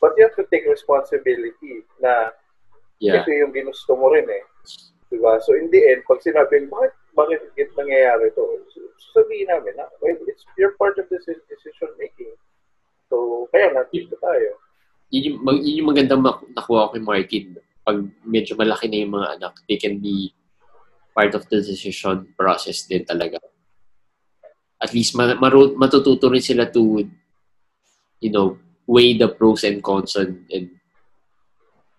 But 0.00 0.14
you 0.16 0.24
have 0.24 0.36
to 0.38 0.46
take 0.48 0.64
responsibility 0.64 1.84
na 1.98 2.32
yeah. 3.02 3.22
ito 3.22 3.30
yung 3.34 3.50
ginusto 3.50 3.98
mo 3.98 4.14
rin 4.14 4.26
eh. 4.30 4.44
Diba? 5.08 5.40
So 5.42 5.56
in 5.56 5.72
the 5.72 5.80
end, 5.90 6.04
pag 6.04 6.20
sinabing, 6.20 6.68
bakit 6.68 6.92
bakit 7.16 7.40
it 7.56 7.72
nangyayari 7.74 8.30
to? 8.36 8.44
Sabihin 9.10 9.50
namin 9.50 9.74
na, 9.74 9.88
well, 9.98 10.18
it's 10.28 10.44
you're 10.54 10.76
part 10.78 11.00
of 11.00 11.08
the 11.10 11.18
decision 11.18 11.90
making. 11.98 12.36
So, 13.08 13.48
kaya 13.50 13.72
nandito 13.72 14.14
tayo. 14.20 14.60
Yun 15.08 15.24
yung, 15.24 15.36
yun 15.64 15.78
yung 15.82 15.90
magandang 15.90 16.22
nakuha 16.52 16.92
ko 16.92 16.94
kay 16.94 17.02
Markin. 17.02 17.46
Pag 17.88 18.04
medyo 18.20 18.52
malaki 18.52 18.84
na 18.92 19.00
yung 19.00 19.16
mga 19.16 19.28
anak, 19.40 19.54
they 19.64 19.80
can 19.80 19.96
be 19.96 20.36
part 21.16 21.32
of 21.32 21.48
the 21.48 21.64
decision 21.64 22.28
process 22.36 22.84
din 22.84 23.08
talaga. 23.08 23.40
At 24.76 24.92
least 24.92 25.16
maru- 25.16 25.72
matututo 25.80 26.28
rin 26.28 26.44
sila 26.44 26.68
to, 26.68 27.08
you 28.20 28.30
know, 28.30 28.60
weigh 28.84 29.16
the 29.16 29.32
pros 29.32 29.64
and 29.64 29.80
cons 29.80 30.20
and, 30.20 30.44
and, 30.52 30.68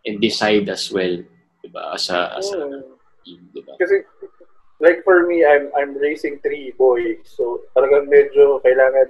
and 0.05 0.21
decide 0.21 0.69
as 0.69 0.93
well. 0.93 1.25
Diba? 1.65 1.97
As 1.97 2.13
a, 2.13 2.37
as 2.37 2.53
a 2.53 2.61
oh. 2.61 2.95
team, 3.25 3.49
diba? 3.49 3.73
Kasi 3.81 4.05
like 4.79 5.01
for 5.03 5.27
me, 5.27 5.43
I'm 5.43 5.73
I'm 5.75 5.97
raising 5.97 6.39
three 6.39 6.71
boys. 6.77 7.19
So 7.25 7.67
talagang 7.75 8.07
medyo 8.07 8.61
kailangan 8.61 9.09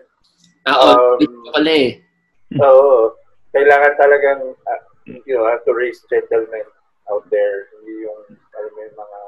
Ah, 0.67 1.15
um, 1.15 1.17
pala 1.55 1.71
eh. 1.71 2.03
Oo. 2.65 3.15
Kailangan 3.49 3.93
talagang 3.97 4.41
uh, 4.53 4.81
you 5.25 5.33
know, 5.33 5.49
have 5.49 5.65
to 5.65 5.73
raise 5.73 6.01
gentlemen 6.09 6.65
out 7.09 7.25
there. 7.29 7.69
Hindi 7.79 8.05
yung 8.05 8.21
alam 8.29 8.71
mo 8.73 8.79
yung 8.85 8.97
mga 8.97 9.19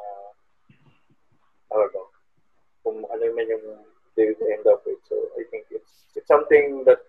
ano 1.71 2.03
kung 2.81 2.97
ano 3.09 3.23
man 3.33 3.47
yung 3.49 3.65
they 4.13 4.29
will 4.29 4.51
end 4.51 4.65
up 4.67 4.83
with. 4.85 5.01
So 5.09 5.17
I 5.39 5.43
think 5.49 5.65
it's 5.73 6.05
it's 6.13 6.29
something 6.29 6.83
that 6.85 7.01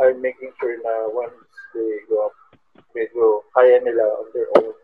I'm 0.00 0.18
making 0.20 0.52
sure 0.58 0.76
na 0.82 1.10
once 1.12 1.36
they 1.72 2.02
go 2.10 2.28
up, 2.30 2.36
medyo 2.96 3.46
kaya 3.54 3.80
nila 3.80 4.04
on 4.20 4.28
their 4.34 4.50
own 4.58 4.74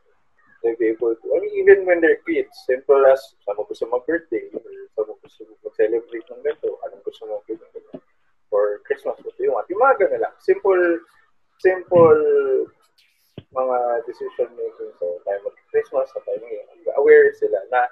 they'll 0.63 0.79
be 0.79 0.95
able 0.95 1.11
to, 1.11 1.27
I 1.35 1.43
mean, 1.43 1.59
even 1.59 1.85
when 1.87 2.01
they're 2.01 2.23
kids, 2.23 2.55
simple 2.71 3.03
as, 3.11 3.19
saan 3.43 3.59
mo 3.59 3.67
gusto 3.67 3.83
mag-birthday, 3.91 4.47
saan 4.95 5.11
mo 5.11 5.19
gusto 5.19 5.43
mag-celebrate 5.59 6.23
ng 6.31 6.43
ganito, 6.47 6.79
anong 6.87 7.03
gusto 7.03 7.27
mo 7.27 7.43
ganito, 7.51 7.99
or 8.55 8.79
Christmas, 8.87 9.19
gusto 9.19 9.43
yung 9.43 9.59
at 9.59 9.67
yung 9.67 9.83
mga 9.83 10.07
ganun 10.07 10.23
lang. 10.23 10.35
Simple, 10.39 11.03
simple 11.59 12.23
mga 13.53 13.79
decision 14.09 14.49
making 14.57 14.93
sa 14.97 15.07
time 15.29 15.45
of 15.45 15.55
Christmas, 15.69 16.09
sa 16.13 16.21
time 16.25 16.41
ng 16.41 16.97
aware 16.97 17.29
sila 17.37 17.61
na 17.69 17.85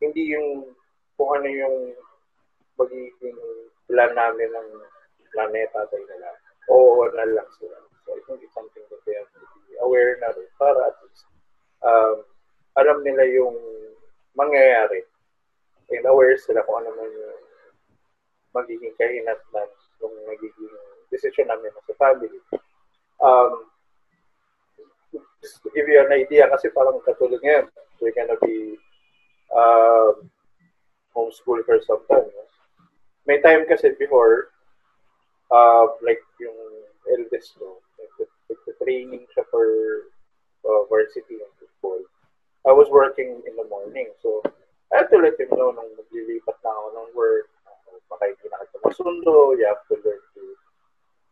hindi 0.00 0.36
yung 0.36 0.76
kung 1.16 1.40
ano 1.40 1.48
yung 1.48 1.76
magiging 2.76 3.40
plan 3.88 4.12
namin 4.12 4.52
ng 4.52 4.68
planeta 5.32 5.88
tayo 5.88 6.04
nila. 6.04 6.28
Oo, 6.68 7.08
na 7.16 7.24
lang 7.24 7.48
sila. 7.56 7.76
So 8.04 8.12
I 8.12 8.20
think 8.28 8.44
it's 8.44 8.52
something 8.52 8.84
that 8.92 9.02
they 9.08 9.16
have 9.16 9.30
to 9.32 9.40
be 9.64 9.80
aware 9.80 10.20
na 10.20 10.36
rin 10.36 10.50
para 10.60 10.92
at 10.92 10.96
least 11.00 11.24
um, 11.80 12.22
alam 12.76 13.00
nila 13.00 13.24
yung 13.24 13.56
mangyayari 14.36 15.08
and 15.88 16.04
aware 16.04 16.36
sila 16.36 16.60
kung 16.68 16.84
ano 16.84 16.92
man 16.92 17.08
yung 17.08 17.40
magiging 18.52 18.92
kahinatnan 19.00 19.68
ng 20.00 20.14
nagiging 20.28 20.76
decision 21.08 21.48
namin 21.48 21.72
sa 21.72 21.94
family. 21.96 22.40
Um, 23.20 23.68
to 25.62 25.70
give 25.74 25.86
you 25.86 26.02
an 26.02 26.10
idea, 26.10 26.50
kasi 26.50 26.72
parang 26.74 26.98
katulad 27.06 27.38
ngayon, 27.42 27.66
we're 28.02 28.14
gonna 28.16 28.38
be 28.42 28.74
um, 29.54 30.26
homeschool 31.14 31.62
for 31.64 31.78
some 31.86 32.02
time. 32.10 32.28
May 33.26 33.42
time 33.42 33.66
kasi 33.66 33.94
before, 33.98 34.54
uh, 35.50 35.86
like 36.02 36.22
yung 36.38 36.58
eldest 37.10 37.58
ko, 37.58 37.82
like, 37.98 38.28
the 38.48 38.74
training 38.82 39.26
siya 39.34 39.42
for 39.50 39.66
uh, 40.66 40.82
varsity 40.90 41.42
and 41.42 41.52
football. 41.58 42.02
I 42.66 42.74
was 42.74 42.90
working 42.90 43.42
in 43.46 43.54
the 43.54 43.66
morning, 43.70 44.10
so 44.22 44.42
I 44.90 45.02
had 45.02 45.10
to 45.10 45.18
let 45.18 45.38
him 45.38 45.50
know 45.54 45.70
nung 45.74 45.90
maglilipat 45.98 46.58
na 46.62 46.70
ako 46.70 46.88
ng 46.94 47.10
work, 47.14 47.46
baka 48.06 48.30
hindi 48.30 48.46
na 48.46 48.62
kita 48.62 48.78
masundo, 48.86 49.58
you 49.58 49.66
have 49.66 49.82
to 49.90 49.98
learn 50.02 50.22
to 50.38 50.42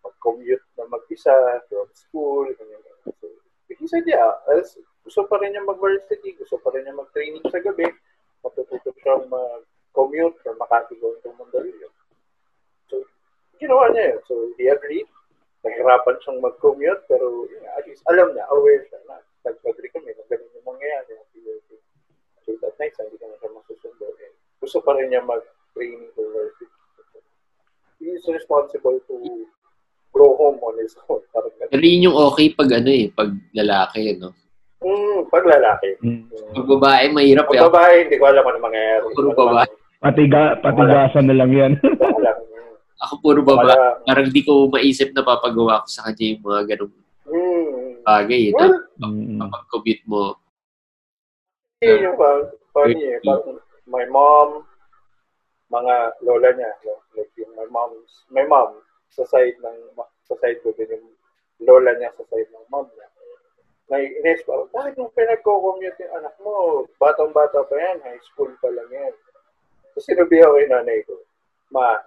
mag-commute 0.02 0.66
na 0.74 0.90
mag-isa 0.90 1.62
from 1.70 1.86
school, 1.94 2.46
ganyan. 2.50 2.82
So, 3.22 3.30
said, 3.88 4.06
yeah, 4.06 4.30
as, 4.54 4.78
gusto 5.02 5.26
pa 5.26 5.42
rin 5.42 5.52
niya 5.52 5.66
mag-varsity, 5.66 6.38
gusto 6.38 6.56
pa 6.62 6.70
rin 6.72 6.86
niya 6.86 6.96
mag-training 6.96 7.44
sa 7.50 7.60
gabi, 7.60 7.88
matututo 8.40 8.94
siyang 9.00 9.26
mag-commute 9.28 10.36
from 10.40 10.56
Makati 10.60 10.94
going 11.00 11.18
to 11.20 11.32
Mandaluyong. 11.34 11.96
So, 12.88 13.02
ginawa 13.58 13.90
niya 13.90 14.16
yun. 14.16 14.20
So, 14.28 14.34
he 14.56 14.68
agreed. 14.68 15.08
Nahirapan 15.64 16.20
siyang 16.22 16.44
mag-commute, 16.44 17.02
pero 17.08 17.48
yeah, 17.50 17.74
at 17.76 17.84
least 17.88 18.04
alam 18.06 18.32
niya, 18.32 18.44
aware 18.52 18.84
siya 18.86 19.00
na 19.08 19.18
nag-agree 19.44 19.92
kami 19.92 20.12
na 20.12 20.24
ganun 20.28 20.54
yung 20.56 20.68
mangyayari. 20.68 21.16
So, 22.44 22.52
that 22.60 22.76
night, 22.76 22.92
hindi 23.00 23.16
ka 23.16 23.24
na 23.24 23.40
siya 23.40 23.56
masusundo. 23.56 24.04
Eh, 24.20 24.32
gusto 24.60 24.84
pa 24.84 24.92
rin 25.00 25.08
niya 25.08 25.24
mag-training 25.24 26.12
for 26.12 26.28
varsity. 26.28 26.68
He 28.04 28.12
is 28.12 28.24
responsible 28.28 29.00
to 29.08 29.16
go 30.14 30.38
home 30.38 30.58
on 30.62 30.78
his 30.78 30.94
own. 31.10 31.18
Pero 31.68 31.82
yun 31.82 32.06
yung 32.08 32.16
okay 32.30 32.54
pag 32.54 32.70
ano 32.70 32.86
eh, 32.88 33.10
pag 33.10 33.34
lalaki, 33.50 34.14
no? 34.14 34.30
Mm, 34.78 35.26
pag 35.26 35.42
lalaki. 35.42 35.98
Mm. 35.98 36.22
Pag 36.54 36.66
babae, 36.78 37.04
mahirap 37.10 37.46
eh. 37.50 37.58
Pag 37.58 37.66
babae, 37.74 37.94
hindi 38.06 38.16
ko 38.20 38.24
alam 38.30 38.44
ano 38.46 38.58
mangyayari. 38.62 39.04
Puro 39.10 39.30
babae. 39.34 39.68
Patiga, 39.98 40.42
patigasan 40.60 41.24
na 41.26 41.34
lang 41.34 41.50
yan. 41.50 41.72
Ako 43.04 43.12
puro 43.20 43.40
babae. 43.42 43.74
Wala. 43.74 44.04
Parang 44.06 44.28
di 44.30 44.42
ko 44.44 44.70
maisip 44.70 45.10
na 45.10 45.26
papagawa 45.26 45.82
ko 45.82 45.88
sa 45.90 46.06
kanya 46.08 46.24
yung 46.30 46.42
mga 46.44 46.62
ganong 46.70 46.94
Mm. 47.24 48.04
bagay. 48.04 48.42
Eh, 48.48 48.54
Well, 48.54 48.84
na 49.00 49.06
Mm. 49.08 49.40
Kapag-commute 49.40 50.04
mo, 50.04 50.36
yun 51.80 52.04
yung 52.04 52.16
parang, 52.20 52.48
funny 52.70 53.00
eh. 53.00 53.18
Parang 53.20 53.60
my 53.88 54.04
mom, 54.08 54.48
mga 55.68 55.94
lola 56.22 56.48
niya, 56.52 56.70
like 57.16 57.32
yung 57.34 57.52
my 57.56 57.64
mom's, 57.68 58.28
my 58.28 58.44
mom, 58.44 58.76
sa 59.14 59.22
side 59.30 59.58
ng, 59.62 59.78
sa 60.26 60.34
side 60.42 60.58
ko 60.66 60.74
din 60.74 60.90
yung 60.90 61.06
lola 61.62 61.94
niya 61.94 62.10
sa 62.18 62.26
side 62.26 62.50
ng 62.50 62.66
mom 62.66 62.90
niya. 62.90 63.08
May 63.86 64.10
inis 64.10 64.42
parang, 64.42 64.66
bakit 64.74 64.98
yung 64.98 65.12
pinagko-commute 65.14 66.00
yung 66.02 66.14
anak 66.18 66.34
mo? 66.42 66.82
Batang-bata 66.98 67.62
pa 67.68 67.76
yan, 67.78 68.02
high 68.02 68.22
school 68.26 68.50
pa 68.58 68.72
lang 68.72 68.88
yan. 68.90 69.14
So, 69.94 70.02
sinabihan 70.02 70.50
ko 70.50 70.56
yung 70.58 70.72
nanay 70.72 70.98
ko, 71.06 71.14
ma, 71.70 72.02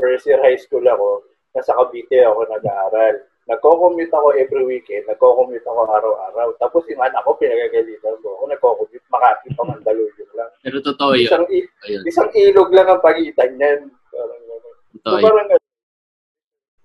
first 0.00 0.26
year 0.26 0.40
high 0.42 0.58
school 0.58 0.82
ako, 0.82 1.22
nasa 1.54 1.76
Cavite 1.76 2.24
ako 2.26 2.48
nag-aaral. 2.50 3.16
Nagko-commute 3.46 4.14
ako 4.14 4.28
every 4.34 4.64
weekend, 4.64 5.04
nagko-commute 5.06 5.66
ako 5.66 5.80
araw-araw. 5.86 6.48
Tapos 6.58 6.86
yung 6.88 7.02
anak 7.02 7.22
ko, 7.22 7.34
pinagagalitan 7.36 8.16
ko. 8.22 8.28
Ako 8.40 8.44
nagko-commute, 8.50 9.06
Makati 9.10 9.48
pa 9.54 9.62
Mandaluyong 9.66 10.32
lang. 10.38 10.50
pero 10.64 10.78
totoo 10.80 11.12
yun. 11.18 11.26
Isang, 11.28 11.44
Ayun, 11.50 12.02
isang 12.06 12.30
ilog 12.32 12.70
lang 12.72 12.88
ang 12.88 13.02
pagitan 13.02 13.58
niyan. 13.58 13.90
Parang 14.10 14.42
gano'n. 14.46 14.76
So, 15.04 15.18
parang. 15.20 15.46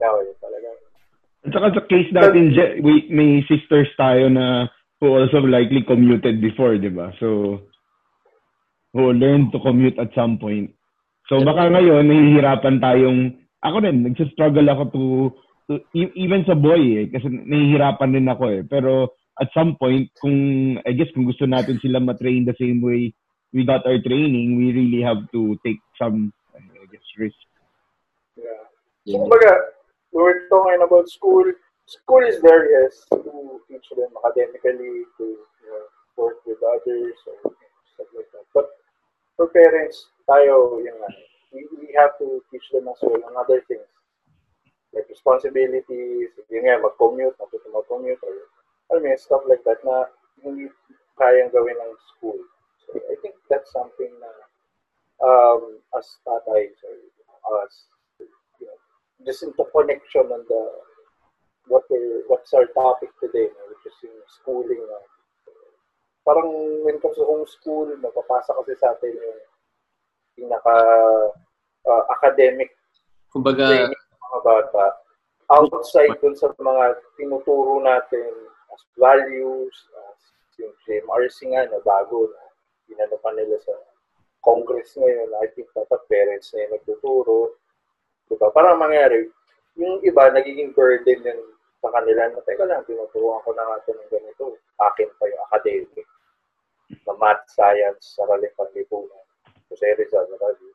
Ikaw 0.05 0.15
yun 0.21 0.37
talaga. 0.37 0.69
At 1.45 1.49
saka 1.53 1.67
sa 1.73 1.81
case 1.89 2.11
natin, 2.13 2.53
Je- 2.53 2.77
we, 2.85 3.09
may 3.09 3.41
sisters 3.49 3.89
tayo 3.97 4.29
na 4.29 4.69
who 5.01 5.09
also 5.09 5.41
likely 5.41 5.81
commuted 5.81 6.41
before, 6.41 6.77
di 6.77 6.93
ba? 6.93 7.09
So, 7.17 7.61
who 8.93 9.13
learned 9.13 9.49
to 9.53 9.59
commute 9.61 9.97
at 9.97 10.13
some 10.13 10.37
point. 10.37 10.73
So, 11.25 11.41
baka 11.41 11.73
ngayon, 11.73 12.05
nahihirapan 12.05 12.77
tayong, 12.81 13.41
ako 13.65 13.81
rin, 13.81 14.05
nagsistruggle 14.05 14.69
ako 14.69 14.83
to, 14.93 15.03
to 15.69 15.73
e- 15.97 16.13
even 16.21 16.45
sa 16.45 16.53
boy 16.53 17.01
eh, 17.01 17.09
kasi 17.09 17.25
nahihirapan 17.29 18.13
din 18.13 18.29
ako 18.29 18.45
eh. 18.53 18.61
Pero, 18.65 19.17
at 19.41 19.49
some 19.51 19.75
point, 19.75 20.07
kung, 20.21 20.77
I 20.85 20.93
guess, 20.93 21.11
kung 21.11 21.25
gusto 21.25 21.43
natin 21.49 21.81
sila 21.81 21.99
matrain 21.99 22.45
the 22.45 22.55
same 22.55 22.79
way 22.79 23.11
we 23.51 23.65
got 23.65 23.85
our 23.85 23.99
training, 23.99 24.55
we 24.57 24.71
really 24.71 25.01
have 25.03 25.27
to 25.31 25.59
take 25.65 25.79
some, 25.99 26.31
I 26.55 26.85
guess, 26.91 27.05
risk. 27.19 27.39
Yeah. 28.35 28.63
Kumbaga, 29.05 29.74
we 30.15 30.23
were 30.23 30.47
talking 30.47 30.79
about 30.79 31.09
school. 31.11 31.43
School 31.85 32.23
is 32.23 32.41
there, 32.41 32.71
yes, 32.71 33.03
to 33.11 33.59
teach 33.67 33.91
them 33.91 34.09
academically, 34.23 35.03
to 35.19 35.25
you 35.27 35.69
know, 35.69 35.85
work 36.15 36.39
with 36.47 36.57
others, 36.63 37.19
or 37.27 37.51
stuff 37.93 38.07
like 38.15 38.31
that. 38.31 38.47
But 38.55 38.71
for 39.35 39.51
parents, 39.51 40.07
tayo, 40.23 40.79
yun 40.79 40.95
nga, 40.95 41.11
we, 41.51 41.67
we 41.77 41.93
have 41.99 42.17
to 42.23 42.41
teach 42.49 42.71
them 42.71 42.87
as 42.87 42.97
well 43.03 43.19
on 43.27 43.35
other 43.35 43.61
things. 43.67 43.85
Like 44.95 45.11
responsibilities, 45.11 46.31
yun 46.47 46.63
nga, 46.63 46.79
mag-commute, 46.79 47.35
matuto 47.35 47.67
mag-commute, 47.75 48.23
or 48.23 48.35
I 48.95 49.03
mean, 49.03 49.19
stuff 49.19 49.43
like 49.45 49.67
that 49.67 49.83
na 49.83 50.07
hindi 50.41 50.71
kayang 51.19 51.51
gawin 51.51 51.75
ng 51.75 51.93
school. 52.15 52.39
So 52.87 52.97
I 52.97 53.19
think 53.19 53.35
that's 53.51 53.69
something 53.75 54.15
na 54.23 54.31
um, 55.19 55.83
as 55.93 56.17
tatays 56.23 56.79
or 56.87 57.67
as 57.67 57.73
you 59.19 59.25
know, 59.25 59.31
just 59.31 59.43
into 59.43 59.63
connection 59.71 60.27
on 60.31 60.43
the 60.47 60.61
what 61.67 61.83
we're, 61.89 62.23
what's 62.27 62.53
our 62.53 62.65
topic 62.73 63.09
today, 63.19 63.49
no, 63.49 63.61
which 63.69 63.85
is 63.85 63.97
yung 64.03 64.21
schooling. 64.27 64.81
No? 64.81 64.99
Parang 66.25 66.49
when 66.85 66.95
it 66.95 67.01
comes 67.01 67.17
to 67.17 67.25
homeschool, 67.25 67.93
napapasa 68.01 68.53
kasi 68.57 68.73
sa 68.81 68.93
atin 68.97 69.13
yung 69.13 69.41
pinaka 70.35 70.75
uh, 71.85 72.03
academic 72.17 72.73
Kumbaga, 73.29 73.69
training 73.69 73.93
ng 73.93 74.21
mga 74.31 74.39
bata. 74.41 74.85
Outside 75.53 76.17
dun 76.17 76.33
sa 76.33 76.49
mga 76.57 76.97
tinuturo 77.21 77.77
natin 77.85 78.33
as 78.73 78.81
values, 78.97 79.75
as 80.09 80.19
yung 80.57 80.73
JMRC 80.87 81.53
nga 81.53 81.69
na 81.69 81.77
bago 81.85 82.25
na 82.25 82.41
inano 82.89 83.17
pa 83.21 83.29
nila 83.37 83.59
sa 83.61 83.75
Congress 84.41 84.97
ngayon, 84.97 85.29
I 85.41 85.49
think 85.53 85.69
dapat 85.77 86.01
parents 86.09 86.53
na 86.53 86.65
yung 86.65 86.73
nagtuturo. 86.77 87.53
Diba? 88.29 88.49
Para 88.49 88.73
mangyari, 88.73 89.29
yung 89.77 90.01
iba 90.01 90.31
nagiging 90.31 90.73
burden 90.73 91.21
yun 91.21 91.39
sa 91.83 91.91
kanila 91.93 92.31
na, 92.31 92.41
teka 92.41 92.65
lang, 92.65 92.81
tinuturuan 92.89 93.43
ko 93.45 93.53
na 93.53 93.61
nga 93.61 93.81
ito 93.83 93.91
ng 93.93 94.11
ganito. 94.11 94.43
Akin 94.81 95.09
pa 95.21 95.29
yung 95.29 95.43
academic 95.51 96.07
na 97.05 97.13
math, 97.21 97.45
science, 97.51 98.17
saraling 98.17 98.53
panlipunan. 98.57 99.25
Jose 99.69 99.85
Rizal, 99.97 100.25
Rally. 100.41 100.71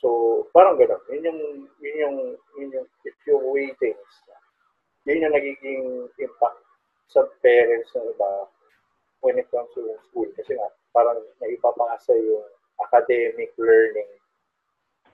So, 0.00 0.08
parang 0.52 0.76
gano'n. 0.80 1.00
Yun 1.12 1.28
yung, 1.28 1.40
yun 1.80 1.96
yung, 2.00 2.16
yun 2.56 2.74
yung, 2.80 2.88
if 3.04 3.16
you 3.24 3.36
weigh 3.40 3.72
things, 3.80 4.12
yun 5.04 5.24
yung 5.24 5.34
nagiging 5.36 6.08
impact 6.20 6.60
sa 7.08 7.24
parents 7.44 7.92
ng 7.96 8.08
iba 8.12 8.48
when 9.20 9.40
it 9.40 9.48
comes 9.52 9.68
to 9.76 9.84
school. 10.08 10.28
Kasi 10.36 10.56
nga, 10.56 10.68
parang 10.92 11.20
naipapasa 11.40 12.16
yung 12.16 12.44
academic 12.80 13.52
learning 13.56 14.08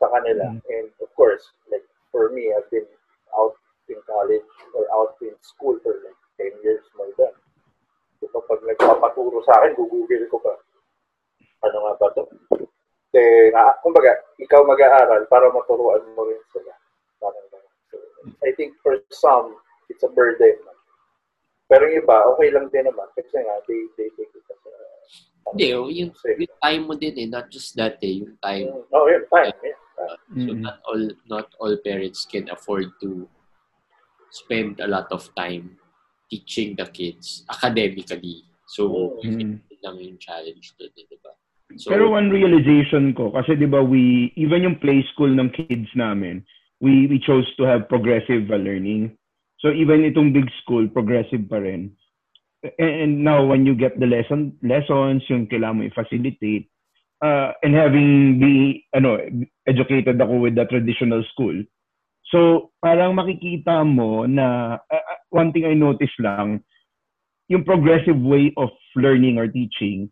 sa 0.01 0.09
kanila. 0.09 0.57
And 0.57 0.89
of 1.05 1.13
course, 1.15 1.45
like 1.69 1.85
for 2.09 2.33
me, 2.33 2.51
I've 2.57 2.67
been 2.73 2.89
out 3.37 3.55
in 3.93 4.01
college 4.09 4.49
or 4.73 4.89
out 4.97 5.21
in 5.21 5.37
school 5.45 5.77
for 5.85 6.01
like 6.01 6.19
10 6.41 6.65
years 6.65 6.83
more 6.97 7.13
than. 7.21 7.37
So 8.19 8.33
kapag 8.33 8.65
nagpapaturo 8.65 9.45
sa 9.45 9.61
akin, 9.61 9.77
gugugil 9.77 10.25
ko 10.33 10.41
pa. 10.41 10.57
Ano 11.69 11.77
nga 11.85 11.93
ba 12.01 12.09
to? 12.17 12.25
Kasi, 13.11 13.51
na, 13.51 13.75
kumbaga, 13.83 14.23
ikaw 14.39 14.63
mag-aaral 14.63 15.27
para 15.27 15.51
maturuan 15.51 15.99
mo 16.15 16.31
rin 16.31 16.39
sila. 16.55 16.73
Parang. 17.19 17.43
So, 17.91 17.99
I 18.47 18.55
think 18.55 18.79
for 18.87 19.03
some, 19.11 19.59
it's 19.91 20.07
a 20.07 20.11
burden. 20.15 20.63
Pero 21.67 21.91
yung 21.91 22.07
iba, 22.07 22.23
okay 22.35 22.55
lang 22.55 22.71
din 22.71 22.87
naman. 22.87 23.11
Kasi 23.19 23.35
nga, 23.43 23.55
they, 23.67 23.83
they 23.99 24.09
take 24.15 24.31
it 24.31 24.47
as 24.47 24.63
a... 24.63 24.73
hindi, 25.51 25.75
oh, 25.75 25.91
yung, 25.91 26.15
yung 26.15 26.57
time 26.63 26.83
mo 26.87 26.95
din 26.95 27.19
eh, 27.19 27.27
not 27.27 27.51
just 27.51 27.75
that 27.75 27.99
eh, 27.99 28.23
yung 28.23 28.39
time. 28.39 28.71
Mm, 28.71 28.87
Oh, 28.95 29.11
yun, 29.11 29.27
fine. 29.27 29.51
Yeah. 29.59 29.79
Uh, 30.01 30.17
so 30.33 30.51
not 30.57 30.81
all 30.89 31.05
not 31.29 31.47
all 31.61 31.77
parents 31.85 32.25
can 32.25 32.49
afford 32.49 32.89
to 33.05 33.29
spend 34.33 34.81
a 34.81 34.89
lot 34.89 35.11
of 35.13 35.29
time 35.37 35.77
teaching 36.31 36.77
the 36.79 36.87
kids 36.87 37.45
academically. 37.51 38.47
So, 38.71 39.19
Mm. 39.27 39.61
yun 39.67 39.81
lang 39.83 39.99
yung 39.99 40.19
challenge 40.23 40.79
doon, 40.79 40.95
eh, 40.95 41.05
di 41.11 41.19
ba? 41.19 41.35
So, 41.75 41.91
Pero 41.91 42.15
one 42.15 42.31
realization 42.31 43.11
ko, 43.19 43.35
kasi 43.35 43.59
di 43.59 43.67
ba 43.67 43.83
we, 43.83 44.31
even 44.39 44.63
yung 44.63 44.79
play 44.79 45.03
school 45.11 45.31
ng 45.31 45.51
kids 45.51 45.91
namin, 45.99 46.47
we, 46.79 47.11
we 47.11 47.19
chose 47.19 47.47
to 47.59 47.67
have 47.67 47.91
progressive 47.91 48.47
learning. 48.47 49.19
So 49.59 49.75
even 49.75 50.07
itong 50.07 50.33
big 50.33 50.47
school, 50.63 50.87
progressive 50.87 51.51
pa 51.51 51.59
rin. 51.59 51.93
and, 52.63 52.75
and 52.79 53.25
now 53.25 53.45
when 53.45 53.67
you 53.67 53.75
get 53.75 53.99
the 53.99 54.07
lesson 54.07 54.53
lessons 54.63 55.25
yung 55.29 55.49
kailangan 55.49 55.77
mo 55.81 55.83
i-facilitate 55.89 56.69
uh, 57.23 57.53
and 57.63 57.75
having 57.75 58.41
be 58.41 58.85
ano 58.97 59.21
educated 59.69 60.21
ako 60.21 60.41
with 60.41 60.57
the 60.57 60.65
traditional 60.67 61.25
school. 61.33 61.57
So 62.31 62.71
parang 62.81 63.19
makikita 63.19 63.83
mo 63.85 64.25
na 64.27 64.79
uh, 64.79 65.05
uh, 65.05 65.19
one 65.31 65.53
thing 65.53 65.67
I 65.67 65.75
noticed 65.75 66.19
lang 66.19 66.63
yung 67.51 67.67
progressive 67.67 68.19
way 68.19 68.55
of 68.55 68.71
learning 68.95 69.39
or 69.39 69.51
teaching 69.51 70.11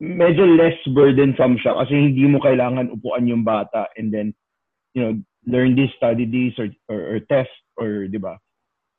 medyo 0.00 0.48
less 0.56 0.76
burdensome 0.96 1.60
siya 1.60 1.76
kasi 1.76 1.92
hindi 1.92 2.24
mo 2.24 2.40
kailangan 2.40 2.88
upuan 2.88 3.28
yung 3.28 3.44
bata 3.44 3.84
and 4.00 4.08
then 4.08 4.32
you 4.96 5.04
know 5.04 5.12
learn 5.44 5.76
this 5.76 5.92
study 5.96 6.24
this 6.24 6.56
or 6.56 6.72
or, 6.88 7.16
or 7.16 7.18
test 7.28 7.52
or 7.76 8.08
di 8.08 8.16
ba? 8.16 8.40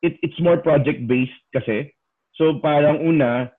It, 0.02 0.18
it's 0.26 0.38
more 0.42 0.58
project 0.58 1.06
based 1.06 1.36
kasi. 1.54 1.94
So 2.38 2.58
parang 2.58 3.06
una, 3.06 3.54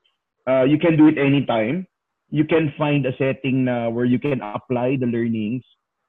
uh, 0.47 0.67
you 0.67 0.79
can 0.79 0.99
do 0.99 1.07
it 1.07 1.19
anytime. 1.19 1.87
You 2.33 2.49
can 2.49 2.73
find 2.81 3.05
a 3.05 3.13
setting 3.21 3.69
na 3.69 3.93
where 3.93 4.09
you 4.09 4.19
can 4.19 4.41
apply 4.41 4.97
the 4.97 5.07
learnings. 5.07 5.63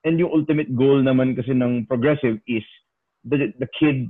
And 0.07 0.15
yung 0.15 0.31
ultimate 0.31 0.71
goal 0.71 1.03
naman 1.03 1.35
kasi 1.35 1.51
ng 1.51 1.85
progressive 1.87 2.39
is 2.47 2.63
the, 3.27 3.51
the 3.59 3.67
kid 3.75 4.07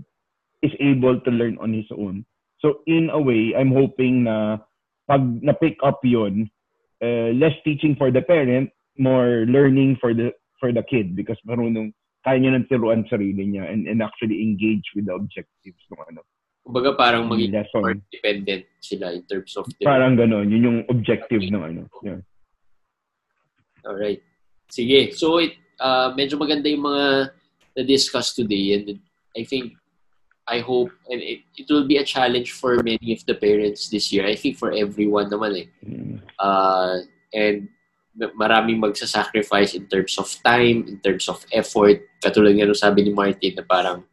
is 0.61 0.73
able 0.77 1.19
to 1.21 1.31
learn 1.33 1.57
on 1.57 1.73
his 1.73 1.89
own. 1.89 2.25
So 2.61 2.85
in 2.85 3.09
a 3.09 3.19
way, 3.19 3.53
I'm 3.57 3.73
hoping 3.73 4.23
na 4.29 4.61
pag 5.09 5.21
na-pick 5.21 5.81
up 5.83 5.99
yon 6.05 6.49
uh, 7.03 7.35
less 7.35 7.57
teaching 7.65 7.97
for 7.97 8.09
the 8.09 8.21
parent, 8.21 8.69
more 8.97 9.45
learning 9.49 9.97
for 9.99 10.13
the 10.13 10.31
for 10.61 10.71
the 10.71 10.83
kid 10.87 11.17
because 11.17 11.37
marunong 11.43 11.91
kaya 12.23 12.39
niya 12.39 12.55
nang 12.55 12.67
tiruan 12.71 13.03
sarili 13.11 13.43
niya 13.43 13.67
and, 13.67 13.83
and 13.83 13.99
actually 13.99 14.39
engage 14.39 14.85
with 14.95 15.03
the 15.03 15.13
objectives 15.13 15.83
ng 15.91 15.99
ano 16.07 16.23
Kumbaga 16.63 16.95
parang 16.95 17.27
maging 17.27 17.51
lesson. 17.51 17.81
more 17.83 17.95
dependent 18.07 18.63
sila 18.79 19.11
in 19.11 19.23
terms 19.27 19.51
of 19.59 19.67
their... 19.77 19.87
Parang 19.87 20.15
gano'n. 20.15 20.47
Yun 20.47 20.63
yung 20.63 20.79
objective 20.87 21.43
ng 21.43 21.59
ano. 21.59 21.81
Yeah. 21.99 22.23
Alright. 23.83 24.23
Sige. 24.71 25.11
So, 25.11 25.43
it, 25.43 25.59
uh, 25.83 26.15
medyo 26.15 26.39
maganda 26.39 26.71
yung 26.71 26.87
mga 26.87 27.35
na-discuss 27.75 28.31
today 28.31 28.79
and 28.79 29.03
I 29.35 29.43
think 29.43 29.75
I 30.47 30.59
hope 30.59 30.91
and 31.07 31.19
it, 31.23 31.43
it 31.55 31.67
will 31.71 31.87
be 31.87 31.97
a 31.97 32.07
challenge 32.07 32.51
for 32.51 32.79
many 32.83 33.11
of 33.15 33.23
the 33.27 33.35
parents 33.35 33.89
this 33.89 34.11
year. 34.11 34.27
I 34.27 34.35
think 34.35 34.55
for 34.55 34.71
everyone 34.71 35.31
naman 35.31 35.67
eh. 35.67 35.67
Mm. 35.83 36.19
Uh, 36.39 37.03
and 37.33 37.67
maraming 38.37 38.77
magsa-sacrifice 38.79 39.73
in 39.73 39.87
terms 39.87 40.15
of 40.19 40.29
time, 40.43 40.85
in 40.87 40.99
terms 40.99 41.27
of 41.27 41.43
effort. 41.51 42.05
Katulad 42.21 42.55
nga 42.55 42.69
sabi 42.75 43.03
ni 43.03 43.11
Martin 43.11 43.57
na 43.57 43.65
parang 43.65 44.05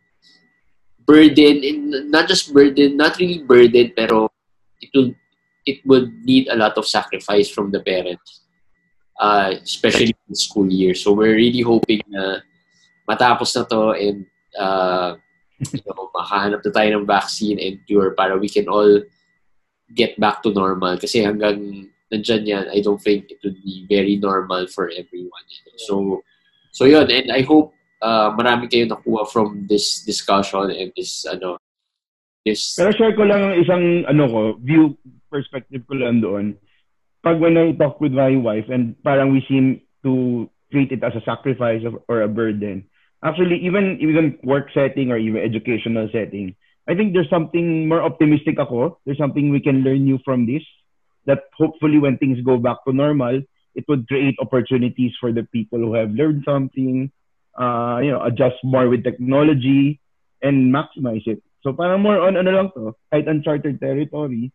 burden, 1.11 1.91
not 2.11 2.31
just 2.31 2.55
burden, 2.55 2.95
not 2.95 3.19
really 3.19 3.43
burden, 3.43 3.91
pero 3.99 4.31
it 4.79 4.91
will 4.95 5.11
it 5.67 5.83
would 5.83 6.15
need 6.23 6.47
a 6.47 6.55
lot 6.55 6.79
of 6.79 6.87
sacrifice 6.87 7.51
from 7.51 7.75
the 7.75 7.83
parents, 7.83 8.47
uh, 9.19 9.59
especially 9.59 10.15
in 10.15 10.35
school 10.39 10.71
year. 10.71 10.95
So 10.95 11.13
we're 11.13 11.35
really 11.35 11.67
hoping 11.67 12.07
na 12.07 12.47
matapos 13.11 13.59
na 13.59 13.67
to 13.67 13.99
and 13.99 14.23
uh, 14.55 15.19
you 15.59 15.83
know, 15.83 16.15
makahanap 16.15 16.63
na 16.63 16.71
tayo 16.71 16.89
ng 17.03 17.07
vaccine 17.11 17.59
and 17.59 17.83
cure 17.91 18.15
para 18.15 18.39
we 18.39 18.49
can 18.49 18.71
all 18.71 19.03
get 19.99 20.15
back 20.23 20.47
to 20.47 20.55
normal. 20.55 20.95
Kasi 20.95 21.27
hanggang 21.27 21.91
nandyan 22.09 22.47
yan, 22.47 22.67
I 22.71 22.79
don't 22.81 23.03
think 23.03 23.35
it 23.35 23.43
would 23.43 23.59
be 23.67 23.85
very 23.91 24.15
normal 24.15 24.71
for 24.71 24.87
everyone. 24.95 25.47
So, 25.91 26.23
so 26.71 26.87
yun. 26.87 27.11
And 27.11 27.35
I 27.35 27.43
hope 27.43 27.75
uh, 28.03 28.33
marami 28.35 28.67
kayo 28.67 28.89
nakuha 28.89 29.29
from 29.29 29.69
this 29.69 30.03
discussion 30.05 30.73
and 30.73 30.93
this 30.97 31.25
ano 31.29 31.61
this 32.45 32.77
Pero 32.77 32.93
share 32.97 33.15
ko 33.15 33.25
lang 33.29 33.61
isang 33.61 34.09
ano 34.09 34.25
ko, 34.29 34.43
view 34.61 34.97
perspective 35.29 35.85
ko 35.87 35.95
lang 35.97 36.21
doon. 36.25 36.57
Pag 37.21 37.37
when 37.37 37.61
I 37.61 37.77
talk 37.77 38.01
with 38.01 38.17
my 38.17 38.33
wife 38.41 38.67
and 38.73 38.97
parang 39.05 39.31
we 39.31 39.45
seem 39.45 39.85
to 40.03 40.49
treat 40.73 40.91
it 40.91 41.05
as 41.05 41.13
a 41.13 41.25
sacrifice 41.29 41.85
or 42.09 42.23
a 42.25 42.31
burden. 42.31 42.89
Actually, 43.21 43.61
even 43.61 44.01
even 44.01 44.41
work 44.41 44.73
setting 44.73 45.13
or 45.13 45.21
even 45.21 45.45
educational 45.45 46.09
setting, 46.09 46.57
I 46.89 46.97
think 46.97 47.13
there's 47.13 47.29
something 47.29 47.85
more 47.85 48.01
optimistic 48.01 48.57
ako. 48.57 48.97
There's 49.05 49.21
something 49.21 49.53
we 49.53 49.61
can 49.61 49.85
learn 49.85 50.09
new 50.09 50.17
from 50.25 50.49
this. 50.49 50.65
That 51.29 51.53
hopefully 51.53 52.01
when 52.01 52.17
things 52.17 52.41
go 52.41 52.57
back 52.57 52.81
to 52.89 52.97
normal, 52.97 53.45
it 53.77 53.85
would 53.93 54.09
create 54.09 54.41
opportunities 54.41 55.13
for 55.21 55.37
the 55.37 55.45
people 55.53 55.79
who 55.79 55.93
have 55.93 56.17
learned 56.17 56.49
something, 56.49 57.13
uh, 57.59 57.99
you 58.03 58.11
know, 58.11 58.23
adjust 58.23 58.57
more 58.63 58.89
with 58.89 59.05
technology 59.05 60.01
and 60.43 60.73
maximize 60.73 61.27
it. 61.27 61.43
So 61.63 61.73
parang 61.73 62.01
more 62.01 62.21
on 62.21 62.37
ano 62.37 62.51
lang 62.51 62.69
to, 62.77 62.97
kahit 63.13 63.29
uncharted 63.29 63.81
territory, 63.81 64.53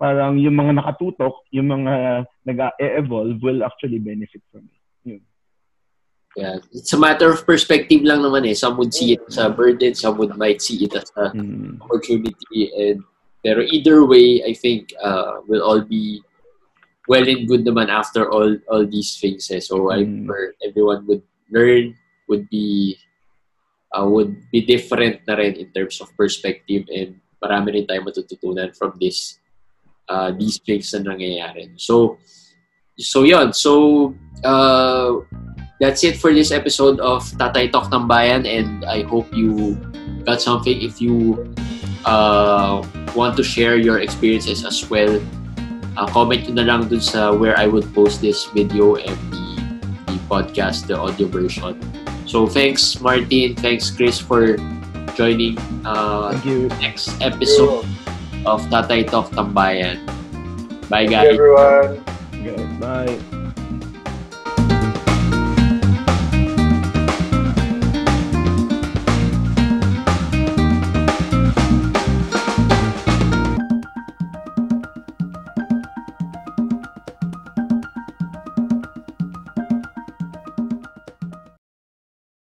parang 0.00 0.38
yung 0.38 0.58
mga 0.58 0.82
nakatutok, 0.82 1.46
yung 1.54 1.70
mga 1.70 2.26
nag-evolve 2.46 3.38
will 3.42 3.62
actually 3.62 4.00
benefit 4.00 4.42
from 4.50 4.66
it. 4.66 4.80
Yun. 5.04 5.22
Yeah, 6.36 6.56
it's 6.72 6.92
a 6.92 6.98
matter 6.98 7.30
of 7.30 7.46
perspective 7.46 8.02
lang 8.02 8.22
naman 8.22 8.46
eh. 8.46 8.54
Some 8.54 8.78
would 8.78 8.94
see 8.94 9.14
it 9.14 9.22
as 9.28 9.38
a 9.38 9.50
burden, 9.50 9.94
some 9.94 10.18
would 10.18 10.34
might 10.34 10.62
see 10.62 10.82
it 10.82 10.94
as 10.94 11.10
a 11.18 11.30
mm. 11.30 11.78
opportunity 11.82 12.70
and 12.74 13.02
pero 13.40 13.64
either 13.64 14.04
way, 14.04 14.44
I 14.44 14.52
think 14.52 14.92
uh, 15.00 15.40
we'll 15.48 15.64
all 15.64 15.80
be 15.80 16.20
well 17.08 17.24
and 17.24 17.48
good 17.48 17.64
naman 17.64 17.88
after 17.88 18.28
all 18.28 18.52
all 18.68 18.84
these 18.84 19.16
things. 19.16 19.48
Eh. 19.50 19.60
So 19.60 19.88
mm. 19.88 19.96
I 19.96 20.00
everyone 20.60 21.08
would 21.08 21.24
learn 21.48 21.96
would 22.30 22.46
be 22.46 22.94
uh, 23.90 24.06
would 24.06 24.38
be 24.54 24.62
different 24.62 25.26
na 25.26 25.34
rin 25.34 25.58
in 25.58 25.68
terms 25.74 25.98
of 25.98 26.14
perspective 26.14 26.86
and 26.94 27.18
marami 27.42 27.82
rin 27.82 27.84
tayo 27.90 28.06
matututunan 28.06 28.70
from 28.72 28.94
this 29.02 29.42
uh, 30.06 30.30
these 30.34 30.58
things 30.62 30.90
na 30.94 31.14
nangyayari. 31.14 31.74
So, 31.78 32.18
so 32.98 33.22
yon 33.22 33.52
So, 33.52 34.14
uh, 34.44 35.24
that's 35.80 36.04
it 36.04 36.18
for 36.18 36.34
this 36.34 36.50
episode 36.52 37.00
of 37.00 37.24
Tatay 37.40 37.72
Talk 37.72 37.88
ng 37.94 38.06
Bayan 38.06 38.44
and 38.44 38.84
I 38.84 39.02
hope 39.06 39.30
you 39.32 39.78
got 40.26 40.42
something. 40.42 40.76
If 40.76 41.00
you 41.00 41.48
uh, 42.04 42.84
want 43.16 43.36
to 43.38 43.44
share 43.46 43.80
your 43.80 44.00
experiences 44.04 44.66
as 44.66 44.84
well, 44.90 45.16
uh, 45.96 46.06
comment 46.12 46.44
nyo 46.50 46.60
na 46.60 46.64
lang 46.68 46.90
dun 46.90 47.00
sa 47.00 47.32
where 47.32 47.56
I 47.56 47.66
would 47.66 47.88
post 47.96 48.20
this 48.20 48.44
video 48.52 49.00
and 49.00 49.16
the, 49.32 49.46
the 50.12 50.18
podcast, 50.28 50.86
the 50.86 51.00
audio 51.00 51.26
version. 51.26 51.80
So 52.30 52.46
thanks 52.46 53.00
Martin, 53.02 53.58
thanks 53.58 53.90
Chris 53.90 54.22
for 54.22 54.54
joining 55.18 55.58
uh, 55.82 56.30
Thank 56.30 56.44
you. 56.46 56.68
next 56.78 57.10
episode 57.18 57.82
of 58.46 58.62
Tatay 58.70 59.10
Talk 59.10 59.34
Tambayan. 59.34 60.06
Bye 60.86 61.10
guys. 61.10 61.34
Thank 61.34 61.42
you, 61.42 61.58
everyone. 61.58 61.90
Okay, 62.38 62.62
bye. 62.78 63.39